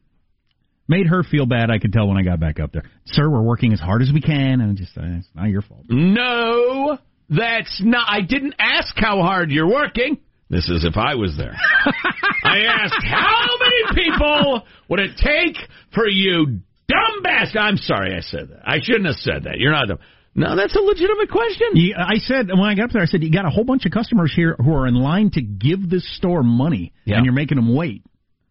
made 0.88 1.06
her 1.06 1.22
feel 1.22 1.46
bad. 1.46 1.70
I 1.70 1.78
could 1.78 1.92
tell 1.92 2.06
when 2.08 2.16
I 2.16 2.22
got 2.22 2.40
back 2.40 2.60
up 2.60 2.72
there. 2.72 2.84
Sir, 3.06 3.28
we're 3.28 3.42
working 3.42 3.72
as 3.72 3.80
hard 3.80 4.02
as 4.02 4.10
we 4.12 4.20
can, 4.20 4.60
and 4.60 4.76
just 4.76 4.96
uh, 4.96 5.02
it's 5.04 5.28
not 5.34 5.48
your 5.48 5.62
fault. 5.62 5.84
No, 5.88 6.98
that's 7.30 7.80
not. 7.84 8.06
I 8.08 8.20
didn't 8.20 8.54
ask 8.58 8.94
how 8.96 9.20
hard 9.22 9.50
you're 9.50 9.68
working. 9.70 10.18
This 10.50 10.68
is 10.68 10.84
if 10.84 10.96
I 10.96 11.14
was 11.14 11.36
there. 11.36 11.54
I 12.44 12.60
asked 12.66 13.02
how 13.02 13.46
many 13.60 14.04
people 14.08 14.62
would 14.88 15.00
it 15.00 15.16
take 15.16 15.56
for 15.94 16.06
you, 16.06 16.60
dumb 16.86 17.22
bastard? 17.22 17.60
I'm 17.62 17.76
sorry, 17.78 18.14
I 18.14 18.20
said 18.20 18.50
that. 18.50 18.60
I 18.64 18.78
shouldn't 18.82 19.06
have 19.06 19.16
said 19.16 19.44
that. 19.44 19.54
You're 19.58 19.72
not 19.72 19.88
dumb. 19.88 19.98
No, 20.36 20.54
that's 20.56 20.74
a 20.76 20.80
legitimate 20.80 21.30
question. 21.30 21.68
You, 21.74 21.94
I 21.96 22.16
said 22.18 22.48
when 22.48 22.60
I 22.68 22.74
got 22.74 22.84
up 22.86 22.90
there, 22.90 23.02
I 23.02 23.06
said 23.06 23.22
you 23.22 23.30
got 23.32 23.46
a 23.46 23.50
whole 23.50 23.64
bunch 23.64 23.86
of 23.86 23.92
customers 23.92 24.32
here 24.34 24.56
who 24.58 24.74
are 24.74 24.86
in 24.86 24.94
line 24.94 25.30
to 25.34 25.40
give 25.40 25.88
this 25.88 26.04
store 26.16 26.42
money, 26.42 26.92
Yeah. 27.04 27.16
and 27.16 27.24
you're 27.24 27.34
making 27.34 27.56
them 27.56 27.74
wait. 27.74 28.02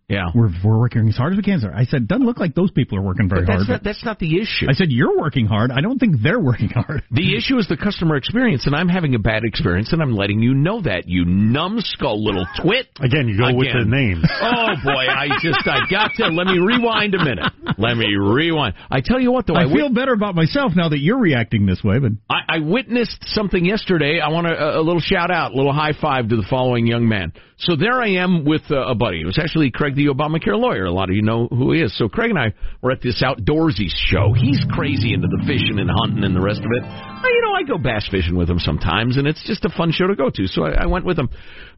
Yeah. 0.10 0.28
We're 0.36 0.50
we're 0.64 0.80
working 0.80 1.08
as 1.08 1.16
hard 1.16 1.34
as 1.34 1.38
we 1.38 1.44
can, 1.44 1.60
sir. 1.60 1.74
I 1.74 1.86
said 1.86 2.08
doesn't 2.08 2.26
look 2.26 2.40
like 2.40 2.56
those 2.56 2.72
people 2.72 2.98
are 2.98 3.02
working 3.02 3.30
very 3.30 3.46
that's 3.46 3.66
hard. 3.66 3.70
not, 3.70 3.84
that's 3.84 4.04
not 4.04 4.20
the 4.20 4.42
issue. 4.42 4.68
I 4.70 4.74
said 4.74 4.92
you're 4.92 5.18
working 5.18 5.46
hard. 5.46 5.72
I 5.72 5.82
don't 5.82 5.98
think 5.98 6.18
they're 6.22 6.40
working 6.40 6.70
hard. 6.70 7.04
The 7.12 7.36
issue 7.38 7.58
is 7.58 7.68
the 7.68 7.78
customer 7.78 8.16
experience, 8.16 8.66
and 8.66 8.76
I'm 8.76 8.90
having 8.90 9.16
a 9.16 9.20
bad 9.20 9.44
experience, 9.44 9.94
and 9.94 10.02
I'm 10.02 10.16
letting 10.16 10.42
you 10.42 10.54
know 10.54 10.82
that, 10.82 11.08
you 11.08 11.26
numbskull 11.26 12.24
little 12.24 12.46
twit. 12.62 12.88
Again, 13.00 13.28
you 13.28 13.38
go 13.38 13.56
with 13.56 13.68
the 13.68 13.80
Again. 13.80 13.90
names. 13.90 14.24
Oh 14.46 14.76
boy, 14.84 15.06
I 15.08 15.30
just 15.42 15.66
I 15.68 15.90
got 15.90 16.12
to 16.18 16.28
let 16.28 16.48
me 16.48 16.60
rewind 16.60 17.16
a 17.16 17.24
minute. 17.24 17.46
Let 17.78 17.96
me 17.96 18.14
rewind. 18.16 18.76
I 18.92 19.02
tell 19.02 19.20
you 19.20 19.32
what, 19.32 19.48
though, 19.48 19.56
I 19.56 19.64
I, 19.66 19.74
feel 19.74 19.90
better 19.90 20.14
about 20.14 20.36
myself 20.36 20.74
now 20.76 20.90
that 20.90 21.00
you're 21.00 21.20
reacting 21.20 21.66
this 21.66 21.82
way. 21.84 22.00
But 22.00 22.12
I, 22.30 22.58
I 22.58 22.60
witnessed 22.60 23.18
something 23.28 23.64
yesterday. 23.64 24.20
I 24.20 24.30
want 24.30 24.48
a, 24.48 24.80
a 24.80 24.82
little 24.82 25.00
shout 25.00 25.32
out, 25.32 25.54
a 25.54 25.56
little 25.56 25.74
high 25.74 25.94
five 26.00 26.30
to 26.30 26.36
the 26.36 26.46
following 26.50 26.88
young 26.88 27.08
man. 27.08 27.32
So 27.66 27.78
there 27.78 28.02
I 28.02 28.20
am 28.22 28.44
with 28.44 28.64
uh, 28.70 28.88
a 28.88 28.94
buddy. 28.94 29.22
It 29.22 29.26
was 29.26 29.40
actually 29.40 29.72
Craig, 29.72 29.96
the 29.96 30.08
Obamacare 30.08 30.60
lawyer. 30.60 30.84
A 30.84 30.92
lot 30.92 31.10
of 31.10 31.16
you 31.16 31.22
know 31.22 31.48
who 31.48 31.72
he 31.72 31.80
is. 31.80 31.98
So 31.98 32.10
Craig 32.10 32.30
and 32.30 32.38
I 32.38 32.54
were 32.82 32.92
at 32.92 33.02
this 33.02 33.24
outdoorsy 33.24 33.88
show. 33.88 34.34
He's 34.34 34.60
crazy 34.72 35.14
into 35.14 35.28
the 35.28 35.42
fishing 35.48 35.80
and 35.80 35.90
hunting 35.90 36.26
and 36.26 36.36
the 36.36 36.42
rest 36.42 36.60
of 36.60 36.66
it. 36.66 36.84
Uh, 36.84 37.28
you 37.28 37.42
know, 37.42 37.54
I 37.54 37.64
go 37.64 37.78
bass 37.78 38.06
fishing 38.12 38.36
with 38.36 38.50
him 38.50 38.60
sometimes, 38.60 39.16
and 39.16 39.26
it's 39.26 39.42
just 39.48 39.64
a 39.64 39.70
fun 39.70 39.94
show 39.94 40.08
to 40.08 40.16
go 40.16 40.30
to. 40.30 40.48
So 40.48 40.66
I, 40.66 40.84
I 40.84 40.86
went 40.88 41.06
with 41.06 41.18
him. 41.18 41.30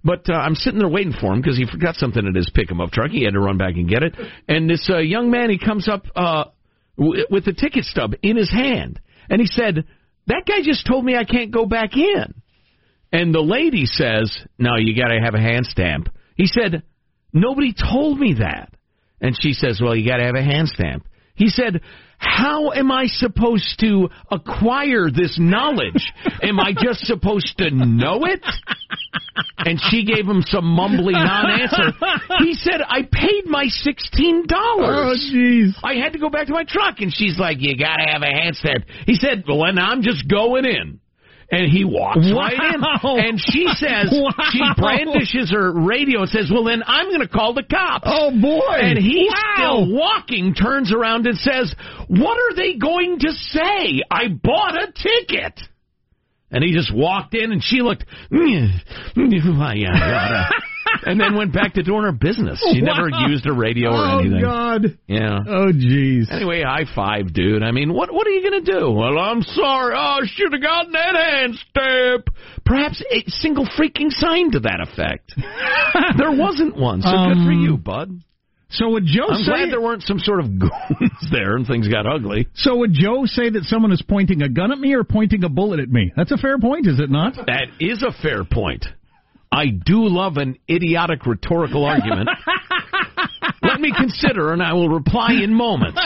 But 0.03 0.27
uh, 0.27 0.33
I'm 0.33 0.55
sitting 0.55 0.79
there 0.79 0.89
waiting 0.89 1.13
for 1.13 1.31
him 1.31 1.41
because 1.41 1.57
he 1.57 1.67
forgot 1.67 1.95
something 1.95 2.25
in 2.25 2.33
his 2.33 2.49
pick 2.53 2.71
'em 2.71 2.81
up 2.81 2.91
truck. 2.91 3.11
He 3.11 3.23
had 3.23 3.33
to 3.33 3.39
run 3.39 3.59
back 3.59 3.75
and 3.75 3.87
get 3.87 4.01
it. 4.01 4.15
And 4.47 4.67
this 4.67 4.89
uh, 4.89 4.97
young 4.97 5.29
man, 5.29 5.51
he 5.51 5.59
comes 5.59 5.87
up 5.87 6.05
uh, 6.15 6.45
w- 6.97 7.25
with 7.29 7.45
the 7.45 7.53
ticket 7.53 7.85
stub 7.85 8.13
in 8.23 8.37
his 8.37 8.49
hand, 8.49 8.99
and 9.29 9.39
he 9.39 9.45
said, 9.45 9.85
"That 10.25 10.45
guy 10.47 10.63
just 10.63 10.87
told 10.87 11.05
me 11.05 11.15
I 11.15 11.25
can't 11.25 11.51
go 11.51 11.67
back 11.67 11.95
in." 11.95 12.33
And 13.15 13.33
the 13.33 13.39
lady 13.39 13.85
says, 13.85 14.37
"No, 14.59 14.75
you 14.75 14.93
got 14.93 15.07
to 15.07 15.21
have 15.21 15.35
a 15.35 15.39
hand 15.39 15.67
stamp." 15.67 16.09
He 16.35 16.47
said, 16.47 16.83
"Nobody 17.31 17.71
told 17.71 18.19
me 18.19 18.33
that." 18.39 18.73
And 19.21 19.37
she 19.41 19.53
says, 19.53 19.79
"Well, 19.81 19.95
you 19.95 20.05
got 20.05 20.17
to 20.17 20.25
have 20.25 20.35
a 20.35 20.43
hand 20.43 20.67
stamp." 20.67 21.07
He 21.33 21.47
said, 21.47 21.79
"How 22.17 22.73
am 22.73 22.91
I 22.91 23.05
supposed 23.05 23.79
to 23.79 24.09
acquire 24.29 25.09
this 25.09 25.39
knowledge? 25.39 26.11
am 26.43 26.59
I 26.59 26.73
just 26.73 27.05
supposed 27.05 27.57
to 27.59 27.71
know 27.71 28.25
it?" 28.25 28.43
And 29.59 29.79
she 29.89 30.03
gave 30.03 30.27
him 30.27 30.41
some 30.41 30.65
mumbly 30.65 31.13
non-answer. 31.13 31.93
He 32.39 32.53
said, 32.53 32.81
"I 32.85 33.03
paid 33.09 33.45
my 33.45 33.67
sixteen 33.67 34.45
dollars." 34.45 35.31
Oh, 35.31 35.33
jeez. 35.33 35.73
I 35.81 35.93
had 35.93 36.11
to 36.13 36.19
go 36.19 36.29
back 36.29 36.47
to 36.47 36.53
my 36.53 36.65
truck, 36.65 36.99
and 36.99 37.13
she's 37.13 37.39
like, 37.39 37.61
"You 37.61 37.77
got 37.77 37.95
to 37.95 38.11
have 38.11 38.23
a 38.23 38.41
hand 38.41 38.57
stamp." 38.57 38.83
He 39.05 39.15
said, 39.15 39.45
"Well, 39.47 39.63
then 39.63 39.79
I'm 39.79 40.01
just 40.01 40.27
going 40.27 40.65
in." 40.65 40.99
And 41.51 41.71
he 41.71 41.85
walks 41.85 42.19
Wow. 42.25 42.39
right 42.49 42.73
in. 42.73 42.83
And 43.19 43.39
she 43.39 43.67
says, 43.75 44.09
Wow. 44.11 44.31
she 44.51 44.61
brandishes 44.77 45.51
her 45.51 45.71
radio 45.71 46.21
and 46.21 46.29
says, 46.29 46.49
well, 46.51 46.63
then 46.63 46.81
I'm 46.87 47.07
going 47.07 47.21
to 47.21 47.27
call 47.27 47.53
the 47.53 47.63
cops. 47.63 48.05
Oh, 48.07 48.31
boy. 48.31 48.77
And 48.81 48.97
he's 48.97 49.29
Wow. 49.31 49.53
still 49.85 49.93
walking, 49.93 50.55
turns 50.55 50.91
around 50.91 51.27
and 51.27 51.37
says, 51.37 51.73
what 52.07 52.37
are 52.37 52.55
they 52.55 52.75
going 52.77 53.19
to 53.19 53.31
say? 53.31 54.01
I 54.09 54.27
bought 54.29 54.75
a 54.75 54.87
ticket. 54.91 55.59
And 56.51 56.63
he 56.63 56.73
just 56.73 56.93
walked 56.93 57.33
in, 57.33 57.51
and 57.51 57.61
she 57.61 57.81
looked, 57.81 58.05
"Mm, 58.31 58.69
mm, 59.17 59.75
yeah, 59.75 59.89
yeah." 59.93 60.49
And 61.05 61.19
then 61.19 61.35
went 61.35 61.53
back 61.53 61.73
to 61.75 61.83
doing 61.83 62.03
her 62.03 62.11
business. 62.11 62.59
She 62.71 62.81
never 62.81 63.09
used 63.27 63.45
a 63.45 63.53
radio 63.53 63.89
or 63.91 64.05
oh 64.05 64.19
anything. 64.19 64.39
Oh 64.43 64.47
God. 64.47 64.97
Yeah. 65.07 65.39
Oh 65.47 65.71
jeez. 65.73 66.31
Anyway, 66.31 66.61
high 66.61 66.85
five, 66.95 67.33
dude. 67.33 67.63
I 67.63 67.71
mean, 67.71 67.93
what 67.93 68.13
what 68.13 68.27
are 68.27 68.31
you 68.31 68.49
going 68.49 68.63
to 68.63 68.71
do? 68.79 68.91
Well, 68.91 69.17
I'm 69.19 69.41
sorry. 69.41 69.95
Oh, 69.95 70.19
I 70.21 70.25
should 70.25 70.53
have 70.53 70.61
gotten 70.61 70.91
that 70.93 71.15
hand 71.15 71.55
stamp. 71.69 72.29
Perhaps 72.65 73.03
a 73.11 73.23
single 73.29 73.65
freaking 73.77 74.09
sign 74.11 74.51
to 74.51 74.59
that 74.61 74.79
effect. 74.81 75.33
there 76.17 76.31
wasn't 76.31 76.75
one, 76.77 77.01
so 77.01 77.09
good 77.09 77.37
for 77.45 77.51
Um, 77.51 77.61
you, 77.61 77.77
bud. 77.77 78.21
So 78.71 78.89
would 78.89 79.05
Joe 79.05 79.27
I'm 79.29 79.43
say? 79.43 79.51
glad 79.51 79.69
there 79.71 79.79
weren't 79.79 80.01
some 80.03 80.19
sort 80.19 80.39
of 80.39 80.47
goons 80.59 81.29
there 81.31 81.55
and 81.55 81.65
things 81.67 81.87
got 81.87 82.05
ugly. 82.07 82.47
so 82.55 82.77
would 82.77 82.91
Joe 82.93 83.25
say 83.25 83.49
that 83.51 83.63
someone 83.65 83.91
is 83.91 84.01
pointing 84.01 84.41
a 84.41 84.49
gun 84.49 84.71
at 84.71 84.79
me 84.79 84.93
or 84.95 85.03
pointing 85.03 85.43
a 85.43 85.49
bullet 85.49 85.79
at 85.79 85.87
me? 85.89 86.11
That's 86.17 86.31
a 86.31 86.37
fair 86.37 86.57
point, 86.57 86.87
is 86.87 86.99
it 86.99 87.09
not? 87.09 87.35
That 87.35 87.67
is 87.79 88.03
a 88.03 88.11
fair 88.21 88.43
point. 88.43 88.85
I 89.51 89.67
do 89.67 90.07
love 90.07 90.37
an 90.37 90.57
idiotic 90.69 91.25
rhetorical 91.25 91.85
argument. 91.85 92.29
Let 93.61 93.79
me 93.79 93.91
consider, 93.95 94.53
and 94.53 94.61
I 94.61 94.73
will 94.73 94.89
reply 94.89 95.33
in 95.33 95.53
moments. 95.53 95.99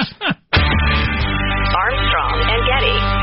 Armstrong 1.73 2.43
and 2.45 2.65
Getty. 2.67 3.19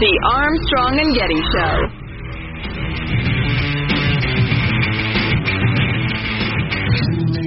The 0.00 0.12
Armstrong 0.34 0.98
and 1.00 1.14
Getty 1.16 1.40
Show. 1.54 2.03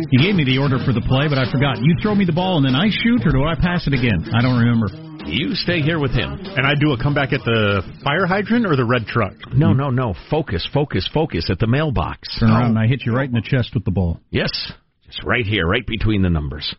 You 0.09 0.23
gave 0.23 0.35
me 0.35 0.45
the 0.45 0.57
order 0.57 0.79
for 0.79 0.93
the 0.93 1.01
play, 1.01 1.27
but 1.27 1.37
I 1.37 1.51
forgot. 1.51 1.83
You 1.83 1.95
throw 2.01 2.15
me 2.15 2.23
the 2.23 2.31
ball 2.31 2.55
and 2.57 2.65
then 2.65 2.75
I 2.75 2.87
shoot, 2.87 3.27
or 3.27 3.31
do 3.31 3.43
I 3.43 3.55
pass 3.55 3.87
it 3.87 3.93
again? 3.93 4.23
I 4.31 4.41
don't 4.41 4.57
remember. 4.57 4.87
You 5.27 5.53
stay 5.55 5.81
here 5.81 5.99
with 5.99 6.11
him. 6.11 6.31
And 6.31 6.65
I 6.65 6.75
do 6.79 6.93
a 6.93 6.97
comeback 6.97 7.33
at 7.33 7.41
the 7.43 7.83
fire 8.05 8.25
hydrant 8.25 8.65
or 8.65 8.77
the 8.77 8.85
red 8.85 9.05
truck? 9.07 9.33
No, 9.51 9.73
no, 9.73 9.89
no. 9.89 10.15
Focus, 10.29 10.67
focus, 10.73 11.09
focus 11.13 11.49
at 11.51 11.59
the 11.59 11.67
mailbox. 11.67 12.39
Turn 12.39 12.49
around 12.49 12.69
and 12.71 12.79
I 12.79 12.87
hit 12.87 13.05
you 13.05 13.11
right 13.11 13.27
in 13.27 13.35
the 13.35 13.43
chest 13.43 13.71
with 13.73 13.83
the 13.83 13.91
ball. 13.91 14.21
Yes, 14.29 14.49
just 15.05 15.23
right 15.25 15.45
here, 15.45 15.67
right 15.67 15.85
between 15.85 16.21
the 16.21 16.29
numbers. 16.29 16.73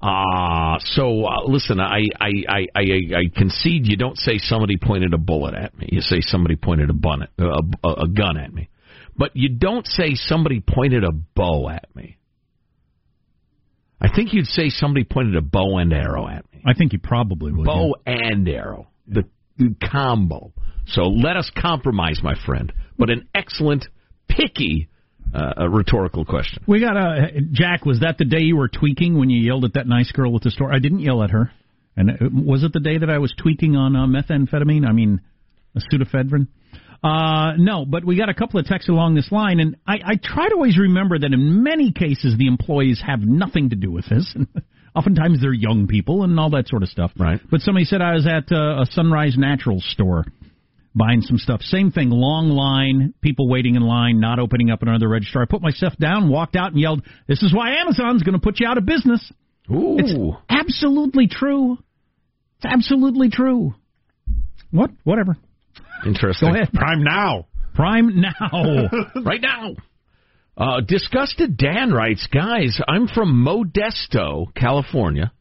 Uh, 0.00 0.78
so 0.80 1.26
uh, 1.26 1.44
listen, 1.44 1.80
I, 1.80 2.04
I, 2.18 2.30
I, 2.48 2.66
I, 2.74 2.80
I 2.80 3.22
concede 3.36 3.86
you 3.86 3.96
don't 3.96 4.16
say 4.16 4.38
somebody 4.38 4.78
pointed 4.78 5.12
a 5.12 5.18
bullet 5.18 5.54
at 5.54 5.76
me. 5.76 5.88
You 5.92 6.00
say 6.00 6.20
somebody 6.20 6.56
pointed 6.56 6.88
a, 6.88 6.94
bun, 6.94 7.28
a, 7.38 7.44
a, 7.44 7.92
a 8.04 8.08
gun 8.08 8.38
at 8.38 8.54
me. 8.54 8.70
But 9.16 9.32
you 9.34 9.50
don't 9.50 9.86
say 9.86 10.14
somebody 10.14 10.60
pointed 10.66 11.04
a 11.04 11.10
bow 11.10 11.68
at 11.68 11.94
me. 11.94 12.17
I 14.00 14.08
think 14.14 14.32
you'd 14.32 14.46
say 14.46 14.68
somebody 14.68 15.04
pointed 15.04 15.36
a 15.36 15.42
bow 15.42 15.78
and 15.78 15.92
arrow 15.92 16.28
at 16.28 16.44
me. 16.52 16.62
I 16.64 16.74
think 16.74 16.92
you 16.92 16.98
probably 16.98 17.52
would. 17.52 17.66
Bow 17.66 17.96
and 18.06 18.48
arrow. 18.48 18.88
The, 19.06 19.24
the 19.56 19.74
combo. 19.90 20.52
So 20.86 21.02
let 21.02 21.36
us 21.36 21.50
compromise, 21.56 22.20
my 22.22 22.34
friend. 22.46 22.72
But 22.96 23.10
an 23.10 23.28
excellent, 23.34 23.86
picky 24.28 24.88
uh, 25.34 25.68
rhetorical 25.68 26.24
question. 26.24 26.62
We 26.66 26.80
got 26.80 26.96
a 26.96 27.40
Jack. 27.52 27.84
Was 27.84 28.00
that 28.00 28.16
the 28.18 28.24
day 28.24 28.40
you 28.40 28.56
were 28.56 28.68
tweaking 28.68 29.18
when 29.18 29.30
you 29.30 29.40
yelled 29.40 29.64
at 29.64 29.74
that 29.74 29.86
nice 29.86 30.10
girl 30.12 30.34
at 30.36 30.42
the 30.42 30.50
store? 30.50 30.72
I 30.72 30.78
didn't 30.78 31.00
yell 31.00 31.22
at 31.22 31.30
her. 31.30 31.50
And 31.96 32.10
it, 32.10 32.32
was 32.32 32.62
it 32.64 32.72
the 32.72 32.80
day 32.80 32.98
that 32.98 33.10
I 33.10 33.18
was 33.18 33.34
tweaking 33.36 33.76
on 33.76 33.96
uh, 33.96 34.06
methamphetamine? 34.06 34.86
I 34.86 34.92
mean, 34.92 35.20
a 35.74 35.80
pseudoephedrine. 35.80 36.46
Uh, 37.02 37.52
no, 37.56 37.84
but 37.84 38.04
we 38.04 38.16
got 38.16 38.28
a 38.28 38.34
couple 38.34 38.58
of 38.58 38.66
texts 38.66 38.88
along 38.88 39.14
this 39.14 39.30
line, 39.30 39.60
and 39.60 39.76
I, 39.86 39.94
I 40.04 40.14
try 40.22 40.48
to 40.48 40.54
always 40.54 40.76
remember 40.76 41.18
that 41.18 41.32
in 41.32 41.62
many 41.62 41.92
cases 41.92 42.36
the 42.36 42.48
employees 42.48 43.00
have 43.06 43.20
nothing 43.20 43.70
to 43.70 43.76
do 43.76 43.90
with 43.90 44.08
this. 44.08 44.36
Oftentimes 44.96 45.40
they're 45.40 45.52
young 45.52 45.86
people 45.86 46.24
and 46.24 46.38
all 46.40 46.50
that 46.50 46.66
sort 46.66 46.82
of 46.82 46.88
stuff. 46.88 47.12
Right. 47.16 47.40
But 47.50 47.60
somebody 47.60 47.84
said 47.84 48.02
I 48.02 48.14
was 48.14 48.26
at 48.26 48.50
uh, 48.50 48.82
a 48.82 48.86
Sunrise 48.90 49.36
Natural 49.38 49.80
store 49.80 50.24
buying 50.94 51.20
some 51.20 51.38
stuff. 51.38 51.60
Same 51.62 51.92
thing, 51.92 52.10
long 52.10 52.48
line, 52.48 53.14
people 53.20 53.48
waiting 53.48 53.76
in 53.76 53.82
line, 53.82 54.18
not 54.18 54.40
opening 54.40 54.70
up 54.70 54.82
another 54.82 55.08
register. 55.08 55.40
I 55.40 55.44
put 55.44 55.62
my 55.62 55.70
stuff 55.70 55.96
down, 55.98 56.28
walked 56.28 56.56
out, 56.56 56.72
and 56.72 56.80
yelled, 56.80 57.02
"This 57.28 57.42
is 57.42 57.54
why 57.54 57.76
Amazon's 57.76 58.24
going 58.24 58.34
to 58.34 58.40
put 58.40 58.58
you 58.58 58.66
out 58.66 58.76
of 58.76 58.84
business." 58.84 59.32
Ooh. 59.70 59.98
It's 59.98 60.36
absolutely 60.48 61.28
true. 61.28 61.78
It's 62.56 62.66
absolutely 62.66 63.30
true. 63.30 63.74
What? 64.70 64.90
Whatever. 65.04 65.36
Interesting. 66.06 66.50
Go 66.50 66.54
ahead. 66.54 66.72
Prime 66.72 67.02
now. 67.02 67.46
Prime 67.74 68.20
now. 68.20 68.90
right 69.24 69.40
now. 69.40 69.74
Uh, 70.56 70.80
Disgusted 70.80 71.56
Dan 71.56 71.92
writes, 71.92 72.26
guys, 72.32 72.80
I'm 72.88 73.06
from 73.06 73.44
Modesto, 73.44 74.52
California. 74.54 75.32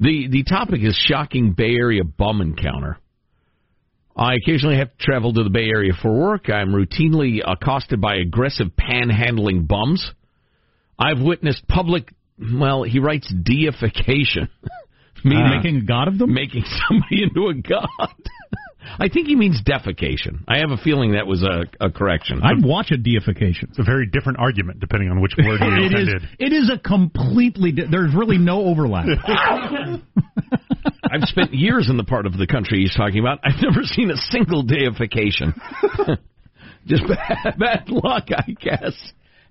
The 0.00 0.28
the 0.28 0.44
topic 0.44 0.80
is 0.82 0.96
shocking 0.96 1.52
Bay 1.52 1.74
Area 1.74 2.04
bum 2.04 2.40
encounter. 2.40 2.98
I 4.16 4.34
occasionally 4.34 4.76
have 4.78 4.90
to 4.96 5.04
travel 5.04 5.32
to 5.32 5.44
the 5.44 5.50
Bay 5.50 5.68
Area 5.68 5.92
for 6.00 6.12
work. 6.12 6.50
I'm 6.50 6.70
routinely 6.70 7.40
accosted 7.46 8.00
by 8.00 8.16
aggressive 8.16 8.68
panhandling 8.76 9.68
bums. 9.68 10.10
I've 10.98 11.20
witnessed 11.20 11.68
public, 11.68 12.12
well, 12.36 12.82
he 12.82 12.98
writes 12.98 13.32
deification. 13.32 14.48
Meaning 15.24 15.44
uh, 15.44 15.56
making 15.56 15.76
a 15.76 15.82
god 15.82 16.08
of 16.08 16.18
them? 16.18 16.34
Making 16.34 16.64
somebody 16.88 17.22
into 17.22 17.48
a 17.48 17.54
god. 17.54 18.18
I 18.80 19.08
think 19.08 19.26
he 19.26 19.34
means 19.34 19.60
defecation. 19.62 20.44
I 20.46 20.58
have 20.58 20.70
a 20.70 20.76
feeling 20.76 21.12
that 21.12 21.26
was 21.26 21.42
a, 21.42 21.64
a 21.84 21.90
correction. 21.90 22.40
I'd 22.42 22.64
watch 22.64 22.90
a 22.90 22.96
deification. 22.96 23.68
It's 23.70 23.78
a 23.78 23.84
very 23.84 24.06
different 24.06 24.38
argument 24.38 24.80
depending 24.80 25.10
on 25.10 25.20
which 25.20 25.32
word 25.36 25.60
you 25.60 25.66
it 25.66 25.82
intended. 25.84 26.22
Is, 26.22 26.28
it 26.38 26.52
is 26.52 26.70
a 26.72 26.78
completely. 26.78 27.72
Di- 27.72 27.90
there's 27.90 28.14
really 28.14 28.38
no 28.38 28.62
overlap. 28.66 29.06
I've 31.10 31.22
spent 31.24 31.54
years 31.54 31.88
in 31.90 31.96
the 31.96 32.04
part 32.04 32.26
of 32.26 32.36
the 32.36 32.46
country 32.46 32.80
he's 32.80 32.94
talking 32.94 33.20
about. 33.20 33.40
I've 33.42 33.60
never 33.62 33.82
seen 33.82 34.10
a 34.10 34.16
single 34.16 34.62
deification. 34.62 35.54
Just 36.86 37.02
bad, 37.06 37.58
bad 37.58 37.88
luck, 37.88 38.28
I 38.34 38.52
guess. 38.52 38.94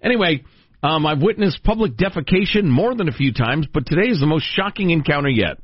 Anyway, 0.02 0.44
um, 0.84 1.06
I've 1.06 1.22
witnessed 1.22 1.64
public 1.64 1.94
defecation 1.94 2.66
more 2.66 2.96
than 2.96 3.08
a 3.10 3.12
few 3.12 3.34
times, 3.34 3.68
but 3.72 3.86
today 3.86 4.10
is 4.10 4.20
the 4.20 4.26
most 4.26 4.44
shocking 4.44 4.92
encounter 4.92 5.30
yet. 5.30 5.58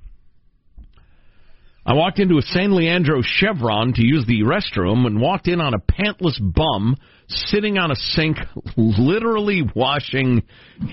I 1.86 1.94
walked 1.94 2.20
into 2.20 2.38
a 2.38 2.42
San 2.42 2.74
Leandro 2.74 3.22
Chevron 3.22 3.94
to 3.94 4.06
use 4.06 4.26
the 4.26 4.42
restroom 4.44 5.06
and 5.06 5.20
walked 5.20 5.48
in 5.48 5.60
on 5.60 5.74
a 5.74 5.80
pantless 5.80 6.40
bum 6.40 6.96
sitting 7.28 7.78
on 7.78 7.92
a 7.92 7.96
sink, 7.96 8.38
literally 8.78 9.64
washing 9.76 10.44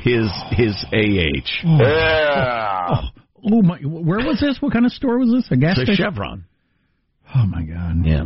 his 0.03 0.29
his 0.51 0.85
AH. 0.93 1.63
Yeah. 1.65 2.87
Oh, 2.91 3.03
oh 3.53 3.63
my! 3.63 3.79
Where 3.79 4.27
was 4.27 4.41
this? 4.41 4.57
What 4.61 4.73
kind 4.73 4.85
of 4.85 4.93
store 4.93 5.19
was 5.19 5.31
this? 5.31 5.49
A 5.53 5.57
gas 5.57 5.79
it's 5.79 5.91
station? 5.91 6.05
A 6.05 6.09
Chevron. 6.09 6.45
Oh 7.37 7.47
my 7.47 7.63
God! 7.63 8.05
Yeah. 8.05 8.25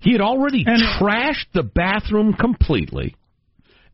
He 0.00 0.12
had 0.12 0.20
already 0.20 0.64
and 0.66 0.82
trashed 1.00 1.46
the 1.54 1.62
bathroom 1.62 2.34
completely 2.34 3.14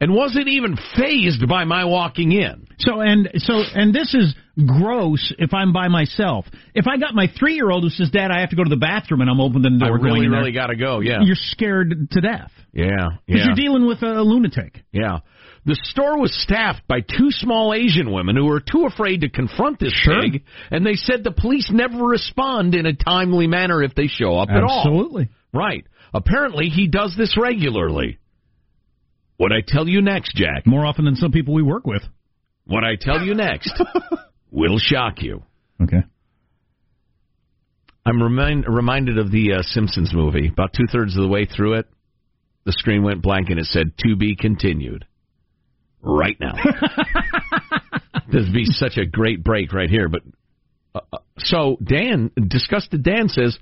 and 0.00 0.14
wasn't 0.14 0.48
even 0.48 0.76
phased 0.96 1.46
by 1.46 1.64
my 1.64 1.84
walking 1.84 2.32
in. 2.32 2.66
So 2.78 3.00
and 3.00 3.28
so 3.36 3.62
and 3.74 3.94
this 3.94 4.14
is 4.14 4.34
gross 4.66 5.32
if 5.38 5.52
I'm 5.52 5.72
by 5.72 5.88
myself. 5.88 6.46
If 6.74 6.86
I 6.86 6.96
got 6.96 7.14
my 7.14 7.26
three 7.38 7.54
year 7.54 7.70
old 7.70 7.84
who 7.84 7.90
says, 7.90 8.10
"Dad, 8.10 8.30
I 8.30 8.40
have 8.40 8.50
to 8.50 8.56
go 8.56 8.64
to 8.64 8.70
the 8.70 8.76
bathroom," 8.76 9.20
and 9.20 9.30
I'm 9.30 9.40
opening 9.40 9.78
the 9.78 9.86
door, 9.86 9.98
I 9.98 10.02
really, 10.02 10.28
really 10.28 10.52
got 10.52 10.68
to 10.68 10.76
go. 10.76 11.00
Yeah, 11.00 11.18
you're 11.22 11.36
scared 11.36 12.10
to 12.10 12.20
death. 12.20 12.50
Yeah, 12.72 13.08
because 13.26 13.40
yeah. 13.40 13.46
you're 13.46 13.54
dealing 13.54 13.86
with 13.86 14.02
a, 14.02 14.20
a 14.20 14.22
lunatic. 14.22 14.82
Yeah. 14.92 15.18
The 15.66 15.78
store 15.84 16.18
was 16.18 16.34
staffed 16.42 16.88
by 16.88 17.00
two 17.00 17.30
small 17.30 17.74
Asian 17.74 18.10
women 18.10 18.34
who 18.34 18.46
were 18.46 18.60
too 18.60 18.86
afraid 18.86 19.20
to 19.20 19.28
confront 19.28 19.78
this 19.78 19.92
sure. 19.92 20.22
pig, 20.22 20.44
and 20.70 20.86
they 20.86 20.94
said 20.94 21.22
the 21.22 21.32
police 21.32 21.70
never 21.70 21.98
respond 22.02 22.74
in 22.74 22.86
a 22.86 22.94
timely 22.94 23.46
manner 23.46 23.82
if 23.82 23.94
they 23.94 24.06
show 24.06 24.38
up 24.38 24.48
Absolutely. 24.48 24.58
at 24.58 24.70
all. 24.70 24.80
Absolutely. 24.80 25.28
Right. 25.52 25.86
Apparently, 26.14 26.66
he 26.68 26.88
does 26.88 27.14
this 27.16 27.36
regularly. 27.38 28.18
What 29.36 29.52
I 29.52 29.60
tell 29.66 29.86
you 29.86 30.00
next, 30.00 30.34
Jack. 30.34 30.66
More 30.66 30.84
often 30.86 31.04
than 31.04 31.16
some 31.16 31.30
people 31.32 31.54
we 31.54 31.62
work 31.62 31.86
with. 31.86 32.02
What 32.66 32.84
I 32.84 32.96
tell 33.00 33.22
you 33.22 33.34
next 33.34 33.72
will 34.50 34.78
shock 34.78 35.22
you. 35.22 35.42
Okay. 35.82 36.02
I'm 38.04 38.22
remind, 38.22 38.66
reminded 38.66 39.18
of 39.18 39.30
the 39.30 39.54
uh, 39.54 39.62
Simpsons 39.62 40.12
movie. 40.14 40.48
About 40.48 40.72
two 40.72 40.86
thirds 40.90 41.16
of 41.16 41.22
the 41.22 41.28
way 41.28 41.46
through 41.46 41.74
it, 41.74 41.86
the 42.64 42.72
screen 42.72 43.02
went 43.02 43.22
blank 43.22 43.50
and 43.50 43.58
it 43.58 43.66
said 43.66 43.92
"To 43.98 44.16
be 44.16 44.36
continued." 44.36 45.06
Right 46.02 46.36
now. 46.40 46.54
this 48.32 48.44
would 48.44 48.54
be 48.54 48.64
such 48.64 48.96
a 48.96 49.04
great 49.04 49.44
break 49.44 49.72
right 49.72 49.90
here. 49.90 50.08
But 50.08 50.22
uh, 50.94 51.18
so 51.38 51.76
Dan, 51.82 52.30
disgusted 52.48 53.02
Dan 53.02 53.28
says, 53.28 53.58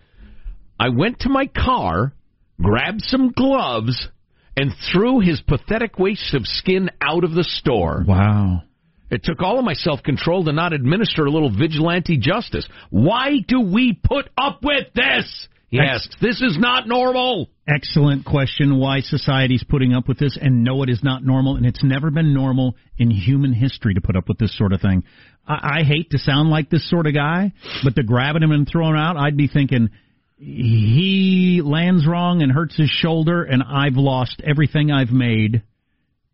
I 0.78 0.90
went 0.90 1.20
to 1.20 1.28
my 1.28 1.46
car, 1.46 2.12
grabbed 2.60 3.02
some 3.02 3.32
gloves 3.32 4.08
and 4.56 4.72
threw 4.92 5.20
his 5.20 5.40
pathetic 5.40 5.98
waste 5.98 6.34
of 6.34 6.46
skin 6.46 6.90
out 7.00 7.24
of 7.24 7.32
the 7.32 7.44
store. 7.44 8.04
Wow. 8.06 8.62
It 9.10 9.24
took 9.24 9.40
all 9.42 9.58
of 9.58 9.64
my 9.64 9.74
self 9.74 10.02
control 10.02 10.44
to 10.44 10.52
not 10.52 10.72
administer 10.72 11.24
a 11.24 11.30
little 11.30 11.50
vigilante 11.50 12.18
justice. 12.18 12.68
Why 12.90 13.38
do 13.46 13.60
we 13.60 13.92
put 13.94 14.28
up 14.36 14.60
with 14.62 14.92
this? 14.94 15.48
He 15.70 15.78
Ex- 15.78 16.06
asks. 16.06 16.16
This 16.20 16.40
is 16.40 16.56
not 16.58 16.88
normal. 16.88 17.48
Excellent 17.66 18.24
question. 18.24 18.78
Why 18.78 19.00
society's 19.00 19.64
putting 19.64 19.92
up 19.92 20.08
with 20.08 20.18
this? 20.18 20.38
And 20.40 20.64
no, 20.64 20.82
it 20.82 20.88
is 20.88 21.02
not 21.02 21.24
normal, 21.24 21.56
and 21.56 21.66
it's 21.66 21.84
never 21.84 22.10
been 22.10 22.32
normal 22.32 22.74
in 22.96 23.10
human 23.10 23.52
history 23.52 23.94
to 23.94 24.00
put 24.00 24.16
up 24.16 24.28
with 24.28 24.38
this 24.38 24.56
sort 24.56 24.72
of 24.72 24.80
thing. 24.80 25.04
I, 25.46 25.80
I 25.80 25.82
hate 25.84 26.10
to 26.10 26.18
sound 26.18 26.48
like 26.48 26.70
this 26.70 26.88
sort 26.88 27.06
of 27.06 27.14
guy, 27.14 27.52
but 27.84 27.94
to 27.96 28.02
grabbing 28.02 28.42
him 28.42 28.52
and 28.52 28.66
throwing 28.66 28.94
him 28.94 29.00
out, 29.00 29.16
I'd 29.18 29.36
be 29.36 29.48
thinking 29.48 29.90
he 30.38 31.60
lands 31.64 32.06
wrong 32.06 32.42
and 32.42 32.50
hurts 32.52 32.76
his 32.76 32.88
shoulder, 32.90 33.42
and 33.42 33.62
I've 33.62 33.96
lost 33.96 34.40
everything 34.44 34.90
I've 34.90 35.10
made 35.10 35.62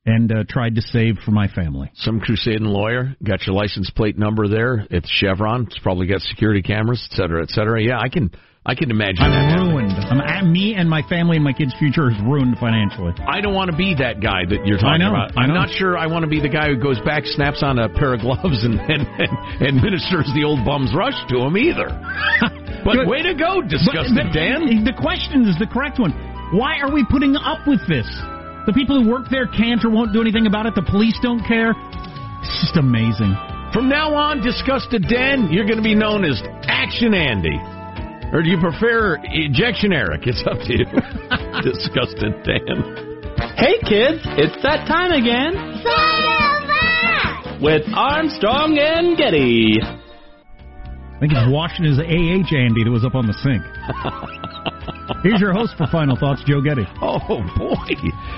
and 0.07 0.30
uh, 0.32 0.44
tried 0.48 0.74
to 0.76 0.82
save 0.82 1.16
for 1.24 1.30
my 1.30 1.48
family. 1.48 1.90
Some 1.96 2.20
crusading 2.20 2.64
lawyer 2.64 3.14
got 3.22 3.46
your 3.46 3.55
license 3.57 3.90
plate 3.90 4.18
number 4.18 4.48
there. 4.48 4.86
It's 4.90 5.09
Chevron. 5.09 5.66
It's 5.66 5.78
probably 5.78 6.07
got 6.07 6.20
security 6.20 6.62
cameras, 6.62 7.07
et 7.11 7.16
cetera, 7.16 7.42
et 7.42 7.50
cetera. 7.50 7.82
Yeah, 7.82 7.98
I 8.00 8.09
can. 8.09 8.30
I 8.66 8.74
can 8.74 8.90
imagine 8.90 9.20
I'm 9.20 9.28
that. 9.28 9.61
ruined. 9.61 9.92
I'm, 9.92 10.50
me 10.50 10.72
and 10.72 10.88
my 10.88 11.02
family 11.07 11.36
and 11.36 11.44
my 11.44 11.52
kids' 11.52 11.74
future 11.78 12.09
is 12.09 12.16
ruined 12.24 12.57
financially. 12.57 13.12
I 13.20 13.42
don't 13.42 13.52
want 13.52 13.70
to 13.70 13.76
be 13.76 13.92
that 14.00 14.22
guy 14.24 14.48
that 14.48 14.64
you're 14.64 14.80
talking 14.80 15.05
I 15.05 15.05
know, 15.05 15.12
about. 15.12 15.36
I 15.36 15.42
I'm 15.44 15.48
know. 15.52 15.61
not 15.61 15.68
sure 15.76 15.98
I 15.98 16.07
want 16.07 16.24
to 16.24 16.30
be 16.32 16.40
the 16.40 16.48
guy 16.48 16.68
who 16.72 16.80
goes 16.80 16.96
back, 17.05 17.26
snaps 17.26 17.61
on 17.62 17.78
a 17.78 17.90
pair 17.92 18.14
of 18.14 18.20
gloves, 18.24 18.64
and 18.64 18.80
and, 18.80 19.05
and 19.05 19.68
administers 19.68 20.24
the 20.32 20.44
old 20.48 20.64
bum's 20.64 20.94
rush 20.96 21.12
to 21.28 21.44
him 21.44 21.59
either. 21.61 21.92
but 22.88 23.05
Good. 23.05 23.09
way 23.09 23.20
to 23.20 23.34
go, 23.36 23.61
disgusted 23.61 24.16
But- 24.16 24.32
but 24.32 24.40
Dan. 24.40 24.80
The 24.80 24.96
question 24.96 25.44
is 25.44 25.61
the 25.61 25.68
correct 25.68 26.00
one. 26.00 26.16
Why 26.57 26.80
are 26.80 26.88
we 26.88 27.05
putting 27.05 27.36
up 27.36 27.68
with 27.68 27.84
this? 27.84 28.09
The 28.67 28.73
people 28.73 29.03
who 29.03 29.11
work 29.11 29.29
there 29.31 29.47
can't 29.47 29.85
or 29.85 29.91
won't 29.91 30.12
do 30.12 30.21
anything 30.21 30.47
about 30.47 30.67
it. 30.67 30.75
The 30.75 30.87
police 30.89 31.19
don't 31.21 31.45
care. 31.45 31.73
It's 32.41 32.61
just 32.65 32.77
amazing. 32.77 33.37
From 33.73 33.89
now 33.89 34.15
on, 34.15 34.41
disgusted 34.41 35.05
Dan, 35.09 35.49
you're 35.51 35.67
going 35.67 35.79
to 35.79 35.85
be 35.85 35.95
known 35.95 36.25
as 36.25 36.41
Action 36.65 37.12
Andy. 37.12 37.59
Or 38.33 38.43
do 38.43 38.49
you 38.49 38.59
prefer 38.59 39.19
ejection, 39.23 39.93
Eric? 39.93 40.27
It's 40.27 40.43
up 40.47 40.59
to 40.65 40.73
you. 40.73 40.87
Disgusted 41.62 42.35
Dan. 42.43 43.15
Hey 43.57 43.79
kids, 43.87 44.23
it's 44.37 44.62
that 44.62 44.87
time 44.89 45.12
again 45.12 45.55
with 47.61 47.83
Armstrong 47.95 48.79
and 48.79 49.17
Getty. 49.17 49.79
I 49.81 51.19
think 51.21 51.33
it's 51.33 51.51
washing 51.53 51.85
his 51.85 51.99
AH 51.99 52.55
Andy 52.55 52.85
that 52.85 52.91
was 52.91 53.05
up 53.05 53.15
on 53.15 53.27
the 53.27 53.35
sink. 53.35 53.62
Here's 55.23 55.41
your 55.41 55.53
host 55.53 55.75
for 55.77 55.87
Final 55.89 56.17
Thoughts, 56.17 56.43
Joe 56.47 56.61
Getty. 56.61 56.87
Oh, 57.01 57.19
boy. 57.57 57.75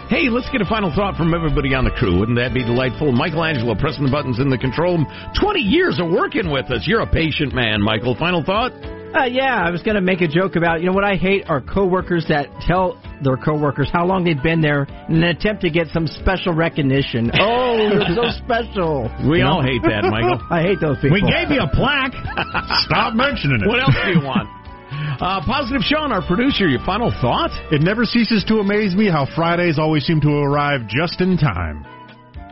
Hey, 0.09 0.29
let's 0.31 0.49
get 0.51 0.61
a 0.61 0.65
final 0.65 0.93
thought 0.95 1.17
from 1.17 1.35
everybody 1.35 1.75
on 1.75 1.85
the 1.85 1.91
crew. 1.91 2.19
Wouldn't 2.19 2.39
that 2.39 2.55
be 2.55 2.63
delightful? 2.65 3.13
Michael 3.13 3.45
Angelo 3.45 3.75
pressing 3.75 4.05
the 4.05 4.11
buttons 4.11 4.39
in 4.39 4.51
the 4.51 4.59
control 4.59 4.99
room. 4.99 5.07
20 5.41 5.61
years 5.61 5.99
of 6.01 6.11
working 6.11 6.51
with 6.51 6.71
us. 6.71 6.87
You're 6.87 7.01
a 7.03 7.07
patient 7.11 7.55
man, 7.55 7.83
Michael. 7.83 8.15
Final 8.17 8.43
thought? 8.45 8.73
Uh, 9.17 9.25
yeah, 9.25 9.65
I 9.65 9.71
was 9.71 9.83
going 9.83 9.95
to 9.95 10.01
make 10.03 10.21
a 10.21 10.29
joke 10.29 10.57
about, 10.57 10.81
you 10.81 10.87
know, 10.87 10.93
what 10.93 11.05
I 11.05 11.15
hate 11.17 11.49
are 11.49 11.61
coworkers 11.61 12.27
that 12.29 12.49
tell 12.67 13.01
their 13.23 13.37
coworkers 13.39 13.89
how 13.91 14.05
long 14.05 14.25
they've 14.25 14.43
been 14.43 14.61
there 14.61 14.83
in 15.09 15.23
an 15.23 15.25
attempt 15.25 15.63
to 15.63 15.71
get 15.71 15.89
some 15.89 16.07
special 16.07 16.53
recognition. 16.53 17.31
Oh, 17.41 17.77
you're 17.93 18.15
so 18.15 18.31
special. 18.45 19.11
We 19.29 19.39
You 19.39 19.45
know? 19.45 19.61
all 19.61 19.63
hate 19.63 19.83
that, 19.83 20.05
Michael. 20.05 20.41
I 20.51 20.63
hate 20.63 20.81
those 20.81 20.97
people. 20.99 21.15
We 21.15 21.23
gave 21.23 21.51
you 21.51 21.61
a 21.61 21.69
plaque. 21.71 22.13
Stop 22.89 23.15
mentioning 23.15 23.63
it. 23.63 23.69
What 23.69 23.81
else 23.81 23.95
do 24.05 24.11
you 24.19 24.25
want? 24.25 24.49
Uh, 24.91 25.41
Positive 25.45 25.83
Sean, 25.83 26.13
our 26.13 26.23
producer, 26.27 26.69
your 26.69 26.85
final 26.85 27.11
thought? 27.21 27.51
It 27.73 27.83
never 27.83 28.05
ceases 28.05 28.45
to 28.49 28.57
amaze 28.59 28.95
me 28.95 29.09
how 29.11 29.27
Fridays 29.35 29.79
always 29.79 30.05
seem 30.05 30.21
to 30.21 30.29
arrive 30.31 30.87
just 30.89 31.21
in 31.21 31.37
time. 31.37 31.83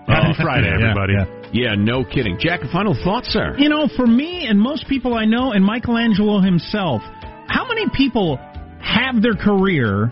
Happy 0.06 0.34
Friday, 0.42 0.68
Yeah, 0.78 0.90
everybody. 0.90 1.12
yeah. 1.14 1.26
Yeah, 1.52 1.74
no 1.76 2.04
kidding. 2.04 2.36
Jack, 2.40 2.62
a 2.62 2.68
final 2.72 2.94
thought, 3.04 3.24
sir? 3.26 3.54
You 3.56 3.68
know, 3.68 3.86
for 3.96 4.06
me 4.06 4.46
and 4.48 4.58
most 4.60 4.88
people 4.88 5.14
I 5.14 5.24
know, 5.24 5.52
and 5.52 5.64
Michael 5.64 5.96
Angelo 5.96 6.40
himself, 6.40 7.00
how 7.46 7.68
many 7.68 7.86
people 7.94 8.38
have 8.82 9.22
their 9.22 9.34
career 9.36 10.10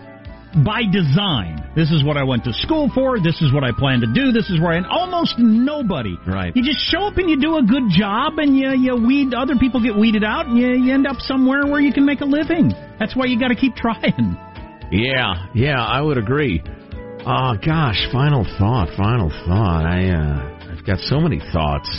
by 0.63 0.83
design? 0.91 1.71
This 1.75 1.91
is 1.91 2.03
what 2.03 2.17
I 2.17 2.23
went 2.23 2.43
to 2.43 2.53
school 2.53 2.91
for. 2.93 3.19
This 3.19 3.41
is 3.41 3.51
what 3.53 3.63
I 3.63 3.71
plan 3.71 4.01
to 4.01 4.07
do. 4.07 4.31
This 4.31 4.49
is 4.49 4.59
where 4.61 4.73
I. 4.73 4.77
And 4.77 4.85
almost 4.85 5.35
nobody. 5.39 6.17
Right. 6.27 6.55
You 6.55 6.63
just 6.63 6.79
show 6.91 7.07
up 7.07 7.17
and 7.17 7.29
you 7.29 7.39
do 7.39 7.57
a 7.57 7.63
good 7.63 7.89
job, 7.89 8.37
and 8.37 8.55
you 8.55 8.69
you 8.71 8.95
weed. 8.95 9.33
Other 9.33 9.55
people 9.59 9.81
get 9.81 9.97
weeded 9.97 10.23
out, 10.23 10.47
and 10.47 10.57
you, 10.57 10.67
you 10.69 10.93
end 10.93 11.07
up 11.07 11.17
somewhere 11.19 11.65
where 11.65 11.81
you 11.81 11.91
can 11.91 12.05
make 12.05 12.21
a 12.21 12.25
living. 12.25 12.73
That's 12.99 13.15
why 13.15 13.25
you 13.25 13.39
got 13.39 13.49
to 13.49 13.55
keep 13.55 13.75
trying. 13.75 14.37
Yeah, 14.91 15.47
yeah, 15.55 15.83
I 15.83 16.01
would 16.01 16.17
agree. 16.17 16.61
Oh 17.25 17.55
gosh, 17.65 17.97
final 18.11 18.45
thought, 18.59 18.89
final 18.95 19.29
thought. 19.47 19.85
I 19.85 20.09
uh 20.09 20.53
I've 20.77 20.85
got 20.85 20.99
so 20.99 21.19
many 21.19 21.39
thoughts. 21.51 21.89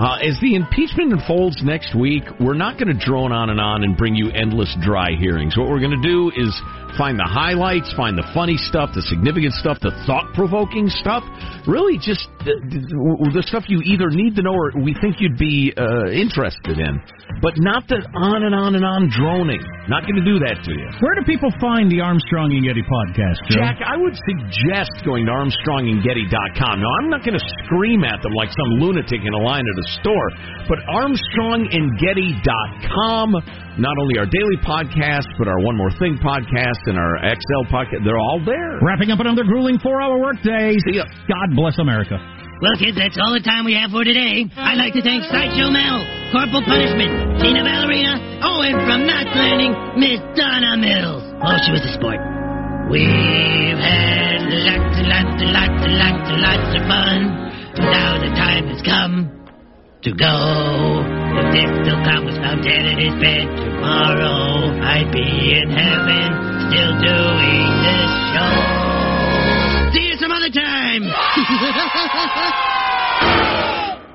Uh, 0.00 0.16
as 0.22 0.38
the 0.40 0.54
impeachment 0.54 1.12
unfolds 1.12 1.62
next 1.62 1.94
week, 1.94 2.22
we're 2.40 2.54
not 2.54 2.78
going 2.78 2.88
to 2.88 3.04
drone 3.04 3.32
on 3.32 3.50
and 3.50 3.60
on 3.60 3.84
and 3.84 3.98
bring 3.98 4.14
you 4.14 4.30
endless 4.30 4.74
dry 4.80 5.10
hearings. 5.18 5.58
What 5.58 5.68
we're 5.68 5.80
going 5.80 6.00
to 6.00 6.08
do 6.08 6.32
is 6.34 6.48
find 6.96 7.18
the 7.18 7.28
highlights, 7.28 7.92
find 7.94 8.16
the 8.16 8.26
funny 8.34 8.56
stuff, 8.56 8.90
the 8.94 9.02
significant 9.02 9.52
stuff, 9.54 9.78
the 9.80 9.90
thought-provoking 10.06 10.88
stuff. 10.88 11.22
Really, 11.66 11.98
just 11.98 12.28
the, 12.46 12.54
the, 12.70 12.80
the 13.34 13.42
stuff 13.44 13.64
you 13.68 13.82
either 13.84 14.08
need 14.10 14.34
to 14.36 14.42
know 14.42 14.54
or 14.56 14.72
we 14.80 14.94
think 15.00 15.20
you'd 15.20 15.36
be 15.36 15.72
uh, 15.76 16.08
interested 16.08 16.78
in, 16.80 16.96
but 17.44 17.52
not 17.60 17.84
the 17.86 18.00
on 18.16 18.44
and 18.44 18.54
on 18.54 18.74
and 18.74 18.84
on 18.84 19.10
droning. 19.12 19.60
Not 19.88 20.02
going 20.06 20.16
to 20.22 20.24
do 20.24 20.38
that 20.46 20.62
to 20.64 20.70
you. 20.70 20.86
Where 21.02 21.18
do 21.18 21.26
people 21.26 21.50
find 21.58 21.90
the 21.90 21.98
Armstrong 21.98 22.54
and 22.54 22.62
Getty 22.62 22.86
podcast, 22.86 23.42
Joe? 23.50 23.58
Jack, 23.58 23.82
I 23.82 23.98
would 23.98 24.14
suggest 24.14 24.94
going 25.02 25.26
to 25.26 25.32
ArmstrongandGetty.com. 25.34 26.78
Now, 26.78 26.92
I'm 27.02 27.10
not 27.10 27.26
going 27.26 27.34
to 27.34 27.42
scream 27.66 28.06
at 28.06 28.22
them 28.22 28.30
like 28.38 28.54
some 28.54 28.78
lunatic 28.78 29.26
in 29.26 29.34
a 29.34 29.42
line 29.42 29.66
at 29.66 29.76
a 29.76 29.86
store, 29.98 30.30
but 30.70 30.78
ArmstrongandGetty.com. 30.86 33.34
Not 33.78 33.96
only 33.96 34.18
our 34.18 34.26
daily 34.28 34.58
podcast, 34.62 35.26
but 35.38 35.48
our 35.48 35.58
One 35.64 35.76
More 35.76 35.90
Thing 35.98 36.18
podcast 36.22 36.79
and 36.86 36.96
our 36.96 37.18
XL 37.20 37.64
podcast, 37.72 38.04
they're 38.04 38.18
all 38.18 38.40
there. 38.44 38.78
Wrapping 38.80 39.10
up 39.10 39.20
another 39.20 39.44
grueling 39.44 39.78
four-hour 39.78 40.18
workday. 40.18 40.78
See 40.86 40.96
ya. 40.96 41.04
God 41.28 41.56
bless 41.56 41.78
America. 41.78 42.16
Well, 42.60 42.76
kids, 42.76 42.96
that's 42.96 43.16
all 43.16 43.32
the 43.32 43.40
time 43.40 43.64
we 43.64 43.72
have 43.72 43.90
for 43.90 44.04
today. 44.04 44.44
I'd 44.56 44.76
like 44.76 44.92
to 44.92 45.00
thank 45.00 45.24
Sideshow 45.32 45.72
Mel, 45.72 46.04
Corporal 46.28 46.60
Punishment, 46.60 47.40
Tina 47.40 47.64
Ballerina, 47.64 48.44
oh, 48.44 48.60
and 48.60 48.76
from 48.84 49.08
Knots 49.08 49.32
Landing, 49.32 49.72
Miss 49.96 50.20
Donna 50.36 50.76
Mills. 50.76 51.24
Oh, 51.40 51.56
she 51.64 51.72
was 51.72 51.80
a 51.80 51.92
sport. 51.96 52.20
We've 52.92 53.80
had 53.80 54.44
lots 54.52 54.92
and 55.00 55.08
lots 55.08 55.40
and 55.40 55.52
lots 55.56 55.78
and 55.80 55.94
lots 55.96 56.26
and 56.28 56.40
lots 56.44 56.68
of 56.76 56.82
fun. 56.84 57.20
Now 57.80 58.20
the 58.20 58.28
time 58.36 58.68
has 58.68 58.82
come 58.84 59.39
to 60.02 60.12
go. 60.12 61.04
If 61.36 61.52
Dick 61.52 61.68
still 61.84 62.00
was 62.24 62.36
found 62.36 62.62
dead 62.62 62.86
in 62.86 62.98
his 62.98 63.14
bed 63.20 63.44
tomorrow, 63.56 64.80
I'd 64.80 65.12
be 65.12 65.52
in 65.60 65.68
heaven 65.68 66.32
still 66.68 66.96
doing 67.04 67.68
this 67.84 68.10
show. 68.32 68.56
See 69.92 70.08
you 70.08 70.16
some 70.16 70.32
other 70.32 70.50
time. 70.50 71.04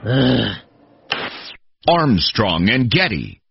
Armstrong 1.88 2.70
and 2.70 2.90
Getty. 2.90 3.42